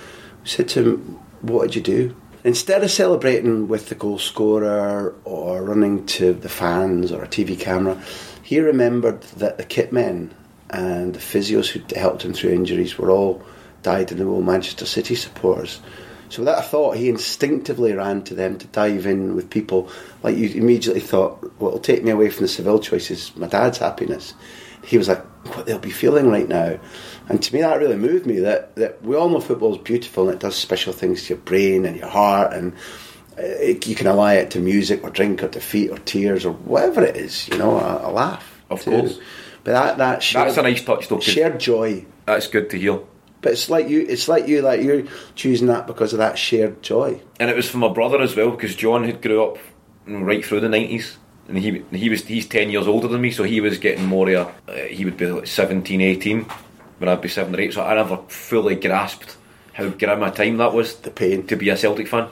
We 0.43 0.49
said 0.49 0.67
to 0.69 0.95
him, 0.95 1.19
"What 1.39 1.67
did 1.67 1.75
you 1.75 1.81
do?" 1.81 2.15
Instead 2.43 2.83
of 2.83 2.91
celebrating 2.91 3.69
with 3.69 3.87
the 3.87 3.95
goal 3.95 4.19
scorer 4.19 5.15
or 5.23 5.63
running 5.63 6.05
to 6.07 6.33
the 6.33 6.49
fans 6.49 7.13
or 7.13 7.23
a 7.23 7.29
TV 7.29 7.57
camera, 7.57 7.97
he 8.43 8.59
remembered 8.59 9.21
that 9.37 9.57
the 9.57 9.63
kit 9.63 9.93
men 9.93 10.33
and 10.69 11.13
the 11.13 11.19
physios 11.19 11.69
who 11.69 11.79
helped 11.97 12.25
him 12.25 12.33
through 12.33 12.51
injuries 12.51 12.97
were 12.97 13.09
all 13.09 13.41
dyed 13.83 14.11
in 14.11 14.17
the 14.17 14.25
wool 14.25 14.41
Manchester 14.41 14.85
City 14.85 15.15
supporters 15.15 15.79
So 16.29 16.41
without 16.43 16.59
a 16.59 16.67
thought, 16.67 16.97
he 16.97 17.09
instinctively 17.09 17.93
ran 17.93 18.23
to 18.23 18.35
them 18.35 18.57
to 18.59 18.67
dive 18.67 19.05
in 19.07 19.35
with 19.35 19.49
people. 19.49 19.89
Like 20.21 20.37
you 20.37 20.49
immediately 20.49 21.01
thought, 21.01 21.41
what 21.59 21.71
will 21.73 21.79
take 21.79 22.03
me 22.03 22.11
away 22.11 22.29
from 22.29 22.43
the 22.43 22.47
Seville 22.47 22.79
choice 22.79 23.09
is 23.09 23.35
my 23.35 23.47
dad's 23.47 23.79
happiness. 23.79 24.33
He 24.83 24.97
was 24.97 25.07
like, 25.07 25.23
what 25.55 25.65
they'll 25.65 25.79
be 25.79 25.89
feeling 25.89 26.29
right 26.29 26.47
now. 26.47 26.79
And 27.29 27.41
to 27.41 27.53
me, 27.53 27.61
that 27.61 27.79
really 27.79 27.95
moved 27.95 28.25
me. 28.25 28.39
That 28.39 28.75
that 28.75 29.01
we 29.03 29.15
all 29.15 29.29
know 29.29 29.39
football 29.39 29.75
is 29.75 29.81
beautiful 29.81 30.25
and 30.29 30.35
it 30.35 30.39
does 30.41 30.55
special 30.55 30.93
things 30.93 31.23
to 31.23 31.33
your 31.33 31.41
brain 31.43 31.85
and 31.85 31.95
your 31.97 32.07
heart, 32.09 32.53
and 32.53 32.73
uh, 33.37 33.41
it, 33.41 33.87
you 33.87 33.95
can 33.95 34.07
ally 34.07 34.35
it 34.35 34.51
to 34.51 34.59
music 34.59 35.03
or 35.03 35.09
drink 35.09 35.41
or 35.43 35.47
defeat 35.47 35.89
or 35.89 35.97
tears 35.99 36.45
or 36.45 36.53
whatever 36.53 37.03
it 37.03 37.15
is. 37.17 37.47
You 37.49 37.57
know, 37.57 37.77
a, 37.79 38.09
a 38.09 38.11
laugh. 38.11 38.61
Of 38.69 38.83
too. 38.83 38.91
course. 38.91 39.19
But 39.63 39.71
that 39.71 39.97
that 39.97 40.23
shared, 40.23 40.47
That's 40.47 40.57
a 40.57 40.61
nice 40.61 40.83
touch, 40.83 41.07
though. 41.07 41.19
shared 41.19 41.59
joy. 41.59 42.05
That's 42.25 42.47
good 42.47 42.69
to 42.71 42.77
hear. 42.77 42.99
But 43.41 43.53
it's 43.53 43.69
like 43.69 43.87
you. 43.87 44.05
It's 44.07 44.27
like 44.27 44.47
you. 44.47 44.61
Like 44.61 44.81
you're 44.81 45.03
choosing 45.35 45.67
that 45.67 45.87
because 45.87 46.11
of 46.13 46.19
that 46.19 46.37
shared 46.37 46.81
joy. 46.83 47.21
And 47.39 47.49
it 47.49 47.55
was 47.55 47.69
for 47.69 47.77
my 47.77 47.87
brother 47.87 48.19
as 48.21 48.35
well 48.35 48.51
because 48.51 48.75
John 48.75 49.03
had 49.05 49.21
grew 49.21 49.43
up 49.43 49.57
right 50.05 50.43
through 50.43 50.59
the 50.59 50.69
nineties, 50.69 51.17
and 51.47 51.57
he 51.57 51.83
he 51.91 52.09
was 52.09 52.25
he's 52.25 52.47
ten 52.47 52.69
years 52.69 52.87
older 52.87 53.07
than 53.07 53.21
me, 53.21 53.31
so 53.31 53.43
he 53.43 53.61
was 53.61 53.77
getting 53.77 54.05
more 54.05 54.29
of 54.29 54.53
a, 54.67 54.71
uh, 54.71 54.87
he 54.87 55.05
would 55.05 55.15
be 55.17 55.27
like 55.27 55.47
17, 55.47 56.01
18 56.01 56.41
when 56.97 57.07
I'd 57.09 57.21
be 57.21 57.29
seven 57.29 57.55
or 57.55 57.61
eight. 57.61 57.73
So 57.73 57.81
I 57.83 57.95
never 57.95 58.17
fully 58.27 58.75
grasped 58.75 59.37
how 59.73 59.87
grim 59.87 60.21
a 60.23 60.31
time 60.31 60.57
that 60.57 60.73
was 60.73 60.95
The 60.95 61.11
pain. 61.11 61.47
to 61.47 61.55
be 61.55 61.69
a 61.69 61.77
Celtic 61.77 62.09
fan. 62.09 62.27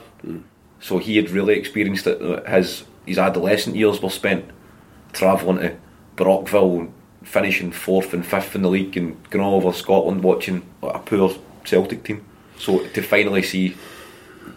So 0.82 0.98
he 0.98 1.16
had 1.16 1.30
really 1.30 1.58
experienced 1.58 2.06
it. 2.08 2.20
His 2.50 2.84
his 3.06 3.18
adolescent 3.18 3.78
years 3.78 4.02
were 4.02 4.10
spent 4.10 4.44
travelling 5.14 5.60
to 5.60 5.78
Brockville, 6.18 6.92
finishing 7.28 7.72
fourth 7.72 8.14
and 8.14 8.26
fifth 8.26 8.56
in 8.56 8.62
the 8.62 8.70
league, 8.70 8.96
and 8.98 9.22
going 9.30 9.44
all 9.44 9.56
over 9.56 9.74
Scotland 9.74 10.24
watching 10.24 10.68
a 10.82 11.00
poor 11.00 11.36
Celtic 11.66 12.04
team. 12.04 12.26
So 12.58 12.86
to 12.88 13.02
finally 13.02 13.44
see 13.44 13.76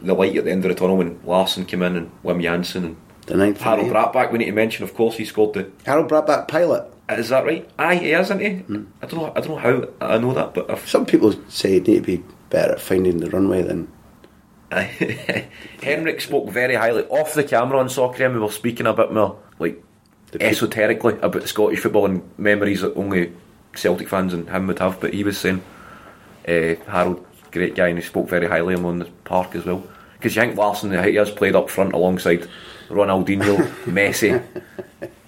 the 0.01 0.15
light 0.15 0.37
at 0.37 0.45
the 0.45 0.51
end 0.53 0.65
of 0.65 0.71
the 0.71 0.75
tunnel 0.75 0.97
when 0.97 1.21
Larsson 1.25 1.67
came 1.67 1.83
in 1.83 1.97
and 1.97 2.11
Wim 2.23 2.43
Jansen 2.43 2.85
and 2.85 2.97
The 3.27 3.37
ninth. 3.37 3.61
Harold. 3.61 3.91
Brattbakk, 3.91 4.33
we 4.33 4.39
need 4.39 4.47
to 4.47 4.53
mention, 4.53 4.85
of 4.85 4.95
course, 4.95 5.17
he 5.17 5.25
scored 5.25 5.55
the. 5.55 5.71
Harold 5.85 6.09
Brattbakk 6.09 6.49
pilot. 6.49 6.91
Is 7.11 7.29
that 7.31 7.45
right? 7.45 7.69
Aye, 7.79 7.97
he 7.97 8.13
is, 8.13 8.29
isn't 8.29 8.41
he? 8.41 8.51
Hmm. 8.59 8.85
I 9.03 9.07
don't 9.07 9.21
know. 9.21 9.33
I 9.35 9.41
don't 9.41 9.49
know 9.49 9.57
how 9.57 9.89
I 10.01 10.19
know 10.19 10.33
that, 10.33 10.55
but 10.55 10.71
I've 10.71 10.89
Some 10.89 11.05
people 11.07 11.35
say 11.49 11.75
you 11.75 11.81
need 11.81 11.97
to 11.97 12.01
be 12.03 12.25
better 12.51 12.73
at 12.73 12.81
finding 12.81 13.19
the 13.19 13.31
runway 13.31 13.63
than. 13.63 13.91
Henrik 15.83 16.21
spoke 16.21 16.49
very 16.49 16.77
highly 16.77 17.03
off 17.07 17.35
the 17.35 17.43
camera 17.43 17.81
on 17.81 17.89
Soccer 17.89 18.25
and 18.25 18.35
we 18.35 18.41
were 18.41 18.53
speaking 18.53 18.87
a 18.87 18.93
bit 18.93 19.13
more 19.13 19.37
like 19.59 19.83
esoterically 20.39 21.15
about 21.21 21.49
Scottish 21.49 21.81
football 21.81 22.07
and 22.07 22.23
memories 22.39 22.83
that 22.83 22.95
only 22.95 23.33
Celtic 23.75 24.09
fans 24.09 24.33
and 24.33 24.49
him 24.49 24.67
would 24.67 24.79
have. 24.79 25.01
But 25.01 25.15
he 25.15 25.25
was 25.25 25.39
saying 25.39 25.63
uh, 26.47 26.75
Harold, 26.87 27.27
great 27.51 27.75
guy, 27.75 27.89
and 27.89 27.99
he 27.99 28.05
spoke 28.05 28.29
very 28.29 28.47
highly 28.47 28.75
of 28.75 28.81
him 28.81 28.87
on 28.87 28.99
the 29.01 29.07
park 29.25 29.55
as 29.55 29.65
well. 29.65 29.83
Because 30.15 30.37
you 30.37 30.43
think 30.43 30.57
Larsson, 30.57 30.91
he 31.05 31.15
has 31.15 31.31
played 31.31 31.57
up 31.57 31.71
front 31.71 31.95
alongside 31.95 32.47
Ronaldinho, 32.89 33.57
Messi, 33.85 34.43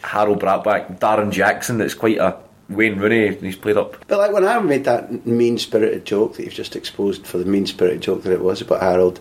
Harold 0.03 0.41
Brattbakk, 0.41 0.99
Darren 0.99 1.31
Jackson. 1.31 1.79
That's 1.79 1.95
quite 1.95 2.19
a 2.19 2.37
Wayne 2.69 2.99
Rooney. 2.99 3.29
and 3.29 3.41
He's 3.41 3.57
played 3.57 3.77
up. 3.77 3.97
But 4.07 4.19
like 4.19 4.33
when 4.33 4.47
I 4.47 4.59
made 4.61 4.85
that 4.85 5.27
mean 5.27 5.59
spirited 5.59 6.05
joke 6.05 6.37
that 6.37 6.45
you've 6.45 6.53
just 6.53 6.77
exposed 6.77 7.27
for 7.27 7.39
the 7.39 7.45
mean 7.45 7.67
spirited 7.67 8.03
joke 8.03 8.23
that 8.25 8.33
it 8.33 8.43
was 8.43 8.61
about 8.61 8.83
Harold, 8.83 9.21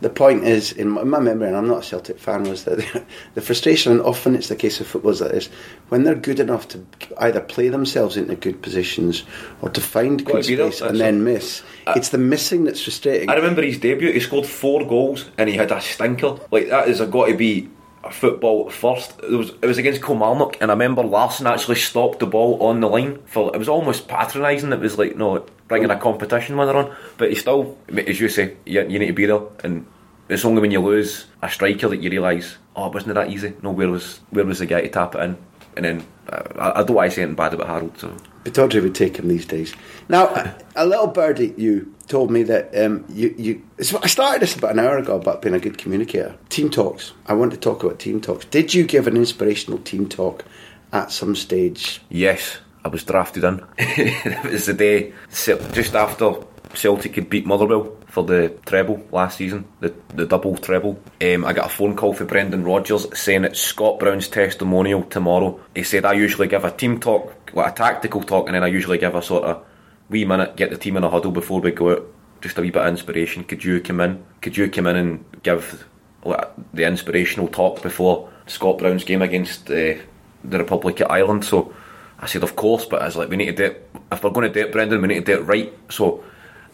the 0.00 0.10
point 0.10 0.44
is, 0.44 0.72
in 0.72 0.88
my, 0.88 1.18
memory, 1.18 1.48
and 1.48 1.56
I'm 1.56 1.68
not 1.68 1.78
a 1.78 1.82
Celtic 1.82 2.18
fan, 2.18 2.44
was 2.44 2.64
that 2.64 2.78
the 3.34 3.40
frustration, 3.40 3.92
and 3.92 4.00
often 4.02 4.34
it's 4.34 4.48
the 4.48 4.56
case 4.56 4.80
of 4.80 4.86
footballers 4.86 5.20
that 5.20 5.32
is, 5.32 5.48
when 5.88 6.04
they're 6.04 6.14
good 6.14 6.40
enough 6.40 6.68
to 6.68 6.84
either 7.18 7.40
play 7.40 7.68
themselves 7.68 8.16
into 8.16 8.34
good 8.36 8.62
positions 8.62 9.24
or 9.62 9.70
to 9.70 9.80
find 9.80 10.24
good 10.24 10.44
space 10.44 10.80
and 10.80 11.00
then 11.00 11.24
miss, 11.24 11.62
it's 11.88 12.10
the 12.10 12.18
missing 12.18 12.64
that's 12.64 12.82
frustrating. 12.82 13.30
I 13.30 13.34
remember 13.34 13.62
his 13.62 13.78
debut. 13.78 14.12
He 14.12 14.20
scored 14.20 14.46
four 14.46 14.86
goals 14.86 15.30
and 15.38 15.48
he 15.48 15.56
had 15.56 15.70
a 15.72 15.80
stinker. 15.80 16.38
Like 16.50 16.68
that 16.68 16.88
is 16.88 17.00
a 17.00 17.06
got 17.06 17.26
to 17.26 17.36
be 17.36 17.68
football 18.12 18.70
first. 18.70 19.18
It 19.22 19.36
was 19.36 19.50
it 19.50 19.66
was 19.66 19.78
against 19.78 20.02
Kilmarnock, 20.02 20.56
and 20.60 20.70
I 20.70 20.74
remember 20.74 21.02
Larsson 21.02 21.46
actually 21.46 21.76
stopped 21.76 22.20
the 22.20 22.26
ball 22.26 22.62
on 22.62 22.80
the 22.80 22.88
line 22.88 23.18
for. 23.26 23.54
It 23.54 23.58
was 23.58 23.68
almost 23.68 24.08
patronising. 24.08 24.72
It 24.72 24.80
was 24.80 24.98
like 24.98 25.16
no 25.16 25.44
bringing 25.68 25.90
a 25.90 25.98
competition 25.98 26.56
winner 26.56 26.74
on, 26.74 26.96
but 27.18 27.30
he 27.30 27.34
still, 27.34 27.76
as 27.88 28.20
you 28.20 28.28
say, 28.28 28.56
you, 28.64 28.82
you 28.82 28.98
need 28.98 29.08
to 29.08 29.12
be 29.12 29.26
there. 29.26 29.42
And 29.64 29.86
it's 30.28 30.44
only 30.44 30.60
when 30.60 30.70
you 30.70 30.80
lose 30.80 31.26
a 31.42 31.50
striker 31.50 31.88
that 31.88 32.02
you 32.02 32.10
realise, 32.10 32.56
oh, 32.74 32.88
wasn't 32.88 33.12
it 33.12 33.14
that 33.14 33.30
easy? 33.30 33.54
No, 33.62 33.70
where 33.70 33.88
was 33.88 34.20
where 34.30 34.44
was 34.44 34.58
the 34.58 34.66
guy 34.66 34.82
to 34.82 34.88
tap 34.88 35.14
it 35.14 35.20
in? 35.20 35.36
And 35.76 35.84
then 35.84 36.06
I, 36.28 36.80
I 36.80 36.82
don't 36.82 36.96
want 36.96 37.10
to 37.10 37.14
say 37.14 37.22
anything 37.22 37.36
bad 37.36 37.54
about 37.54 37.68
Harold. 37.68 37.98
So 37.98 38.16
Pittodrie 38.46 38.80
would 38.80 38.94
take 38.94 39.16
him 39.16 39.26
these 39.26 39.44
days. 39.44 39.74
Now, 40.08 40.26
a, 40.28 40.54
a 40.76 40.86
little 40.86 41.08
birdie, 41.08 41.52
you 41.56 41.92
told 42.06 42.30
me 42.30 42.44
that 42.44 42.76
um, 42.78 43.04
you, 43.08 43.34
you. 43.36 43.62
I 43.78 44.06
started 44.06 44.40
this 44.40 44.54
about 44.54 44.70
an 44.70 44.78
hour 44.78 44.98
ago 44.98 45.16
about 45.16 45.42
being 45.42 45.54
a 45.54 45.58
good 45.58 45.78
communicator. 45.78 46.36
Team 46.48 46.70
talks. 46.70 47.12
I 47.26 47.34
want 47.34 47.50
to 47.50 47.56
talk 47.56 47.82
about 47.82 47.98
team 47.98 48.20
talks. 48.20 48.44
Did 48.44 48.72
you 48.72 48.84
give 48.84 49.08
an 49.08 49.16
inspirational 49.16 49.80
team 49.80 50.08
talk 50.08 50.44
at 50.92 51.10
some 51.10 51.34
stage? 51.34 52.00
Yes, 52.08 52.58
I 52.84 52.88
was 52.88 53.02
drafted 53.02 53.42
in. 53.42 53.64
it 53.78 54.44
was 54.44 54.66
the 54.66 54.74
day 54.74 55.12
just 55.28 55.96
after 55.96 56.34
Celtic 56.74 57.16
had 57.16 57.28
beat 57.28 57.46
Motherwell 57.46 57.95
for 58.16 58.24
the 58.24 58.48
treble 58.64 59.06
last 59.12 59.36
season, 59.36 59.66
the 59.80 59.92
the 60.14 60.24
double 60.24 60.56
treble. 60.56 60.98
Um, 61.20 61.44
I 61.44 61.52
got 61.52 61.66
a 61.66 61.68
phone 61.68 61.94
call 61.94 62.14
from 62.14 62.28
Brendan 62.28 62.64
Rodgers 62.64 63.06
saying 63.12 63.44
it's 63.44 63.60
Scott 63.60 63.98
Brown's 63.98 64.26
testimonial 64.26 65.02
tomorrow. 65.02 65.60
He 65.74 65.82
said 65.82 66.06
I 66.06 66.14
usually 66.14 66.48
give 66.48 66.64
a 66.64 66.70
team 66.70 66.98
talk, 66.98 67.52
like 67.52 67.72
a 67.72 67.76
tactical 67.76 68.22
talk, 68.22 68.46
and 68.46 68.54
then 68.54 68.64
I 68.64 68.68
usually 68.68 68.96
give 68.96 69.14
a 69.14 69.20
sort 69.20 69.44
of 69.44 69.62
wee 70.08 70.24
minute, 70.24 70.56
get 70.56 70.70
the 70.70 70.78
team 70.78 70.96
in 70.96 71.04
a 71.04 71.10
huddle 71.10 71.30
before 71.30 71.60
we 71.60 71.72
go 71.72 71.90
out. 71.90 72.06
Just 72.40 72.56
a 72.56 72.62
wee 72.62 72.70
bit 72.70 72.80
of 72.80 72.88
inspiration. 72.88 73.44
Could 73.44 73.62
you 73.62 73.82
come 73.82 74.00
in? 74.00 74.24
Could 74.40 74.56
you 74.56 74.70
come 74.70 74.86
in 74.86 74.96
and 74.96 75.42
give 75.42 75.86
like, 76.24 76.48
the 76.72 76.84
inspirational 76.84 77.48
talk 77.48 77.82
before 77.82 78.30
Scott 78.46 78.78
Brown's 78.78 79.04
game 79.04 79.20
against 79.20 79.70
uh, 79.70 80.00
the 80.42 80.58
Republic 80.58 81.00
of 81.00 81.10
Ireland? 81.10 81.44
So 81.44 81.74
I 82.18 82.24
said, 82.24 82.44
of 82.44 82.56
course, 82.56 82.86
but 82.86 83.02
I 83.02 83.04
was 83.04 83.16
like, 83.16 83.28
we 83.28 83.36
need 83.36 83.56
to 83.56 83.62
do 83.62 83.64
it. 83.64 83.90
If 84.10 84.24
we're 84.24 84.30
going 84.30 84.50
to 84.50 84.54
do 84.54 84.66
it, 84.66 84.72
Brendan, 84.72 85.02
we 85.02 85.08
need 85.08 85.26
to 85.26 85.34
do 85.34 85.42
it 85.42 85.44
right. 85.44 85.70
So 85.90 86.24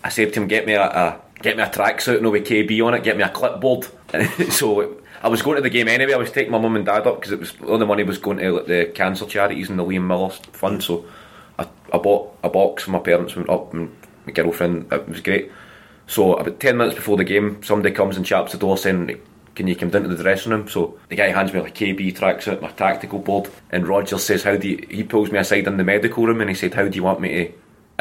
I 0.04 0.08
said 0.08 0.32
to 0.32 0.40
him, 0.40 0.48
get 0.48 0.66
me 0.66 0.74
a, 0.74 0.82
a 0.82 1.20
get 1.42 1.56
me 1.56 1.62
a 1.62 1.68
tracksuit, 1.68 2.22
no 2.22 2.30
with 2.30 2.46
KB 2.46 2.84
on 2.84 2.94
it, 2.94 3.02
get 3.02 3.16
me 3.16 3.22
a 3.22 3.28
clipboard. 3.28 3.86
so 4.50 4.96
I 5.22 5.28
was 5.28 5.42
going 5.42 5.56
to 5.56 5.62
the 5.62 5.70
game 5.70 5.88
anyway. 5.88 6.14
I 6.14 6.18
was 6.18 6.30
taking 6.30 6.52
my 6.52 6.58
mum 6.58 6.76
and 6.76 6.86
dad 6.86 7.06
up 7.06 7.20
because 7.20 7.32
it 7.32 7.40
was 7.40 7.52
all 7.66 7.78
the 7.78 7.86
money 7.86 8.02
was 8.02 8.18
going 8.18 8.38
to 8.38 8.52
like, 8.52 8.66
the 8.66 8.90
cancer 8.94 9.26
charities 9.26 9.70
and 9.70 9.78
the 9.78 9.84
Liam 9.84 10.06
Miller 10.06 10.30
fund. 10.30 10.82
So 10.82 11.04
I, 11.58 11.68
I 11.92 11.98
bought 11.98 12.36
a 12.42 12.48
box. 12.48 12.84
For 12.84 12.90
my 12.90 12.98
parents 12.98 13.36
went 13.36 13.50
up 13.50 13.72
and 13.72 13.94
my 14.26 14.32
girlfriend. 14.32 14.92
It 14.92 15.08
was 15.08 15.20
great. 15.20 15.50
So 16.06 16.34
about 16.34 16.60
ten 16.60 16.76
minutes 16.76 16.96
before 16.96 17.16
the 17.16 17.24
game, 17.24 17.62
somebody 17.62 17.94
comes 17.94 18.16
and 18.16 18.26
chaps 18.26 18.52
the 18.52 18.58
door 18.58 18.78
saying. 18.78 19.20
Can 19.54 19.66
you 19.66 19.76
come 19.76 19.90
down 19.90 20.04
to 20.04 20.08
the 20.08 20.22
dressing 20.22 20.50
room? 20.50 20.66
So 20.66 20.98
the 21.10 21.14
guy 21.14 21.28
hands 21.28 21.52
me 21.52 21.60
like 21.60 21.74
KB 21.74 22.16
tracksuit, 22.16 22.62
my 22.62 22.70
tactical 22.70 23.18
board, 23.18 23.50
and 23.70 23.86
Rodgers 23.86 24.24
says, 24.24 24.44
"How 24.44 24.56
do 24.56 24.66
you, 24.66 24.86
he 24.88 25.02
pulls 25.02 25.30
me 25.30 25.38
aside 25.38 25.66
in 25.66 25.76
the 25.76 25.84
medical 25.84 26.26
room 26.26 26.40
and 26.40 26.48
he 26.48 26.56
said, 26.56 26.72
"How 26.72 26.88
do 26.88 26.96
you 26.96 27.02
want 27.02 27.20
me 27.20 27.28
to 27.28 27.52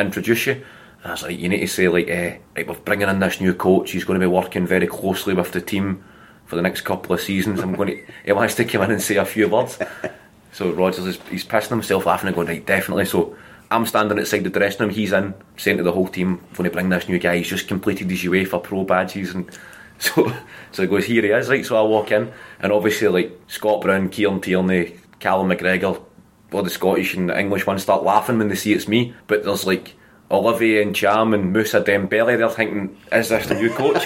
introduce 0.01 0.47
you?" 0.47 0.63
I 1.03 1.11
was 1.11 1.23
like, 1.23 1.39
"You 1.39 1.49
need 1.49 1.61
to 1.61 1.67
say 1.67 1.87
like, 1.87 2.07
eh, 2.07 2.37
right, 2.55 2.67
we're 2.67 2.75
bringing 2.75 3.09
in 3.09 3.19
this 3.19 3.41
new 3.41 3.53
coach. 3.53 3.91
He's 3.91 4.03
going 4.03 4.19
to 4.19 4.25
be 4.25 4.31
working 4.31 4.67
very 4.67 4.87
closely 4.87 5.33
with 5.33 5.51
the 5.51 5.61
team 5.61 6.03
for 6.45 6.55
the 6.55 6.61
next 6.61 6.81
couple 6.81 7.13
of 7.13 7.21
seasons. 7.21 7.59
I'm 7.59 7.73
going 7.73 7.89
to. 8.05 8.05
He 8.25 8.31
wants 8.31 8.55
to 8.55 8.65
come 8.65 8.83
in 8.83 8.91
and 8.91 9.01
say 9.01 9.15
a 9.15 9.25
few 9.25 9.47
words." 9.47 9.79
So 10.53 10.69
Rodgers 10.73 11.05
is 11.05 11.17
he's 11.29 11.45
pissing 11.45 11.69
himself 11.69 12.05
laughing 12.05 12.27
and 12.27 12.35
going, 12.35 12.47
"Right, 12.47 12.65
definitely." 12.65 13.05
So 13.05 13.37
I'm 13.71 13.85
standing 13.85 14.19
outside 14.19 14.43
the 14.43 14.49
dressing 14.49 14.85
room. 14.85 14.93
He's 14.93 15.13
in, 15.13 15.33
saying 15.55 15.77
to 15.77 15.83
the 15.83 15.93
whole 15.93 16.09
team, 16.09 16.41
"Going 16.55 16.69
to 16.69 16.73
bring 16.73 16.89
this 16.89 17.07
new 17.07 17.19
guy. 17.19 17.37
He's 17.37 17.47
just 17.47 17.69
completed 17.69 18.09
his 18.09 18.23
UEFA 18.23 18.61
Pro 18.61 18.83
badges 18.83 19.33
and." 19.33 19.49
So, 20.01 20.33
so 20.71 20.81
he 20.81 20.87
goes, 20.87 21.05
here 21.05 21.21
he 21.21 21.29
is, 21.29 21.47
right? 21.47 21.63
So 21.63 21.77
I 21.77 21.87
walk 21.87 22.11
in, 22.11 22.33
and 22.59 22.71
obviously, 22.71 23.07
like 23.09 23.39
Scott 23.45 23.81
Brown, 23.81 24.09
Kieran 24.09 24.41
Tierney, 24.41 24.95
Callum 25.19 25.49
McGregor, 25.49 26.03
all 26.51 26.63
the 26.63 26.71
Scottish 26.71 27.13
and 27.13 27.29
the 27.29 27.39
English 27.39 27.67
ones 27.67 27.83
start 27.83 28.01
laughing 28.01 28.39
when 28.39 28.47
they 28.47 28.55
see 28.55 28.73
it's 28.73 28.87
me. 28.87 29.13
But 29.27 29.43
there's 29.43 29.67
like 29.67 29.93
Olivier 30.32 30.86
Ntcham 30.86 31.34
and 31.34 31.52
Moussa 31.52 31.82
Dembele. 31.82 32.38
They're 32.38 32.50
thinking, 32.50 32.98
is 33.12 33.30
this 33.30 33.48
the 33.48 33.56
new 33.56 33.70
coach? 33.70 34.06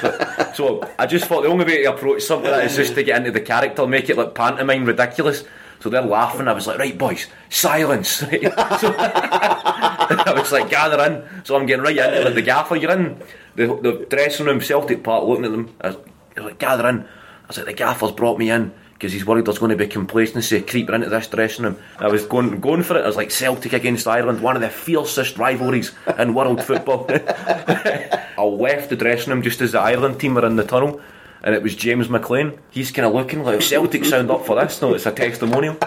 so 0.55 0.89
I 0.97 1.05
just 1.05 1.25
thought 1.25 1.43
the 1.43 1.49
only 1.49 1.65
way 1.65 1.83
to 1.83 1.93
approach 1.93 2.23
something 2.23 2.49
like 2.49 2.61
that 2.61 2.71
is 2.71 2.75
just 2.75 2.95
to 2.95 3.03
get 3.03 3.17
into 3.17 3.31
the 3.31 3.41
character, 3.41 3.85
make 3.85 4.09
it 4.09 4.17
like 4.17 4.33
pantomime 4.33 4.85
ridiculous. 4.85 5.43
So 5.81 5.89
they're 5.89 6.01
laughing. 6.01 6.47
I 6.47 6.53
was 6.53 6.65
like, 6.65 6.79
right, 6.79 6.97
boys, 6.97 7.27
silence. 7.49 8.09
so 8.09 8.27
I 8.31 10.33
was 10.35 10.51
like, 10.51 10.69
gather 10.69 10.99
in. 11.03 11.45
So 11.45 11.55
I'm 11.55 11.67
getting 11.67 11.83
right 11.83 11.97
into 11.97 12.21
like, 12.21 12.33
the 12.33 12.41
gaffer. 12.41 12.75
You're 12.75 12.91
in 12.91 13.21
the, 13.55 13.67
the 13.67 14.07
dressing 14.09 14.47
room, 14.47 14.61
Celtic 14.61 15.03
Park, 15.03 15.25
looking 15.25 15.45
at 15.45 15.51
them. 15.51 15.75
I 15.81 15.89
was 15.89 15.97
like, 16.37 16.57
gather 16.57 16.89
in. 16.89 17.01
I 17.01 17.47
was 17.47 17.57
like, 17.57 17.67
the 17.67 17.73
gaffer's 17.73 18.11
brought 18.11 18.39
me 18.39 18.49
in 18.49 18.73
because 18.95 19.11
he's 19.11 19.25
worried 19.25 19.45
there's 19.45 19.59
going 19.59 19.71
to 19.71 19.75
be 19.75 19.87
complacency 19.87 20.61
creeping 20.61 20.95
into 20.95 21.09
this 21.09 21.27
dressing 21.27 21.65
room. 21.65 21.77
I 21.99 22.07
was 22.07 22.25
going 22.25 22.61
going 22.61 22.81
for 22.81 22.97
it. 22.97 23.03
I 23.03 23.07
was 23.07 23.17
like 23.17 23.29
Celtic 23.29 23.73
against 23.73 24.07
Ireland, 24.07 24.41
one 24.41 24.55
of 24.55 24.61
the 24.61 24.69
fiercest 24.69 25.37
rivalries 25.37 25.93
in 26.17 26.33
world 26.33 26.63
football. 26.63 27.05
I 27.09 28.41
left 28.41 28.89
the 28.89 28.95
dressing 28.95 29.33
room 29.33 29.41
just 29.41 29.59
as 29.59 29.73
the 29.73 29.81
Ireland 29.81 30.19
team 30.19 30.35
were 30.35 30.45
in 30.45 30.55
the 30.55 30.63
tunnel. 30.63 31.01
And 31.43 31.53
it 31.53 31.61
was 31.61 31.75
James 31.75 32.07
McClean. 32.07 32.57
He's 32.71 32.89
kind 32.89 33.05
of 33.05 33.13
looking 33.13 33.43
like 33.43 33.57
oh, 33.57 33.59
Celtic 33.59 34.05
sound 34.05 34.31
up 34.31 34.45
for 34.45 34.55
this. 34.55 34.81
No, 34.81 34.95
it's 34.95 35.05
a 35.05 35.11
testimonial. 35.11 35.77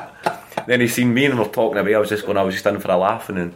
Then 0.66 0.80
he 0.80 0.86
seen 0.86 1.14
me 1.14 1.24
and 1.24 1.34
we 1.34 1.44
we're 1.44 1.50
talking 1.50 1.78
away. 1.78 1.94
I 1.94 1.98
was 1.98 2.11
just 2.11 2.26
going. 2.26 2.36
I 2.36 2.42
was 2.42 2.54
just 2.54 2.66
in 2.66 2.78
for 2.78 2.92
a 2.92 2.96
laugh, 2.96 3.28
and 3.30 3.38
then 3.38 3.54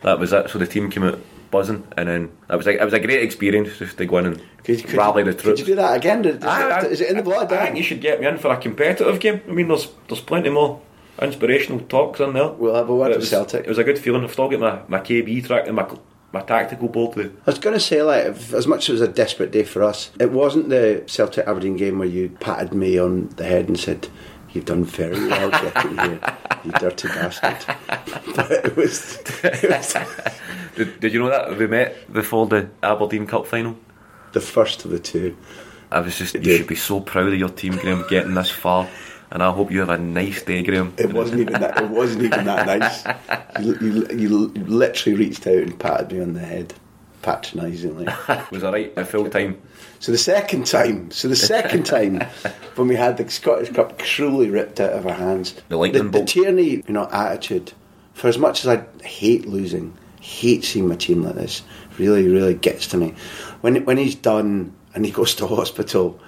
that 0.00 0.18
was 0.18 0.32
it. 0.32 0.50
So 0.50 0.58
the 0.58 0.66
team 0.66 0.90
came 0.90 1.04
out 1.04 1.20
buzzing, 1.54 1.82
and 1.96 2.08
then 2.08 2.22
it 2.50 2.56
was 2.56 2.66
like 2.66 2.78
it 2.80 2.84
was 2.84 2.92
a 2.94 3.00
great 3.00 3.22
experience 3.22 3.78
just 3.78 3.96
to 3.98 4.06
go 4.06 4.18
in 4.18 4.26
and 4.26 4.42
Could, 4.64 4.84
could 4.84 4.98
rally 5.02 5.22
you, 5.22 5.32
the 5.32 5.40
troops. 5.40 5.60
Could 5.60 5.68
you 5.68 5.74
do 5.74 5.80
that 5.82 5.96
again? 5.96 6.22
Did- 6.22 6.36
it, 6.36 6.44
aye. 6.44 6.80
Ah, 6.80 6.84
is 6.94 7.00
it 7.00 7.10
in 7.10 7.16
the 7.16 7.22
blood? 7.22 7.52
I 7.52 7.56
aye? 7.56 7.64
think 7.66 7.76
you 7.76 7.84
should 7.88 8.00
get 8.00 8.20
me 8.20 8.26
in 8.26 8.38
for 8.38 8.50
a 8.52 8.56
competitive 8.56 9.18
game. 9.20 9.40
I 9.48 9.52
mean, 9.52 9.68
there's 9.68 9.86
there's 10.08 10.20
plenty 10.20 10.50
more 10.50 10.80
inspirational 11.22 11.80
talks 11.80 12.20
in 12.20 12.32
there. 12.32 12.48
We'll 12.48 12.74
have 12.74 12.88
a 12.88 12.94
word 12.94 13.14
with 13.16 13.28
Celtic. 13.28 13.64
It 13.64 13.68
was 13.68 13.78
a 13.78 13.84
good 13.84 13.98
feeling. 13.98 14.24
I've 14.24 14.32
still 14.32 14.48
got 14.48 14.60
my, 14.60 14.98
my 14.98 15.00
KB 15.04 15.46
track 15.46 15.66
and 15.66 15.76
my 15.76 15.86
my 16.32 16.40
tactical 16.42 16.88
board. 16.88 17.14
The, 17.14 17.26
I 17.46 17.50
was 17.54 17.60
going 17.60 17.74
to 17.74 17.80
say, 17.80 18.02
like, 18.02 18.26
if, 18.26 18.52
as 18.52 18.66
much 18.66 18.84
as 18.84 18.88
it 18.88 18.92
was 18.92 19.00
a 19.02 19.12
desperate 19.12 19.52
day 19.52 19.62
for 19.62 19.84
us, 19.84 20.10
it 20.18 20.32
wasn't 20.32 20.68
the 20.68 21.04
Celtic 21.06 21.46
Aberdeen 21.46 21.76
game 21.76 21.98
where 22.00 22.08
you 22.08 22.30
patted 22.40 22.74
me 22.74 22.98
on 22.98 23.28
the 23.36 23.44
head 23.44 23.68
and 23.68 23.78
said, 23.78 24.08
"You've 24.54 24.64
done 24.64 24.84
very 24.84 25.26
well 25.28 25.50
getting 25.50 25.98
here, 25.98 26.20
you 26.64 26.72
dirty 26.72 27.08
bastard." 27.08 27.56
but 28.34 28.50
it 28.50 28.76
was, 28.76 29.18
it 29.42 29.70
was 29.70 29.94
did, 30.76 31.00
did 31.00 31.12
you 31.12 31.20
know 31.20 31.28
that 31.28 31.58
we 31.58 31.66
met 31.66 32.12
before 32.12 32.46
the 32.46 32.70
Aberdeen 32.82 33.26
Cup 33.26 33.46
final? 33.46 33.76
the 34.34 34.40
first 34.40 34.84
of 34.84 34.90
the 34.90 34.98
two. 34.98 35.34
I 35.90 36.00
was 36.00 36.18
just, 36.18 36.34
you 36.34 36.40
did. 36.40 36.58
should 36.58 36.66
be 36.66 36.74
so 36.74 37.00
proud 37.00 37.28
of 37.28 37.38
your 37.38 37.48
team, 37.48 37.76
Graham, 37.76 38.04
getting 38.10 38.34
this 38.34 38.50
far. 38.50 38.86
And 39.30 39.42
I 39.42 39.50
hope 39.50 39.70
you 39.70 39.80
have 39.80 39.90
a 39.90 39.98
nice 39.98 40.42
day, 40.42 40.62
Graham. 40.62 40.92
It 40.98 41.12
wasn't 41.12 41.40
even 41.40 41.54
that. 41.54 41.82
It 41.82 41.88
wasn't 41.88 42.24
even 42.24 42.44
that 42.44 42.66
nice. 42.66 43.04
You, 43.60 43.78
you, 43.80 44.08
you 44.08 44.28
literally 44.66 45.16
reached 45.16 45.46
out 45.46 45.54
and 45.54 45.78
patted 45.78 46.10
me 46.10 46.20
on 46.20 46.32
the 46.34 46.40
head, 46.40 46.74
patronisingly. 47.24 48.06
was 48.50 48.62
I 48.62 48.70
right 48.70 48.92
at 48.96 49.08
full 49.08 49.28
time? 49.30 49.60
So 49.98 50.12
the 50.12 50.18
second 50.18 50.66
time, 50.66 51.10
so 51.10 51.28
the 51.28 51.36
second 51.36 51.86
time 51.86 52.20
when 52.76 52.88
we 52.88 52.96
had 52.96 53.16
the 53.16 53.28
Scottish 53.30 53.70
Cup 53.70 53.98
cruelly 53.98 54.50
ripped 54.50 54.78
out 54.80 54.92
of 54.92 55.06
our 55.06 55.14
hands, 55.14 55.54
The 55.68 55.76
lightning 55.76 56.04
the, 56.04 56.10
bolt. 56.10 56.28
Tierney, 56.28 56.82
you 56.86 56.92
know, 56.92 57.08
attitude. 57.10 57.72
For 58.12 58.28
as 58.28 58.38
much 58.38 58.64
as 58.64 58.68
I 58.68 59.04
hate 59.04 59.46
losing, 59.46 59.96
hate 60.20 60.64
seeing 60.64 60.86
my 60.86 60.96
team 60.96 61.22
like 61.22 61.34
this, 61.34 61.62
really, 61.98 62.28
really 62.28 62.54
gets 62.54 62.86
to 62.88 62.96
me. 62.98 63.14
When 63.62 63.84
when 63.86 63.96
he's 63.96 64.14
done 64.14 64.74
and 64.94 65.04
he 65.04 65.10
goes 65.10 65.34
to 65.36 65.46
hospital. 65.46 66.20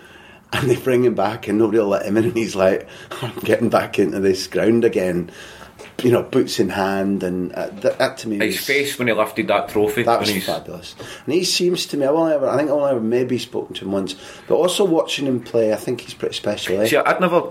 And 0.53 0.71
they 0.71 0.77
bring 0.77 1.05
him 1.05 1.17
back, 1.17 1.49
and 1.49 1.59
nobody 1.59 1.79
will 1.81 1.89
let 1.89 2.07
him 2.07 2.17
in. 2.17 2.27
And 2.27 2.37
he's 2.37 2.55
like, 2.55 2.89
"I'm 3.21 3.35
getting 3.41 3.69
back 3.69 3.99
into 3.99 4.21
this 4.21 4.47
ground 4.47 4.85
again." 4.85 5.29
You 6.03 6.11
know, 6.11 6.23
boots 6.23 6.61
in 6.61 6.69
hand, 6.69 7.23
and 7.23 7.53
uh, 7.53 7.69
that, 7.81 7.99
that 7.99 8.19
to 8.19 8.29
me, 8.29 8.37
His 8.39 8.57
was- 8.57 8.67
face 8.67 8.99
when 8.99 9.09
he 9.09 9.15
lifted 9.15 9.49
that 9.49 9.69
trophy. 9.69 10.03
that 10.05 10.21
was 10.21 10.45
fabulous. 10.45 10.95
And 11.25 11.35
he 11.35 11.45
seems 11.45 11.87
to 11.87 11.97
me, 11.97 12.05
I've 12.05 12.15
only 12.15 12.35
ever, 12.35 12.49
I 12.49 12.57
think 12.57 12.69
I've 12.71 12.77
only 12.77 12.91
ever 12.91 13.01
maybe 13.01 13.39
spoken 13.39 13.75
to 13.77 13.85
him 13.85 13.93
once, 13.93 14.15
but 14.49 14.57
also 14.57 14.85
watching 14.85 15.27
him 15.27 15.41
play, 15.41 15.73
I 15.73 15.77
think 15.77 16.03
he's 16.03 16.15
pretty 16.15 16.35
special. 16.35 16.81
Eh? 16.81 16.87
See, 16.87 16.97
I'd 16.97 17.21
never, 17.21 17.43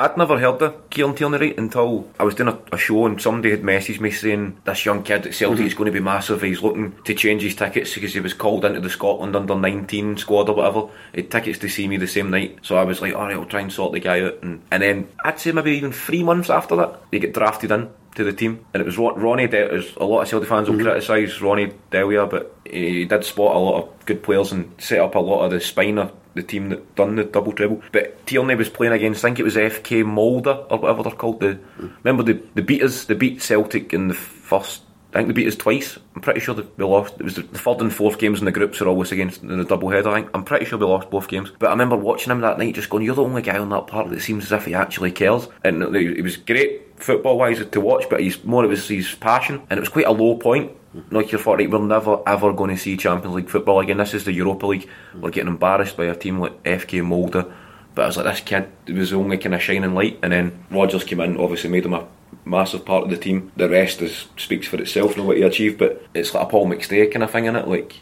I'd 0.00 0.16
never 0.16 0.38
heard 0.38 0.62
of 0.62 0.88
Kieran 0.88 1.14
Tierney 1.14 1.36
right 1.36 1.58
until 1.58 2.08
I 2.18 2.24
was 2.24 2.34
doing 2.34 2.48
a, 2.48 2.74
a 2.74 2.78
show 2.78 3.04
and 3.04 3.20
somebody 3.20 3.50
had 3.50 3.60
messaged 3.60 4.00
me 4.00 4.10
saying 4.10 4.56
this 4.64 4.86
young 4.86 5.02
kid 5.02 5.26
at 5.26 5.34
Celtic 5.34 5.66
is 5.66 5.74
mhm. 5.74 5.76
going 5.76 5.92
to 5.92 5.92
be 5.92 6.00
massive. 6.00 6.40
He's 6.40 6.62
looking 6.62 6.94
to 7.04 7.12
change 7.12 7.42
his 7.42 7.54
tickets 7.54 7.92
because 7.92 8.14
he 8.14 8.20
was 8.20 8.32
called 8.32 8.64
into 8.64 8.80
the 8.80 8.88
Scotland 8.88 9.36
under 9.36 9.54
19 9.54 10.16
squad 10.16 10.48
or 10.48 10.54
whatever. 10.54 10.88
He 11.12 11.20
had 11.20 11.30
tickets 11.30 11.58
to 11.58 11.68
see 11.68 11.86
me 11.86 11.98
the 11.98 12.06
same 12.06 12.30
night, 12.30 12.60
so 12.62 12.78
I 12.78 12.84
was 12.84 13.02
like, 13.02 13.14
all 13.14 13.24
right, 13.24 13.36
I'll 13.36 13.44
try 13.44 13.60
and 13.60 13.70
sort 13.70 13.92
the 13.92 14.00
guy 14.00 14.22
out. 14.22 14.38
And, 14.42 14.62
and 14.70 14.82
then 14.82 15.08
I'd 15.22 15.38
say 15.38 15.52
maybe 15.52 15.72
even 15.72 15.92
three 15.92 16.22
months 16.22 16.48
after 16.48 16.76
that, 16.76 16.98
he 17.10 17.18
get 17.18 17.34
drafted 17.34 17.70
in. 17.70 17.90
To 18.16 18.24
the 18.24 18.32
team, 18.32 18.66
and 18.74 18.80
it 18.80 18.86
was 18.86 18.98
Ron- 18.98 19.20
Ronnie. 19.20 19.46
De- 19.46 19.72
as 19.72 19.94
a 19.96 20.04
lot 20.04 20.22
of 20.22 20.28
Celtic 20.28 20.48
fans 20.48 20.68
will 20.68 20.76
mhm. 20.76 20.82
criticise 20.82 21.40
Ronny 21.40 21.72
Deila, 21.92 22.28
but 22.28 22.56
he 22.64 23.04
did 23.04 23.24
spot 23.24 23.54
a 23.54 23.58
lot 23.60 23.84
of 23.84 24.04
good 24.04 24.24
players 24.24 24.50
and 24.50 24.74
set 24.78 24.98
up 24.98 25.14
a 25.14 25.20
lot 25.20 25.44
of 25.44 25.52
the 25.52 25.60
spine 25.60 25.96
of 25.96 26.12
the 26.34 26.42
team 26.42 26.68
that 26.70 26.94
done 26.94 27.16
the 27.16 27.24
double 27.24 27.52
treble. 27.52 27.82
But 27.92 28.26
Tierney 28.26 28.54
was 28.54 28.68
playing 28.68 28.92
against, 28.92 29.24
I 29.24 29.28
think 29.28 29.40
it 29.40 29.44
was 29.44 29.56
FK 29.56 30.04
Molde 30.04 30.46
or 30.46 30.78
whatever 30.78 31.02
they're 31.02 31.12
called. 31.12 31.40
The 31.40 31.58
remember 32.04 32.22
the 32.22 32.42
the 32.54 32.62
beaters, 32.62 33.06
they 33.06 33.14
beat 33.14 33.42
Celtic 33.42 33.92
in 33.92 34.08
the 34.08 34.14
first. 34.14 34.82
I 35.12 35.18
think 35.18 35.28
they 35.28 35.34
beat 35.34 35.48
us 35.48 35.56
twice. 35.56 35.98
I'm 36.14 36.22
pretty 36.22 36.38
sure 36.38 36.54
we 36.54 36.84
lost. 36.84 37.14
It 37.18 37.24
was 37.24 37.34
the, 37.34 37.42
third 37.42 37.80
and 37.80 37.92
fourth 37.92 38.20
games 38.20 38.38
in 38.38 38.44
the 38.44 38.52
groups 38.52 38.80
are 38.80 38.86
always 38.86 39.10
against 39.10 39.42
in 39.42 39.58
the 39.58 39.64
double 39.64 39.88
header. 39.88 40.08
I 40.08 40.20
think 40.20 40.30
I'm 40.34 40.44
pretty 40.44 40.66
sure 40.66 40.78
we 40.78 40.86
lost 40.86 41.10
both 41.10 41.26
games. 41.26 41.50
But 41.58 41.66
I 41.66 41.70
remember 41.70 41.96
watching 41.96 42.30
him 42.30 42.42
that 42.42 42.58
night, 42.58 42.76
just 42.76 42.90
going, 42.90 43.04
"You're 43.04 43.16
the 43.16 43.24
only 43.24 43.42
guy 43.42 43.58
on 43.58 43.70
that 43.70 43.88
park 43.88 44.08
that 44.10 44.20
seems 44.20 44.44
as 44.44 44.52
if 44.52 44.66
he 44.66 44.74
actually 44.74 45.10
cares." 45.10 45.48
And 45.64 45.82
it 45.96 46.22
was 46.22 46.36
great 46.36 46.82
football 47.02 47.38
wise 47.38 47.64
to 47.64 47.80
watch, 47.80 48.04
but 48.08 48.20
he's 48.20 48.44
more 48.44 48.64
it 48.64 48.68
was 48.68 48.86
his 48.86 49.12
passion, 49.16 49.62
and 49.68 49.78
it 49.78 49.80
was 49.80 49.88
quite 49.88 50.06
a 50.06 50.12
low 50.12 50.36
point. 50.36 50.70
Like 51.10 51.30
you 51.30 51.38
thought, 51.38 51.58
right, 51.58 51.70
we're 51.70 51.78
never 51.78 52.18
ever 52.26 52.52
going 52.52 52.70
to 52.74 52.76
see 52.80 52.96
Champions 52.96 53.34
League 53.36 53.48
football 53.48 53.80
again. 53.80 53.98
This 53.98 54.14
is 54.14 54.24
the 54.24 54.32
Europa 54.32 54.66
League. 54.66 54.88
We're 55.14 55.30
getting 55.30 55.48
embarrassed 55.48 55.96
by 55.96 56.06
a 56.06 56.16
team 56.16 56.40
like 56.40 56.62
FK 56.64 57.04
Molde. 57.04 57.50
But 57.94 58.02
I 58.02 58.06
was 58.06 58.16
like, 58.16 58.26
this 58.26 58.40
kid 58.40 58.70
was 58.96 59.10
the 59.10 59.16
only 59.16 59.38
kind 59.38 59.54
of 59.54 59.62
shining 59.62 59.94
light. 59.94 60.18
And 60.22 60.32
then 60.32 60.64
Rodgers 60.70 61.04
came 61.04 61.20
in, 61.20 61.36
obviously 61.38 61.70
made 61.70 61.84
him 61.84 61.94
a 61.94 62.06
massive 62.44 62.84
part 62.84 63.04
of 63.04 63.10
the 63.10 63.16
team. 63.16 63.52
The 63.56 63.68
rest 63.68 64.02
is 64.02 64.26
speaks 64.36 64.66
for 64.66 64.80
itself, 64.80 65.16
know 65.16 65.24
what 65.24 65.36
he 65.36 65.42
achieved. 65.44 65.78
But 65.78 66.04
it's 66.14 66.34
like 66.34 66.44
a 66.44 66.50
Paul 66.50 66.66
McStay 66.68 67.12
kind 67.12 67.22
of 67.22 67.30
thing 67.30 67.44
in 67.44 67.54
it. 67.56 67.68
Like 67.68 67.92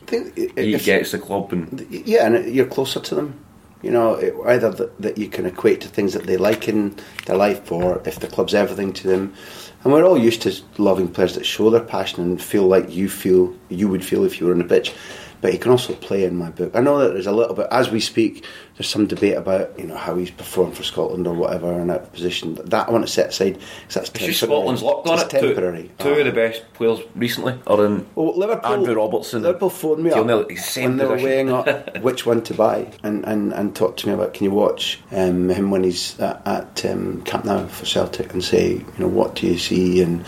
he 0.57 0.79
gets 0.79 1.13
the 1.13 1.19
club 1.19 1.53
and 1.53 1.87
Yeah, 1.91 2.27
and 2.27 2.55
you're 2.55 2.67
closer 2.67 3.01
to 3.01 3.15
them. 3.15 3.39
You 3.83 3.91
know, 3.93 4.15
it- 4.15 4.35
either 4.47 4.71
that, 4.71 5.01
that 5.03 5.19
you 5.19 5.29
can 5.29 5.45
equate 5.47 5.81
to 5.83 5.89
things 5.89 6.13
that 6.15 6.25
they 6.25 6.37
like 6.37 6.69
in 6.69 6.97
their 7.27 7.37
life, 7.37 7.71
or 7.71 8.03
if 8.07 8.19
the 8.19 8.27
club's 8.29 8.55
everything 8.55 8.93
to 8.95 9.07
them. 9.09 9.35
And 9.85 9.93
we're 9.93 10.05
all 10.05 10.19
used 10.19 10.43
to 10.43 10.55
loving 10.77 11.09
players 11.09 11.35
that 11.35 11.47
show 11.47 11.71
their 11.71 11.81
passion 11.81 12.23
and 12.23 12.43
feel 12.43 12.67
like 12.67 12.91
you 12.91 13.09
feel 13.09 13.55
you 13.69 13.89
would 13.89 14.05
feel 14.05 14.25
if 14.25 14.41
you 14.41 14.47
were 14.47 14.53
on 14.53 14.59
the 14.59 14.65
pitch. 14.65 14.93
But 15.41 15.53
he 15.53 15.59
can 15.59 15.71
also 15.71 15.95
play 15.95 16.25
in 16.25 16.37
my 16.37 16.51
book. 16.51 16.73
I 16.75 16.81
know 16.81 16.99
that 16.99 17.13
there's 17.13 17.27
a 17.29 17.33
little 17.33 17.55
bit 17.55 17.69
as 17.71 17.91
we 17.91 18.01
speak. 18.01 18.45
There's 18.77 18.89
some 18.89 19.07
debate 19.07 19.37
about 19.37 19.77
you 19.79 19.87
know 19.87 19.97
how 19.97 20.17
he's 20.17 20.31
performed 20.31 20.77
for 20.77 20.83
Scotland 20.83 21.27
or 21.27 21.35
whatever 21.35 21.73
in 21.73 21.89
that 21.89 22.13
position. 22.13 22.55
That 22.65 22.89
I 22.89 22.91
want 22.93 23.07
to 23.07 23.13
set 23.13 23.29
aside 23.31 23.55
because 23.55 23.95
that's 23.95 24.09
temporary. 24.11 24.35
Scotland's 24.35 24.83
locked 24.83 25.09
on 25.09 25.15
It's 25.21 25.35
it. 25.35 25.41
Two- 25.41 25.47
temporary. 25.55 25.91
Two, 25.99 26.09
Ah. 26.11 26.19
of 26.19 26.25
the 26.27 26.33
best 26.33 26.63
players 26.75 27.01
recently 27.17 27.55
are 27.67 27.85
in 27.87 28.07
Well, 28.15 28.37
Liverpool, 28.37 28.73
Andrew 28.73 28.95
Robertson. 28.95 29.43
Liverpool 29.43 29.71
phoned 29.71 30.03
me 30.05 30.11
up 30.11 30.27
when 30.27 30.97
they 30.97 31.05
were 31.07 31.17
weighing 31.17 31.51
up 31.53 31.99
which 32.03 32.25
one 32.27 32.43
to 32.43 32.55
buy, 32.55 32.87
and, 33.03 33.25
and, 33.27 33.53
and 33.53 33.75
talked 33.75 34.01
to 34.01 34.09
me 34.09 34.15
about 34.15 34.35
can 34.35 34.45
you 34.45 34.51
watch 34.51 35.01
um, 35.13 35.49
him 35.49 35.71
when 35.71 35.83
he's 35.85 36.19
at, 36.21 36.41
at 36.47 36.85
um, 36.87 37.23
Camp 37.23 37.45
Nou 37.45 37.67
for 37.69 37.85
Celtic 37.85 38.33
and 38.33 38.43
say 38.45 38.73
you 38.75 38.85
know 38.99 39.09
what 39.09 39.35
do 39.37 39.47
you 39.47 39.59
see 39.59 40.03
and 40.03 40.25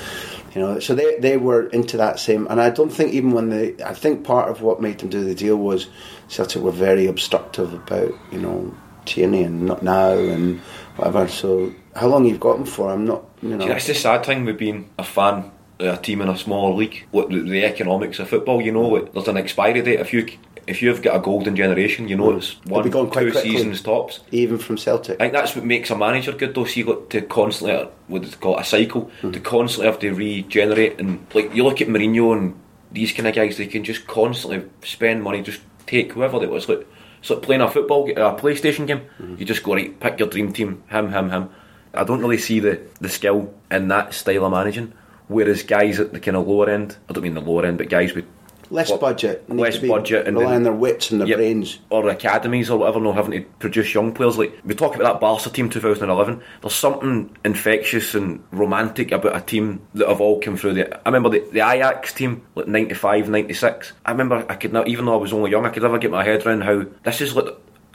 you 0.54 0.60
know 0.60 0.80
so 0.80 0.94
they 0.94 1.18
they 1.18 1.36
were 1.36 1.66
into 1.68 1.96
that 1.96 2.18
same 2.18 2.46
and 2.48 2.60
I 2.60 2.70
don't 2.70 2.90
think 2.90 3.12
even 3.12 3.32
when 3.32 3.50
they 3.50 3.74
I 3.82 3.94
think 3.94 4.24
part 4.24 4.50
of 4.50 4.62
what 4.62 4.80
made 4.80 4.98
them 4.98 5.08
do 5.08 5.24
the 5.24 5.34
deal 5.34 5.56
was 5.56 5.88
Celtic 6.28 6.62
were 6.62 6.70
very 6.70 7.06
obstructive 7.06 7.72
about 7.72 8.12
you 8.32 8.38
know 8.38 8.74
Tierney 9.04 9.42
and 9.42 9.66
not 9.66 9.82
now 9.82 10.12
and 10.12 10.60
whatever. 10.96 11.26
So 11.28 11.74
how 11.96 12.08
long 12.08 12.26
you've 12.26 12.40
got 12.40 12.56
them 12.56 12.66
for? 12.66 12.90
I'm 12.90 13.06
not 13.06 13.24
you 13.42 13.56
know. 13.56 13.66
That's 13.66 13.86
the 13.86 13.94
sad 13.94 14.24
thing 14.24 14.44
with 14.44 14.58
being 14.58 14.90
a 14.98 15.04
fan 15.04 15.50
a 15.80 15.96
team 15.96 16.20
in 16.20 16.28
a 16.28 16.36
smaller 16.36 16.74
league. 16.74 17.06
What 17.10 17.30
the, 17.30 17.40
the 17.40 17.64
economics 17.64 18.18
of 18.18 18.28
football, 18.28 18.60
you 18.60 18.72
know, 18.72 19.04
there's 19.06 19.28
an 19.28 19.36
expiry 19.36 19.80
date. 19.82 20.00
If 20.00 20.12
you 20.12 20.28
if 20.70 20.80
you've 20.80 21.02
got 21.02 21.16
a 21.16 21.18
golden 21.18 21.56
generation, 21.56 22.08
you 22.08 22.16
know 22.16 22.28
mm. 22.28 22.38
it's 22.38 22.54
They'll 22.64 22.76
one, 22.76 22.84
be 22.84 22.90
gone 22.90 23.10
quite 23.10 23.24
two 23.24 23.32
quickly. 23.32 23.50
seasons 23.50 23.82
tops. 23.82 24.20
even 24.30 24.58
from 24.58 24.78
Celtic. 24.78 25.16
I 25.20 25.24
think 25.24 25.32
that's 25.32 25.56
what 25.56 25.64
makes 25.64 25.90
a 25.90 25.96
manager 25.96 26.32
good 26.32 26.54
though. 26.54 26.64
So 26.64 26.74
you 26.80 26.86
got 26.86 27.10
to 27.10 27.22
constantly, 27.22 27.88
what 28.06 28.40
call 28.40 28.56
it, 28.56 28.62
a 28.62 28.64
cycle, 28.64 29.10
mm. 29.20 29.32
to 29.32 29.40
constantly 29.40 29.90
have 29.90 29.98
to 30.00 30.12
regenerate. 30.12 31.00
And 31.00 31.26
like 31.34 31.54
you 31.54 31.64
look 31.64 31.80
at 31.80 31.88
Mourinho 31.88 32.36
and 32.36 32.60
these 32.92 33.12
kind 33.12 33.26
of 33.26 33.34
guys, 33.34 33.56
they 33.56 33.66
can 33.66 33.84
just 33.84 34.06
constantly 34.06 34.68
spend 34.82 35.22
money, 35.22 35.42
just 35.42 35.60
take 35.86 36.12
whoever 36.12 36.38
they 36.38 36.46
was. 36.46 36.68
Like 36.68 36.86
it's 37.20 37.30
like 37.30 37.42
playing 37.42 37.62
a 37.62 37.70
football, 37.70 38.08
a 38.08 38.38
PlayStation 38.38 38.86
game. 38.86 39.00
Mm-hmm. 39.18 39.36
You 39.38 39.44
just 39.44 39.62
go 39.62 39.74
right, 39.74 39.98
pick 39.98 40.18
your 40.18 40.28
dream 40.28 40.52
team, 40.52 40.82
him, 40.88 41.12
him, 41.12 41.30
him. 41.30 41.50
I 41.92 42.04
don't 42.04 42.20
really 42.20 42.38
see 42.38 42.60
the 42.60 42.80
the 43.00 43.08
skill 43.08 43.52
in 43.70 43.88
that 43.88 44.14
style 44.14 44.46
of 44.46 44.52
managing. 44.52 44.92
Whereas 45.28 45.62
guys 45.62 46.00
at 46.00 46.12
the 46.12 46.18
kind 46.18 46.36
of 46.36 46.46
lower 46.48 46.68
end, 46.68 46.96
I 47.08 47.12
don't 47.12 47.22
mean 47.22 47.34
the 47.34 47.40
lower 47.40 47.64
end, 47.64 47.78
but 47.78 47.88
guys 47.88 48.14
with 48.14 48.24
Less 48.70 48.90
what- 48.90 49.00
budget, 49.00 49.44
less 49.48 49.78
budget, 49.78 50.26
and 50.28 50.38
rely 50.38 50.54
on 50.54 50.62
their 50.62 50.72
wits 50.72 51.10
and 51.10 51.20
their 51.20 51.28
Yep. 51.28 51.36
brains. 51.38 51.78
or 51.90 52.08
academies 52.08 52.70
or 52.70 52.78
whatever, 52.78 53.00
not 53.00 53.16
having 53.16 53.32
to 53.32 53.40
produce 53.58 53.92
young 53.94 54.12
players. 54.12 54.38
Like 54.38 54.52
we 54.64 54.74
talk 54.74 54.94
about 54.94 55.12
that 55.14 55.20
Barca 55.20 55.50
team 55.50 55.68
2011. 55.68 56.40
There's 56.62 56.74
something 56.74 57.30
infectious 57.44 58.14
and 58.14 58.40
romantic 58.52 59.10
about 59.12 59.36
a 59.36 59.40
team 59.40 59.80
that 59.94 60.06
have 60.08 60.20
all 60.20 60.40
come 60.40 60.56
through. 60.56 60.74
The 60.74 60.94
I 60.96 61.08
remember 61.10 61.30
the, 61.30 61.42
the 61.52 61.68
Ajax 61.68 62.12
team, 62.12 62.42
like 62.54 62.68
95, 62.68 63.28
96. 63.28 63.92
I 64.06 64.12
remember 64.12 64.44
I 64.48 64.54
could 64.54 64.72
not, 64.72 64.86
even 64.88 65.04
though 65.06 65.14
I 65.14 65.16
was 65.16 65.32
only 65.32 65.50
young, 65.50 65.66
I 65.66 65.70
could 65.70 65.82
never 65.82 65.98
get 65.98 66.10
my 66.12 66.22
head 66.24 66.46
around 66.46 66.62
how 66.62 66.84
this 67.02 67.20
is 67.20 67.34
like 67.34 67.48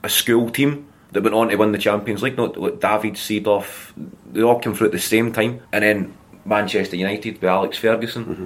a 0.04 0.10
school 0.10 0.50
team. 0.50 0.88
That 1.12 1.24
went 1.24 1.36
on 1.36 1.48
to 1.48 1.56
win 1.56 1.72
the 1.72 1.78
Champions 1.78 2.22
League. 2.22 2.36
Not 2.36 2.58
like 2.58 2.82
David 2.82 3.14
Seedorf, 3.14 3.94
they 4.34 4.42
all 4.42 4.60
came 4.60 4.74
through 4.74 4.88
at 4.88 4.92
the 4.92 5.00
same 5.00 5.32
time, 5.32 5.62
and 5.72 5.82
then 5.84 6.14
Manchester 6.44 6.98
United 6.98 7.36
with 7.36 7.44
Alex 7.50 7.78
Ferguson. 7.78 8.26
Mm-hmm. 8.26 8.46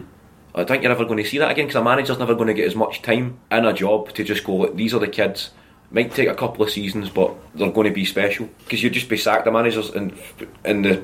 I 0.60 0.66
think 0.66 0.84
you're 0.84 0.92
never 0.92 1.06
going 1.06 1.24
to 1.24 1.30
see 1.30 1.38
that 1.40 1.52
again 1.52 1.66
because 1.68 1.80
a 1.80 1.84
manager's 1.84 2.20
never 2.20 2.36
going 2.36 2.48
to 2.48 2.54
get 2.54 2.68
as 2.68 2.76
much 2.76 3.02
time 3.02 3.40
in 3.52 3.66
a 3.66 3.74
job 3.74 4.14
to 4.14 4.24
just 4.24 4.44
go, 4.44 4.56
look, 4.58 4.76
these 4.76 4.94
are 4.94 5.00
the 5.00 5.08
kids. 5.08 5.52
Might 5.92 6.14
take 6.14 6.28
a 6.30 6.36
couple 6.36 6.64
of 6.64 6.70
seasons, 6.70 7.10
but 7.10 7.34
they're 7.56 7.72
going 7.72 7.88
to 7.88 7.94
be 7.94 8.06
special 8.06 8.48
because 8.60 8.84
you'd 8.84 8.94
just 8.94 9.10
be 9.10 9.18
sacked 9.18 9.46
the 9.46 9.52
managers 9.52 9.90
in 9.90 10.14
in 10.64 10.84
the 10.84 11.02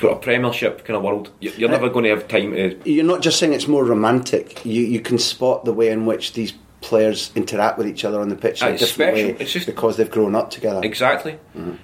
sort 0.00 0.14
of 0.14 0.22
Premiership 0.22 0.84
kind 0.86 0.96
of 0.96 1.02
world. 1.02 1.30
You- 1.40 1.52
You're 1.58 1.68
never 1.68 1.90
going 1.90 2.04
to 2.04 2.10
have 2.10 2.28
time 2.28 2.52
to. 2.52 2.78
You're 2.90 3.04
not 3.04 3.20
just 3.20 3.38
saying 3.38 3.52
it's 3.52 3.68
more 3.68 3.84
romantic. 3.84 4.64
You 4.64 4.82
you 4.82 5.00
can 5.00 5.18
spot 5.18 5.66
the 5.66 5.72
way 5.74 5.90
in 5.90 6.06
which 6.06 6.32
these 6.32 6.54
players 6.80 7.30
interact 7.36 7.76
with 7.78 7.86
each 7.86 8.04
other 8.06 8.20
on 8.20 8.28
the 8.30 8.34
pitch 8.34 8.62
in 8.62 8.68
a 8.68 8.70
it's 8.72 8.82
different 8.82 9.16
special. 9.16 9.32
way 9.32 9.36
It's 9.38 9.52
just- 9.52 9.66
because 9.66 9.98
they've 9.98 10.10
grown 10.10 10.34
up 10.34 10.50
together. 10.50 10.80
Exactly. 10.82 11.38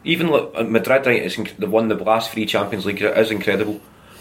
Even 0.05 0.29
like 0.29 0.51
uh, 0.55 0.65
Madrid, 0.65 1.07
right? 1.07 1.23
It's 1.23 1.37
inc- 1.37 1.57
they 1.59 1.67
won 1.67 1.89
the 1.89 1.97
last 1.97 2.31
three 2.33 2.47
Champions 2.47 2.87
League. 2.87 3.03
It 3.03 3.17
is 3.19 3.31
incredible, 3.31 3.79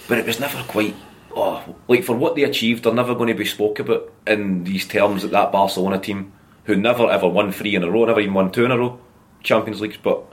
but 0.09 0.17
it 0.17 0.25
was 0.25 0.39
never 0.41 0.61
quite 0.63 0.95
oh, 1.37 1.75
like 1.87 2.03
for 2.03 2.15
what 2.15 2.35
they 2.35 2.43
achieved, 2.43 2.83
they're 2.83 2.93
never 2.93 3.15
going 3.15 3.27
to 3.29 3.33
be 3.33 3.45
spoke 3.45 3.79
about 3.79 4.11
in 4.25 4.63
these 4.63 4.87
terms 4.87 5.21
that 5.21 5.31
that 5.31 5.51
Barcelona 5.51 5.99
team, 5.99 6.31
who 6.65 6.75
never 6.75 7.09
ever 7.09 7.27
won 7.27 7.51
three 7.51 7.75
in 7.75 7.83
a 7.83 7.89
row, 7.91 8.05
never 8.05 8.19
even 8.19 8.33
won 8.33 8.51
two 8.51 8.65
in 8.65 8.71
a 8.71 8.77
row, 8.77 8.99
Champions 9.43 9.81
Leagues, 9.81 9.97
but 9.97 10.23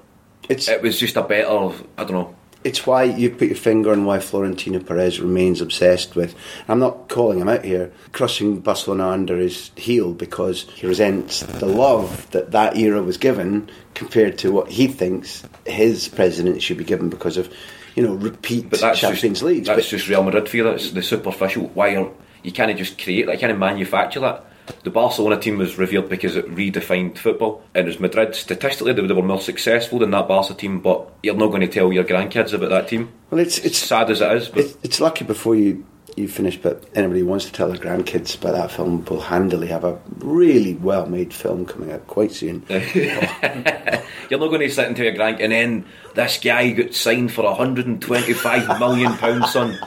It's 0.49 0.69
it 0.69 0.83
was 0.83 0.99
just 0.99 1.17
a 1.17 1.23
better, 1.23 1.73
I 1.97 2.05
don't 2.05 2.13
know. 2.13 2.35
it's 2.65 2.87
why 2.87 3.05
you 3.05 3.29
put 3.31 3.49
your 3.49 3.57
finger 3.57 3.93
on 3.93 4.07
why 4.07 4.19
Florentino 4.19 4.81
Perez 4.81 5.21
remains 5.21 5.61
obsessed 5.61 6.17
with. 6.17 6.35
I'm 6.67 6.79
not 6.79 7.09
calling 7.11 7.39
him 7.39 7.49
out 7.49 7.63
here, 7.65 7.93
crushing 8.13 8.61
Barcelona 8.61 9.09
under 9.09 9.37
his 9.37 9.71
heel 9.77 10.13
because 10.15 10.63
he 10.75 10.87
resents 10.87 11.41
the 11.41 11.67
love 11.67 12.31
that 12.31 12.53
that 12.53 12.77
era 12.77 13.03
was 13.03 13.19
given 13.19 13.69
compared 13.95 14.39
to 14.39 14.51
what 14.51 14.71
he 14.71 14.87
thinks 14.89 15.45
his 15.67 16.09
president 16.09 16.63
should 16.63 16.79
be 16.79 16.85
given 16.85 17.11
because 17.11 17.37
of, 17.37 17.53
you 17.95 18.03
know, 18.03 18.15
repeat 18.15 18.71
But 18.71 18.81
that's 18.81 18.99
Champions 19.01 19.39
just, 19.39 19.43
Leagues. 19.43 19.67
That's 19.67 19.87
But 19.87 19.89
just 19.89 20.09
Real 20.09 20.23
Madrid 20.23 20.49
for 20.49 20.57
you. 20.57 20.65
That's 20.65 20.91
the 20.91 21.03
superficial. 21.03 21.69
Why 21.69 21.95
are 21.97 22.11
you 22.43 22.53
can't 22.53 22.77
just 22.77 23.03
create 23.03 23.27
that? 23.27 23.33
You 23.33 23.39
can't 23.39 23.59
manufacture 23.59 24.21
that. 24.21 24.45
The 24.83 24.91
Barcelona 24.91 25.39
team 25.39 25.59
was 25.59 25.77
revealed 25.77 26.09
because 26.09 26.37
it 26.37 26.47
redefined 26.47 27.19
football, 27.19 27.63
and 27.75 27.87
it 27.87 27.87
was 27.87 28.01
Madrid. 28.01 28.35
Statistically, 28.35 28.95
they, 28.95 29.07
they 29.07 29.13
were 29.13 29.23
more 29.23 29.41
successful 29.41 29.99
than 29.99 30.11
that 30.13 30.27
Barca 30.27 30.55
team. 30.55 30.81
But 30.81 31.11
you're 31.23 31.35
not 31.35 31.49
going 31.49 31.61
to 31.61 31.67
tell 31.69 31.93
your 31.93 32.05
grandkids 32.05 32.55
about 32.55 32.71
that 32.71 32.89
team. 32.89 33.11
well, 33.31 33.41
it's 33.41 33.59
It's 33.59 33.67
it's 33.67 33.79
sad 33.79 34.11
as 34.11 34.21
it 34.23 34.33
is, 34.33 34.49
but 34.49 34.61
It's, 34.61 34.77
it's 34.83 35.01
lucky 35.01 35.25
before 35.25 35.55
you, 35.55 35.85
you 36.17 36.29
finish, 36.29 36.57
but 36.57 36.85
anybody 36.95 37.21
who 37.21 37.27
wants 37.27 37.47
to 37.47 37.53
tell 37.53 37.69
their 37.69 37.77
grandkids 37.77 38.37
about 38.37 38.55
that 38.55 38.71
film 38.71 39.05
will 39.05 39.21
handily 39.21 39.69
have 39.69 39.85
a 39.85 39.99
really 40.19 40.75
well 40.75 41.07
made 41.07 41.33
film 41.33 41.67
coming 41.67 41.93
out 41.93 42.07
quite 42.07 42.33
soon. 42.33 42.65
You're 42.69 44.41
not 44.41 44.49
going 44.49 44.61
to 44.61 44.71
sit 44.71 44.95
tell 44.97 45.05
your 45.05 45.15
grand, 45.15 45.41
and 45.41 45.53
then 45.53 45.85
this 46.15 46.39
guy 46.39 46.71
got 46.71 46.95
signed 46.95 47.33
for 47.33 47.45
125 47.45 48.79
million 48.79 49.17
pounds, 49.17 49.53
son. 49.53 49.79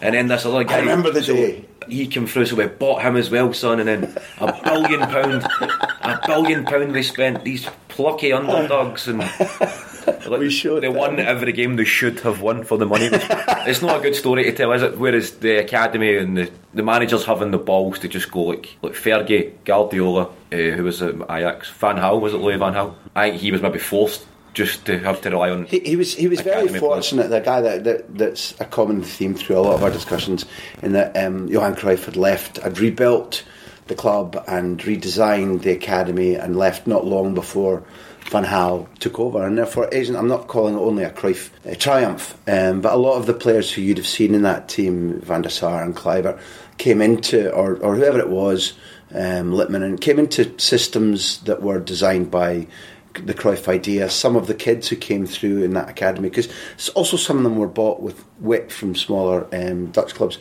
And 0.00 0.14
then 0.14 0.28
this 0.28 0.44
other 0.44 0.64
guy. 0.64 0.76
I 0.76 0.80
remember 0.80 1.10
the 1.10 1.22
so 1.22 1.34
day. 1.34 1.64
He 1.88 2.06
came 2.06 2.26
through, 2.26 2.46
so 2.46 2.56
we 2.56 2.66
bought 2.66 3.02
him 3.02 3.16
as 3.16 3.30
well, 3.30 3.52
son. 3.52 3.80
And 3.80 3.88
then 3.88 4.16
a 4.38 4.62
billion 4.62 5.00
pound, 5.00 5.46
a 5.60 6.20
billion 6.26 6.64
pound 6.64 6.92
we 6.92 7.02
spent. 7.02 7.44
These 7.44 7.68
plucky 7.88 8.32
underdogs, 8.32 9.06
and 9.06 9.22
like, 10.26 10.40
We 10.40 10.50
showed 10.50 10.82
they 10.82 10.88
won 10.88 11.18
every 11.18 11.52
game 11.52 11.76
they 11.76 11.84
should 11.84 12.20
have 12.20 12.40
won 12.40 12.64
for 12.64 12.78
the 12.78 12.86
money. 12.86 13.08
it's 13.12 13.82
not 13.82 14.00
a 14.00 14.02
good 14.02 14.14
story 14.14 14.44
to 14.44 14.52
tell, 14.52 14.72
is 14.72 14.82
it? 14.82 14.98
Whereas 14.98 15.32
the 15.38 15.58
academy 15.58 16.16
and 16.16 16.36
the, 16.36 16.50
the 16.72 16.82
managers 16.82 17.24
having 17.24 17.50
the 17.50 17.58
balls 17.58 17.98
to 18.00 18.08
just 18.08 18.30
go 18.30 18.42
like 18.42 18.76
like 18.82 18.92
Fergie, 18.92 19.52
Guardiola, 19.64 20.30
uh, 20.52 20.56
who 20.56 20.84
was 20.84 21.02
at 21.02 21.14
Ajax, 21.14 21.70
Van 21.70 21.96
Gaal 21.96 22.20
was 22.20 22.34
it 22.34 22.38
Louis 22.38 22.56
Van 22.56 22.74
Gaal? 22.74 22.94
I 23.14 23.30
think 23.30 23.42
he 23.42 23.52
was 23.52 23.62
maybe 23.62 23.78
forced 23.78 24.26
just 24.54 24.86
to 24.86 24.98
have 25.00 25.20
to 25.22 25.30
rely 25.30 25.50
on. 25.50 25.64
He, 25.66 25.80
he 25.80 25.96
was 25.96 26.14
he 26.14 26.28
was 26.28 26.40
very 26.40 26.62
Academy 26.62 26.78
players. 26.78 26.80
fortunate. 26.80 27.28
The 27.28 27.40
guy 27.40 27.60
that, 27.60 27.84
that 27.84 28.16
that's 28.16 28.58
a 28.60 28.64
common 28.64 29.02
theme 29.02 29.34
through 29.34 29.58
a 29.58 29.60
lot 29.60 29.74
of 29.74 29.82
our 29.82 29.90
discussions, 29.90 30.46
in 30.82 30.92
that 30.92 31.16
um, 31.16 31.48
Johan 31.48 31.74
Cruyff 31.74 32.04
had 32.06 32.16
left, 32.16 32.58
had 32.58 32.78
rebuilt 32.78 33.44
the 33.86 33.94
club 33.94 34.42
and 34.46 34.80
redesigned 34.80 35.62
the 35.62 35.72
academy, 35.72 36.36
and 36.36 36.56
left 36.56 36.86
not 36.86 37.04
long 37.04 37.34
before 37.34 37.82
Van 38.30 38.44
Gaal 38.44 38.86
took 38.98 39.18
over. 39.18 39.46
And 39.46 39.58
therefore, 39.58 39.88
isn't 39.88 40.16
I'm 40.16 40.28
not 40.28 40.48
calling 40.48 40.74
it 40.74 40.78
only 40.78 41.04
a 41.04 41.10
Cruyff 41.10 41.50
uh, 41.70 41.74
triumph, 41.74 42.36
um, 42.46 42.80
but 42.80 42.92
a 42.92 42.96
lot 42.96 43.16
of 43.16 43.26
the 43.26 43.34
players 43.34 43.72
who 43.72 43.82
you'd 43.82 43.98
have 43.98 44.06
seen 44.06 44.34
in 44.34 44.42
that 44.42 44.68
team, 44.68 45.20
Van 45.20 45.42
der 45.42 45.50
Sar 45.50 45.82
and 45.82 45.94
Kluivert, 45.94 46.40
came 46.78 47.00
into 47.00 47.52
or 47.52 47.76
or 47.76 47.94
whoever 47.96 48.18
it 48.18 48.30
was, 48.30 48.74
um, 49.12 49.58
and 49.60 50.00
came 50.00 50.18
into 50.18 50.58
systems 50.58 51.38
that 51.42 51.62
were 51.62 51.78
designed 51.78 52.30
by 52.30 52.66
the 53.14 53.34
Cruyff 53.34 53.68
idea. 53.68 54.10
Some 54.10 54.36
of 54.36 54.46
the 54.46 54.54
kids 54.54 54.88
who 54.88 54.96
came 54.96 55.26
through 55.26 55.62
in 55.62 55.74
that 55.74 55.88
academy, 55.88 56.28
because 56.28 56.48
also 56.94 57.16
some 57.16 57.36
of 57.36 57.44
them 57.44 57.56
were 57.56 57.68
bought 57.68 58.00
with 58.00 58.24
wit 58.40 58.72
from 58.72 58.94
smaller 58.94 59.46
um, 59.54 59.86
Dutch 59.92 60.14
clubs. 60.14 60.38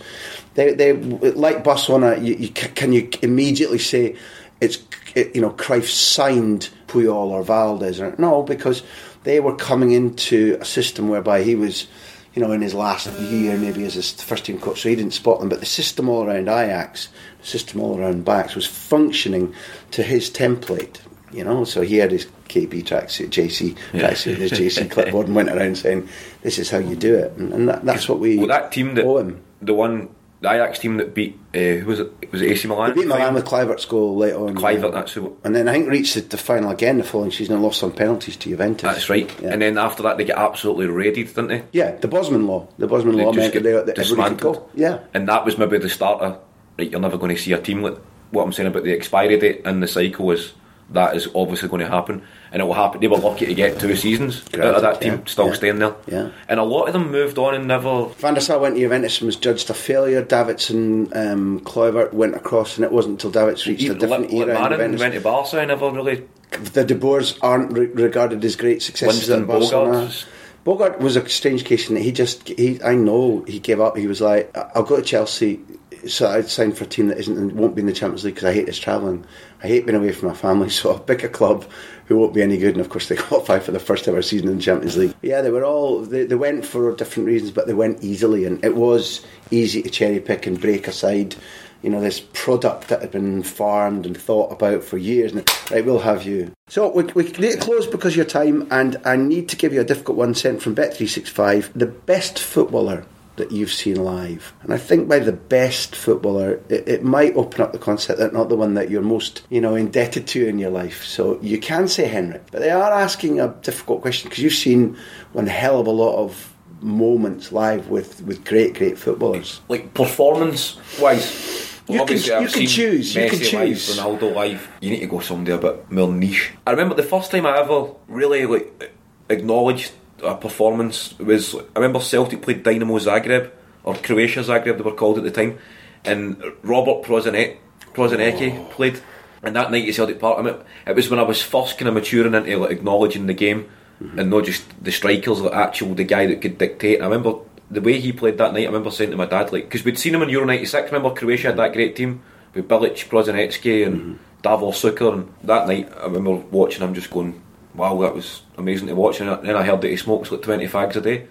They, 0.55 0.73
they 0.73 0.93
like 0.93 1.63
Barcelona. 1.63 2.17
You, 2.17 2.35
you, 2.35 2.49
can 2.49 2.93
you 2.93 3.09
immediately 3.21 3.77
say 3.77 4.15
it's 4.59 4.79
it, 5.15 5.35
you 5.35 5.41
know 5.41 5.51
Cruyff 5.51 5.85
signed 5.85 6.69
Puyol 6.93 7.31
or 7.31 7.43
Valdés? 7.43 7.99
Or, 7.99 8.15
no, 8.19 8.43
because 8.43 8.83
they 9.23 9.39
were 9.39 9.55
coming 9.55 9.91
into 9.91 10.57
a 10.61 10.65
system 10.65 11.09
whereby 11.09 11.43
he 11.43 11.55
was. 11.55 11.87
You 12.35 12.41
know, 12.41 12.51
in 12.51 12.63
his 12.63 12.73
last 12.73 13.05
year, 13.19 13.55
maybe 13.59 13.85
as 13.85 13.93
his 13.93 14.11
first 14.11 14.45
team 14.45 14.57
coach, 14.59 14.81
so 14.81 14.89
he 14.89 14.95
didn't 14.95 15.13
spot 15.13 15.39
them. 15.39 15.49
But 15.49 15.59
the 15.59 15.67
system 15.67 16.09
all 16.09 16.25
around 16.25 16.49
Ajax, 16.49 17.09
the 17.39 17.45
system 17.45 17.79
all 17.79 17.99
around 17.99 18.25
Bax, 18.25 18.55
was 18.55 18.65
functioning 18.65 19.53
to 19.91 20.01
his 20.01 20.31
template 20.31 20.97
you 21.33 21.43
know. 21.43 21.63
So 21.63 21.81
he 21.81 21.97
had 21.97 22.11
his 22.11 22.27
KB 22.47 22.83
tracksuit, 22.83 23.29
JC 23.29 23.75
tracksuit, 23.91 24.37
his 24.37 24.51
JC 24.53 24.89
clipboard, 24.89 25.27
and 25.27 25.35
went 25.35 25.49
around 25.49 25.77
saying, 25.77 26.07
"This 26.41 26.59
is 26.59 26.69
how 26.69 26.77
you 26.77 26.95
do 26.95 27.15
it," 27.15 27.33
and, 27.37 27.53
and 27.53 27.69
that, 27.69 27.83
that's 27.83 28.07
what 28.07 28.19
we 28.19 28.37
Well, 28.37 28.47
that 28.47 28.71
team 28.71 28.95
that 28.95 29.05
owe 29.05 29.17
him. 29.17 29.43
the 29.61 29.73
one 29.73 30.09
the 30.43 30.51
Ajax 30.51 30.79
team 30.79 30.97
that 30.97 31.13
beat 31.13 31.39
uh, 31.55 31.57
who 31.57 31.85
was 31.85 32.01
it? 32.01 32.31
Was 32.31 32.41
it 32.41 32.51
AC 32.51 32.67
Milan? 32.67 32.93
He 32.93 33.01
beat 33.01 33.07
Milan 33.07 33.33
with 33.33 33.45
Kluivert's 33.45 33.85
goal 33.85 34.17
late 34.17 34.33
on. 34.33 34.55
Kluivert, 34.55 34.91
that's 34.91 35.13
who. 35.13 35.37
And 35.45 35.55
then 35.55 35.69
I 35.69 35.73
think 35.73 35.89
reached 35.89 36.15
the, 36.15 36.21
the 36.21 36.37
final 36.37 36.69
again 36.69 36.97
the 36.97 37.05
following 37.05 37.31
season 37.31 37.55
and 37.55 37.63
lost 37.63 37.81
on 37.81 37.93
penalties 37.93 38.35
to 38.35 38.49
Juventus. 38.49 38.81
That's 38.81 39.09
right. 39.09 39.33
Yeah. 39.41 39.53
And 39.53 39.61
then 39.61 39.77
after 39.77 40.03
that, 40.03 40.17
they 40.17 40.25
get 40.25 40.37
absolutely 40.37 40.87
raided, 40.87 41.27
didn't 41.27 41.47
they? 41.47 41.63
yeah, 41.71 41.95
the 41.95 42.09
Bosman 42.09 42.45
law. 42.45 42.67
The 42.77 42.87
Bosman 42.87 43.15
They 43.15 43.23
law 43.23 43.31
meant 43.31 43.53
that, 43.53 43.63
they, 43.63 43.71
that 43.71 43.97
everybody 43.97 44.35
could 44.35 44.37
dismantled. 44.37 44.69
Yeah. 44.75 44.99
And 45.13 45.29
that 45.29 45.45
was 45.45 45.57
maybe 45.57 45.77
the 45.77 45.89
start 45.89 46.21
of 46.21 46.39
right. 46.77 46.91
You're 46.91 46.99
never 46.99 47.17
going 47.17 47.33
to 47.33 47.41
see 47.41 47.53
a 47.53 47.61
team 47.61 47.81
like 47.81 47.97
what 48.31 48.43
I'm 48.43 48.51
saying 48.51 48.67
about 48.67 48.83
the 48.83 48.91
expiry 48.91 49.39
date 49.39 49.61
and 49.63 49.81
the 49.81 49.87
cycle 49.87 50.29
is 50.31 50.51
that 50.93 51.15
is 51.15 51.27
obviously 51.35 51.69
going 51.69 51.81
to 51.81 51.89
happen, 51.89 52.21
and 52.51 52.61
it 52.61 52.65
will 52.65 52.73
happen. 52.73 53.01
They 53.01 53.07
were 53.07 53.17
lucky 53.17 53.45
to 53.47 53.53
get 53.53 53.79
two 53.79 53.95
seasons 53.95 54.43
out 54.53 54.75
of 54.75 54.81
that 54.81 55.01
team, 55.01 55.13
yeah, 55.13 55.19
still 55.25 55.47
yeah. 55.47 55.53
staying 55.53 55.79
there. 55.79 55.95
Yeah. 56.07 56.29
And 56.47 56.59
a 56.59 56.63
lot 56.63 56.85
of 56.87 56.93
them 56.93 57.11
moved 57.11 57.37
on 57.37 57.53
and 57.55 57.67
never. 57.67 58.05
Van 58.17 58.35
der 58.35 58.39
Sar 58.39 58.59
went 58.59 58.75
to 58.75 58.81
Juventus 58.81 59.19
and 59.19 59.25
was 59.25 59.35
judged 59.35 59.69
a 59.69 59.73
failure. 59.73 60.23
Davidson, 60.23 61.11
um, 61.15 61.59
Kluivert 61.61 62.13
went 62.13 62.35
across, 62.35 62.77
and 62.77 62.85
it 62.85 62.91
wasn't 62.91 63.13
until 63.13 63.31
Davidson 63.31 63.73
reached 63.73 63.89
a 63.89 63.95
different 63.95 64.31
era. 64.31 64.55
in 64.65 64.71
Juventus. 64.71 64.99
went 65.01 65.13
to 65.15 65.21
Barca 65.21 65.57
and 65.59 65.67
never 65.69 65.89
really. 65.91 66.27
the 66.51 66.83
De 66.83 66.95
Boers 66.95 67.37
aren't 67.41 67.71
re- 67.73 67.87
regarded 67.87 68.43
as 68.45 68.55
great 68.55 68.81
successes 68.83 69.27
Winston 69.27 69.41
in 69.41 69.45
Barcelona. 69.47 70.07
Bogarde. 70.07 70.25
Bogarde 70.65 70.99
was 70.99 71.15
a 71.17 71.27
strange 71.27 71.65
case 71.65 71.89
in 71.89 71.95
that 71.95 72.01
he 72.01 72.11
just, 72.13 72.47
he, 72.47 72.81
I 72.83 72.95
know 72.95 73.43
he 73.47 73.59
gave 73.59 73.81
up. 73.81 73.97
He 73.97 74.07
was 74.07 74.21
like, 74.21 74.55
"I- 74.55 74.69
I'll 74.75 74.83
go 74.83 74.95
to 74.95 75.01
Chelsea, 75.01 75.59
so 76.07 76.29
I'd 76.29 76.47
sign 76.49 76.71
for 76.71 76.85
a 76.85 76.87
team 76.87 77.07
that 77.07 77.17
isn't 77.17 77.37
and 77.37 77.51
won't 77.53 77.75
be 77.75 77.81
in 77.81 77.87
the 77.87 77.91
Champions 77.93 78.23
League 78.23 78.35
because 78.35 78.47
I 78.49 78.53
hate 78.53 78.67
this 78.67 78.79
travelling. 78.79 79.25
I 79.63 79.67
hate 79.67 79.85
being 79.85 79.97
away 79.97 80.11
from 80.11 80.29
my 80.29 80.35
family, 80.35 80.69
so 80.71 80.91
I'll 80.91 80.99
pick 80.99 81.23
a 81.23 81.29
club 81.29 81.65
who 82.07 82.17
won't 82.17 82.33
be 82.33 82.41
any 82.41 82.57
good. 82.57 82.75
And 82.75 82.81
of 82.81 82.89
course, 82.89 83.07
they 83.07 83.15
qualified 83.17 83.63
for 83.63 83.71
the 83.71 83.79
first 83.79 84.07
ever 84.07 84.21
season 84.21 84.49
in 84.49 84.57
the 84.57 84.63
Champions 84.63 84.97
League. 84.97 85.15
Yeah, 85.21 85.41
they 85.41 85.51
were 85.51 85.65
all, 85.65 86.01
they, 86.01 86.25
they 86.25 86.35
went 86.35 86.65
for 86.65 86.93
different 86.95 87.27
reasons, 87.27 87.51
but 87.51 87.67
they 87.67 87.73
went 87.73 88.03
easily, 88.03 88.45
and 88.45 88.63
it 88.63 88.75
was 88.75 89.25
easy 89.51 89.81
to 89.81 89.89
cherry 89.89 90.19
pick 90.19 90.45
and 90.45 90.59
break 90.59 90.87
aside 90.87 91.35
you 91.83 91.89
know, 91.89 91.99
this 91.99 92.21
product 92.31 92.87
that 92.87 93.01
had 93.01 93.11
been 93.11 93.43
farmed 93.43 94.05
and 94.05 94.17
thought 94.17 94.53
about 94.53 94.83
for 94.83 94.97
years. 94.97 95.33
And 95.33 95.47
right, 95.69 95.85
we'll 95.85 95.99
have 95.99 96.23
you. 96.23 96.53
So 96.69 96.89
we, 96.89 97.03
we 97.13 97.23
need 97.23 97.33
to 97.33 97.57
close 97.57 97.85
because 97.85 98.13
of 98.13 98.17
your 98.17 98.25
time, 98.25 98.67
and 98.71 98.95
I 99.05 99.17
need 99.17 99.49
to 99.49 99.57
give 99.57 99.73
you 99.73 99.81
a 99.81 99.85
difficult 99.85 100.17
one 100.17 100.33
sent 100.33 100.61
from 100.61 100.75
Bet365. 100.75 101.73
The 101.73 101.85
best 101.85 102.39
footballer 102.39 103.05
that 103.35 103.51
you've 103.51 103.71
seen 103.71 103.95
live. 104.03 104.53
And 104.61 104.73
I 104.73 104.77
think 104.77 105.07
by 105.09 105.19
the 105.19 105.31
best 105.31 105.95
footballer, 105.95 106.61
it, 106.69 106.87
it 106.87 107.03
might 107.03 107.35
open 107.35 107.61
up 107.61 107.71
the 107.71 107.79
concept 107.79 108.19
that 108.19 108.31
not 108.33 108.47
the 108.49 108.55
one 108.55 108.75
that 108.75 108.89
you're 108.91 109.01
most, 109.01 109.41
you 109.49 109.59
know, 109.59 109.75
indebted 109.75 110.27
to 110.27 110.47
in 110.47 110.59
your 110.59 110.69
life. 110.69 111.03
So 111.03 111.39
you 111.41 111.57
can 111.59 111.87
say 111.87 112.05
Henrik, 112.05 112.43
but 112.51 112.59
they 112.61 112.69
are 112.69 112.91
asking 112.91 113.39
a 113.39 113.47
difficult 113.63 114.01
question 114.01 114.29
because 114.29 114.43
you've 114.43 114.53
seen 114.53 114.97
one 115.31 115.47
hell 115.47 115.79
of 115.79 115.87
a 115.87 115.91
lot 115.91 116.15
of 116.17 116.53
moments 116.81 117.51
live 117.51 117.89
with, 117.89 118.21
with 118.23 118.43
great, 118.45 118.75
great 118.75 118.97
footballers. 118.99 119.61
like 119.69 119.93
performance 119.93 120.77
wise. 120.99 121.71
You 121.87 122.05
can- 122.05 122.17
you 122.17 122.47
can 122.47 122.67
choose, 122.67 123.15
you 123.15 123.29
can 123.29 123.39
choose. 123.39 123.53
live, 123.53 123.77
Ronaldo 124.19 124.33
live. 124.35 124.69
You 124.79 124.91
need 124.91 124.99
to 125.01 125.07
go 125.07 125.19
somewhere 125.19 125.55
a 125.55 125.57
bit 125.57 125.91
more 125.91 126.11
niche. 126.11 126.51
I 126.67 126.71
remember 126.71 126.95
the 126.95 127.03
first 127.03 127.29
time 127.31 127.45
I 127.45 127.57
ever 127.59 127.87
really 128.07 128.45
like 128.45 128.93
acknowledged 129.29 129.91
a 130.23 130.35
performance 130.35 131.17
was 131.19 131.55
I 131.55 131.79
remember 131.79 131.99
Celtic 131.99 132.41
played 132.41 132.63
Dynamo 132.63 132.97
Zagreb 132.99 133.51
or 133.83 133.95
Croatia 133.95 134.41
Zagreb 134.41 134.77
they 134.77 134.83
were 134.83 134.93
called 134.93 135.17
at 135.17 135.23
the 135.23 135.31
time, 135.31 135.57
and 136.05 136.41
Robert 136.63 137.03
Prozanek 137.05 137.57
Prosinecki 137.93 138.57
oh. 138.57 138.65
played. 138.71 139.01
And 139.45 139.57
that 139.57 139.71
night 139.71 139.89
at 139.89 139.93
Celtic 139.93 140.21
Park, 140.21 140.39
I 140.39 140.41
mean, 140.41 140.55
it 140.87 140.95
was 140.95 141.09
when 141.09 141.19
I 141.19 141.23
was 141.23 141.41
first 141.41 141.77
kind 141.77 141.89
of 141.89 141.95
maturing 141.95 142.33
into 142.33 142.57
like 142.57 142.71
acknowledging 142.71 143.27
the 143.27 143.33
game 143.33 143.69
mm-hmm. 144.01 144.17
and 144.17 144.29
not 144.29 144.45
just 144.45 144.63
the 144.81 144.91
strikers, 144.91 145.41
like 145.41 145.53
actual 145.53 145.93
the 145.95 146.05
guy 146.05 146.25
that 146.27 146.41
could 146.41 146.57
dictate. 146.57 146.95
And 146.95 147.03
I 147.03 147.07
remember 147.07 147.39
the 147.69 147.81
way 147.81 147.99
he 147.99 148.13
played 148.13 148.37
that 148.37 148.53
night. 148.53 148.63
I 148.63 148.67
remember 148.67 148.89
saying 148.91 149.11
to 149.11 149.17
my 149.17 149.25
dad, 149.25 149.51
like, 149.51 149.65
because 149.65 149.83
we'd 149.83 149.99
seen 149.99 150.15
him 150.15 150.21
in 150.21 150.29
Euro 150.29 150.45
'96. 150.45 150.91
Remember 150.91 151.13
Croatia 151.13 151.47
had 151.47 151.57
that 151.57 151.73
great 151.73 151.95
team 151.95 152.21
with 152.53 152.67
Bilic, 152.69 153.09
Prosinecki, 153.09 153.85
and 153.85 153.95
mm-hmm. 153.95 154.13
Davor 154.41 154.71
Suker. 154.71 155.13
And 155.13 155.33
that 155.43 155.67
night, 155.67 155.91
I 155.99 156.05
remember 156.05 156.35
watching 156.51 156.81
him 156.81 156.93
just 156.93 157.11
going, 157.11 157.41
"Wow, 157.75 158.01
that 158.01 158.15
was 158.15 158.41
amazing 158.57 158.87
to 158.87 158.95
watch." 158.95 159.19
And 159.21 159.29
then 159.43 159.55
I 159.55 159.63
heard 159.63 159.81
that 159.81 159.89
he 159.89 159.97
smokes 159.97 160.31
like 160.31 160.41
20 160.41 160.67
fags 160.67 160.95
a 160.95 161.01
day. 161.01 161.27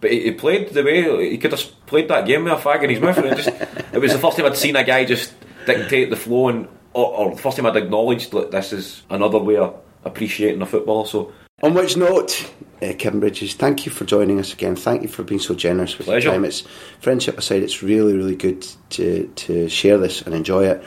But 0.00 0.12
he, 0.12 0.24
he 0.24 0.32
played 0.32 0.68
the 0.70 0.82
way 0.82 1.30
he 1.30 1.38
could 1.38 1.52
have 1.52 1.86
played 1.86 2.08
that 2.08 2.26
game 2.26 2.44
with 2.44 2.52
a 2.52 2.56
fag 2.56 2.82
in 2.82 2.90
his 2.90 3.00
mouth. 3.00 3.16
And 3.18 3.26
it, 3.26 3.36
just, 3.36 3.48
it 3.92 3.98
was 3.98 4.12
the 4.12 4.18
first 4.18 4.36
time 4.36 4.46
I'd 4.46 4.56
seen 4.56 4.76
a 4.76 4.84
guy 4.84 5.04
just 5.04 5.34
dictate 5.64 6.10
the 6.10 6.16
flow, 6.16 6.48
and 6.48 6.68
or, 6.92 7.06
or 7.06 7.30
the 7.34 7.40
first 7.40 7.56
time 7.56 7.66
I'd 7.66 7.76
acknowledged 7.76 8.32
that 8.32 8.50
this 8.50 8.72
is 8.72 9.02
another 9.10 9.38
way 9.38 9.56
of 9.56 9.74
appreciating 10.04 10.62
a 10.62 10.66
football. 10.66 11.04
So 11.04 11.32
On 11.62 11.74
which 11.74 11.96
note, 11.96 12.50
uh, 12.82 12.92
Kevin 12.98 13.20
Bridges, 13.20 13.54
thank 13.54 13.86
you 13.86 13.92
for 13.92 14.04
joining 14.04 14.38
us 14.38 14.52
again. 14.52 14.76
Thank 14.76 15.02
you 15.02 15.08
for 15.08 15.22
being 15.22 15.40
so 15.40 15.54
generous 15.54 15.96
with 15.98 16.06
Pleasure. 16.06 16.28
your 16.28 16.34
time. 16.34 16.44
It's 16.44 16.60
friendship 17.00 17.38
aside, 17.38 17.62
it's 17.62 17.82
really, 17.82 18.14
really 18.14 18.36
good 18.36 18.66
to 18.90 19.26
to 19.28 19.68
share 19.68 19.98
this 19.98 20.22
and 20.22 20.34
enjoy 20.34 20.66
it. 20.66 20.84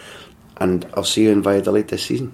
And 0.58 0.86
I'll 0.94 1.04
see 1.04 1.24
you 1.24 1.32
in 1.32 1.42
Valladolid 1.42 1.88
this 1.88 2.04
season. 2.04 2.34